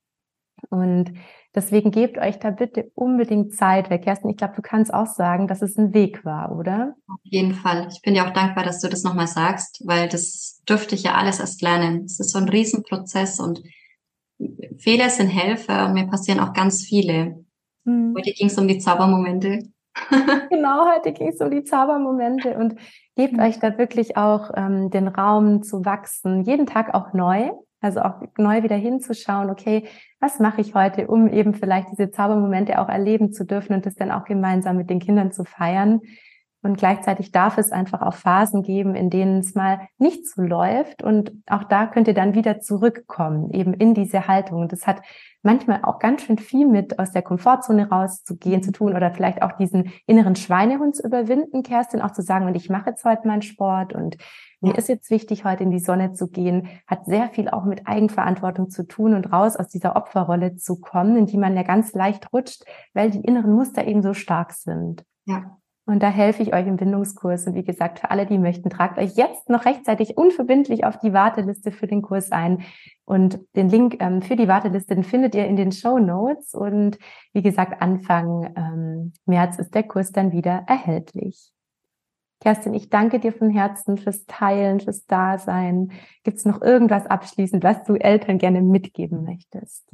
Und 0.68 1.12
deswegen 1.54 1.90
gebt 1.90 2.18
euch 2.18 2.38
da 2.38 2.50
bitte 2.50 2.90
unbedingt 2.94 3.54
Zeit, 3.54 3.90
weil 3.90 4.00
Kerstin, 4.00 4.30
ich 4.30 4.36
glaube, 4.36 4.54
du 4.56 4.62
kannst 4.62 4.92
auch 4.92 5.06
sagen, 5.06 5.48
dass 5.48 5.62
es 5.62 5.76
ein 5.78 5.94
Weg 5.94 6.24
war, 6.24 6.56
oder? 6.56 6.94
Auf 7.08 7.20
jeden 7.22 7.54
Fall. 7.54 7.88
Ich 7.90 8.02
bin 8.02 8.14
dir 8.14 8.26
auch 8.26 8.32
dankbar, 8.32 8.64
dass 8.64 8.80
du 8.80 8.88
das 8.88 9.02
nochmal 9.02 9.26
sagst, 9.26 9.82
weil 9.86 10.08
das 10.08 10.62
dürfte 10.68 10.94
ich 10.94 11.04
ja 11.04 11.14
alles 11.14 11.40
erst 11.40 11.62
lernen. 11.62 12.04
Es 12.04 12.20
ist 12.20 12.30
so 12.30 12.38
ein 12.38 12.48
Riesenprozess 12.48 13.40
und 13.40 13.62
Fehler 14.78 15.11
sind 15.11 15.28
Helfer 15.28 15.86
und 15.86 15.94
mir 15.94 16.06
passieren 16.06 16.40
auch 16.40 16.52
ganz 16.52 16.82
viele. 16.82 17.44
Hm. 17.84 18.14
Heute 18.16 18.32
ging 18.32 18.46
es 18.46 18.58
um 18.58 18.68
die 18.68 18.78
Zaubermomente. 18.78 19.70
genau, 20.50 20.86
heute 20.94 21.12
ging 21.12 21.28
es 21.28 21.40
um 21.40 21.50
die 21.50 21.64
Zaubermomente 21.64 22.56
und 22.56 22.76
gebt 23.16 23.34
hm. 23.34 23.40
euch 23.40 23.58
da 23.58 23.76
wirklich 23.76 24.16
auch 24.16 24.50
ähm, 24.54 24.90
den 24.90 25.08
Raum 25.08 25.62
zu 25.62 25.84
wachsen, 25.84 26.42
jeden 26.44 26.66
Tag 26.66 26.94
auch 26.94 27.12
neu. 27.12 27.50
Also 27.81 28.01
auch 28.01 28.22
neu 28.37 28.62
wieder 28.62 28.76
hinzuschauen, 28.76 29.51
okay, 29.51 29.89
was 30.20 30.39
mache 30.39 30.61
ich 30.61 30.74
heute, 30.74 31.07
um 31.07 31.28
eben 31.28 31.55
vielleicht 31.55 31.91
diese 31.91 32.11
Zaubermomente 32.11 32.78
auch 32.78 32.89
erleben 32.89 33.33
zu 33.33 33.45
dürfen 33.45 33.74
und 33.74 33.87
das 33.87 33.95
dann 33.95 34.11
auch 34.11 34.24
gemeinsam 34.24 34.76
mit 34.76 34.91
den 34.91 35.01
Kindern 35.01 35.33
zu 35.33 35.45
feiern. 35.45 36.01
Und 36.62 36.76
gleichzeitig 36.76 37.33
darf 37.33 37.57
es 37.57 37.72
einfach 37.72 38.03
auch 38.03 38.12
Phasen 38.12 38.62
geben, 38.62 38.95
in 38.95 39.09
denen 39.09 39.39
es 39.39 39.55
mal 39.55 39.89
nicht 39.97 40.28
so 40.28 40.43
läuft. 40.43 41.03
Und 41.03 41.33
auch 41.47 41.64
da 41.64 41.87
könnt 41.87 42.07
ihr 42.07 42.14
dann 42.14 42.35
wieder 42.35 42.61
zurückkommen, 42.61 43.51
eben 43.51 43.72
in 43.72 43.95
diese 43.95 44.28
Haltung. 44.28 44.61
Und 44.61 44.72
das 44.72 44.87
hat 44.87 45.01
manchmal 45.43 45.81
auch 45.85 45.99
ganz 45.99 46.22
schön 46.22 46.37
viel 46.37 46.66
mit 46.66 46.99
aus 46.99 47.12
der 47.12 47.22
Komfortzone 47.22 47.89
rauszugehen 47.89 48.62
zu 48.62 48.72
tun 48.72 48.95
oder 48.95 49.11
vielleicht 49.11 49.41
auch 49.41 49.53
diesen 49.53 49.91
inneren 50.07 50.37
Schweinehund 50.37 50.97
zu 50.97 51.07
überwinden, 51.07 51.62
Kerstin, 51.62 52.03
auch 52.03 52.12
zu 52.12 52.20
sagen, 52.20 52.47
und 52.47 52.55
ich 52.55 52.68
mache 52.68 52.91
jetzt 52.91 53.07
heute 53.07 53.26
meinen 53.26 53.43
Sport 53.43 53.95
und 53.95 54.18
mir 54.61 54.76
ist 54.76 54.88
jetzt 54.88 55.11
wichtig, 55.11 55.44
heute 55.44 55.62
in 55.62 55.70
die 55.70 55.78
Sonne 55.78 56.12
zu 56.12 56.28
gehen, 56.28 56.68
hat 56.86 57.06
sehr 57.06 57.28
viel 57.30 57.48
auch 57.48 57.64
mit 57.64 57.86
Eigenverantwortung 57.86 58.70
zu 58.70 58.86
tun 58.86 59.14
und 59.14 59.32
raus 59.32 59.56
aus 59.56 59.68
dieser 59.68 59.96
Opferrolle 59.96 60.56
zu 60.56 60.80
kommen, 60.80 61.16
in 61.16 61.26
die 61.26 61.38
man 61.38 61.56
ja 61.56 61.62
ganz 61.62 61.94
leicht 61.94 62.32
rutscht, 62.32 62.64
weil 62.92 63.11
die 63.11 63.20
inneren 63.20 63.54
Muster 63.54 63.86
eben 63.86 64.02
so 64.02 64.12
stark 64.14 64.52
sind. 64.52 65.04
Ja. 65.24 65.56
Und 65.86 66.02
da 66.02 66.11
helfe 66.11 66.42
ich 66.42 66.54
euch 66.54 66.66
im 66.66 66.76
Bindungskurs. 66.76 67.46
Und 67.46 67.54
wie 67.54 67.64
gesagt, 67.64 67.98
für 67.98 68.11
alle, 68.11 68.24
die 68.24 68.38
möchten, 68.38 68.70
tragt 68.70 68.98
euch 68.98 69.16
jetzt 69.16 69.48
noch 69.48 69.64
rechtzeitig 69.64 70.16
unverbindlich 70.16 70.84
auf 70.84 70.98
die 70.98 71.12
Warteliste 71.12 71.72
für 71.72 71.88
den 71.88 72.02
Kurs 72.02 72.30
ein. 72.30 72.62
Und 73.04 73.40
den 73.56 73.68
Link 73.68 73.96
ähm, 73.98 74.22
für 74.22 74.36
die 74.36 74.46
Warteliste, 74.46 74.94
den 74.94 75.02
findet 75.02 75.34
ihr 75.34 75.46
in 75.46 75.56
den 75.56 75.72
Show 75.72 75.98
Notes. 75.98 76.54
Und 76.54 76.98
wie 77.32 77.42
gesagt, 77.42 77.82
Anfang 77.82 78.52
ähm, 78.56 79.12
März 79.24 79.58
ist 79.58 79.74
der 79.74 79.82
Kurs 79.82 80.12
dann 80.12 80.30
wieder 80.30 80.62
erhältlich. 80.68 81.50
Kerstin, 82.41 82.72
ich 82.72 82.88
danke 82.88 83.20
dir 83.20 83.32
von 83.32 83.51
Herzen 83.51 83.99
fürs 83.99 84.24
Teilen, 84.24 84.80
fürs 84.80 85.05
Dasein. 85.05 85.93
Gibt 86.24 86.38
es 86.38 86.47
noch 86.47 86.62
irgendwas 86.62 87.07
abschließend, 87.07 87.62
was 87.62 87.84
du 87.84 87.95
Eltern 87.95 88.38
gerne 88.38 88.62
mitgeben 88.62 89.24
möchtest? 89.24 89.86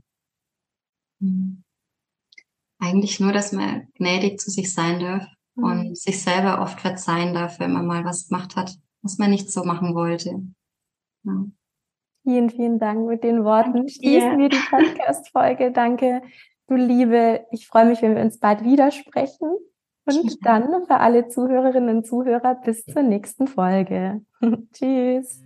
Eigentlich 2.79 3.19
nur, 3.19 3.33
dass 3.33 3.53
man 3.53 3.89
gnädig 3.95 4.39
zu 4.39 4.51
sich 4.51 4.73
sein 4.73 5.01
darf 5.01 5.27
mhm. 5.57 5.65
und 5.65 5.99
sich 5.99 6.23
selber 6.23 6.61
oft 6.61 6.81
verzeihen 6.81 7.35
darf, 7.35 7.59
wenn 7.59 7.73
man 7.73 7.87
mal 7.87 8.05
was 8.05 8.29
gemacht 8.29 8.55
hat, 8.55 8.77
was 9.03 9.19
man 9.19 9.31
nicht 9.31 9.51
so 9.51 9.65
machen 9.65 9.95
wollte. 9.95 10.43
Ja. 11.25 11.47
Vielen, 12.23 12.51
vielen 12.51 12.79
Dank 12.79 13.07
mit 13.07 13.25
den 13.25 13.45
Worten. 13.45 13.89
Schließen 13.89 14.39
wir 14.39 14.49
die 14.49 14.57
Podcast-Folge. 14.71 15.73
Danke, 15.73 16.23
du 16.69 16.75
Liebe. 16.75 17.45
Ich 17.51 17.67
freue 17.67 17.87
mich, 17.87 18.03
wenn 18.03 18.15
wir 18.15 18.23
uns 18.23 18.39
bald 18.39 18.63
widersprechen. 18.63 19.57
Und 20.07 20.47
dann 20.47 20.87
für 20.87 20.99
alle 20.99 21.29
Zuhörerinnen 21.29 21.97
und 21.97 22.07
Zuhörer 22.07 22.55
bis 22.55 22.85
zur 22.85 23.03
nächsten 23.03 23.49
Folge. 23.49 24.23
Tschüss. 24.73 25.43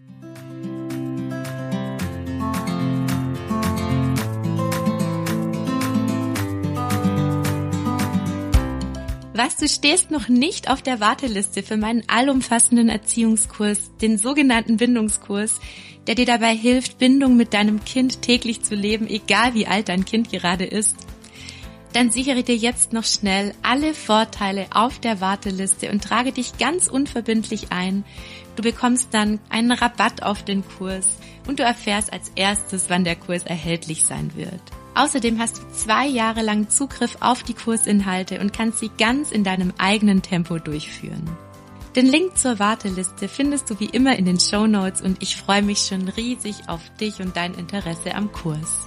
Was, 9.32 9.56
du 9.56 9.66
stehst 9.68 10.10
noch 10.10 10.28
nicht 10.28 10.70
auf 10.70 10.82
der 10.82 11.00
Warteliste 11.00 11.62
für 11.62 11.78
meinen 11.78 12.02
allumfassenden 12.08 12.90
Erziehungskurs, 12.90 13.96
den 13.96 14.18
sogenannten 14.18 14.76
Bindungskurs, 14.76 15.60
der 16.06 16.14
dir 16.14 16.26
dabei 16.26 16.54
hilft, 16.54 16.98
Bindung 16.98 17.38
mit 17.38 17.54
deinem 17.54 17.82
Kind 17.86 18.20
täglich 18.20 18.60
zu 18.60 18.74
leben, 18.74 19.06
egal 19.06 19.54
wie 19.54 19.66
alt 19.66 19.88
dein 19.88 20.04
Kind 20.04 20.30
gerade 20.30 20.64
ist? 20.66 21.09
Dann 21.92 22.10
sichere 22.12 22.44
dir 22.44 22.56
jetzt 22.56 22.92
noch 22.92 23.04
schnell 23.04 23.52
alle 23.62 23.94
Vorteile 23.94 24.66
auf 24.72 25.00
der 25.00 25.20
Warteliste 25.20 25.90
und 25.90 26.04
trage 26.04 26.30
dich 26.30 26.56
ganz 26.58 26.86
unverbindlich 26.86 27.72
ein. 27.72 28.04
Du 28.54 28.62
bekommst 28.62 29.12
dann 29.12 29.40
einen 29.48 29.72
Rabatt 29.72 30.22
auf 30.22 30.44
den 30.44 30.62
Kurs 30.64 31.08
und 31.48 31.58
du 31.58 31.64
erfährst 31.64 32.12
als 32.12 32.30
erstes, 32.36 32.90
wann 32.90 33.04
der 33.04 33.16
Kurs 33.16 33.42
erhältlich 33.44 34.04
sein 34.04 34.30
wird. 34.36 34.60
Außerdem 34.94 35.38
hast 35.38 35.58
du 35.58 35.62
zwei 35.72 36.06
Jahre 36.06 36.42
lang 36.42 36.68
Zugriff 36.68 37.16
auf 37.20 37.42
die 37.42 37.54
Kursinhalte 37.54 38.40
und 38.40 38.52
kannst 38.52 38.78
sie 38.78 38.90
ganz 38.98 39.32
in 39.32 39.44
deinem 39.44 39.72
eigenen 39.78 40.22
Tempo 40.22 40.58
durchführen. 40.58 41.28
Den 41.96 42.06
Link 42.06 42.38
zur 42.38 42.60
Warteliste 42.60 43.26
findest 43.26 43.68
du 43.68 43.80
wie 43.80 43.86
immer 43.86 44.16
in 44.16 44.24
den 44.24 44.38
Show 44.38 44.68
Notes 44.68 45.02
und 45.02 45.20
ich 45.22 45.36
freue 45.36 45.62
mich 45.62 45.80
schon 45.80 46.08
riesig 46.08 46.68
auf 46.68 46.80
dich 47.00 47.20
und 47.20 47.36
dein 47.36 47.54
Interesse 47.54 48.14
am 48.14 48.30
Kurs. 48.30 48.86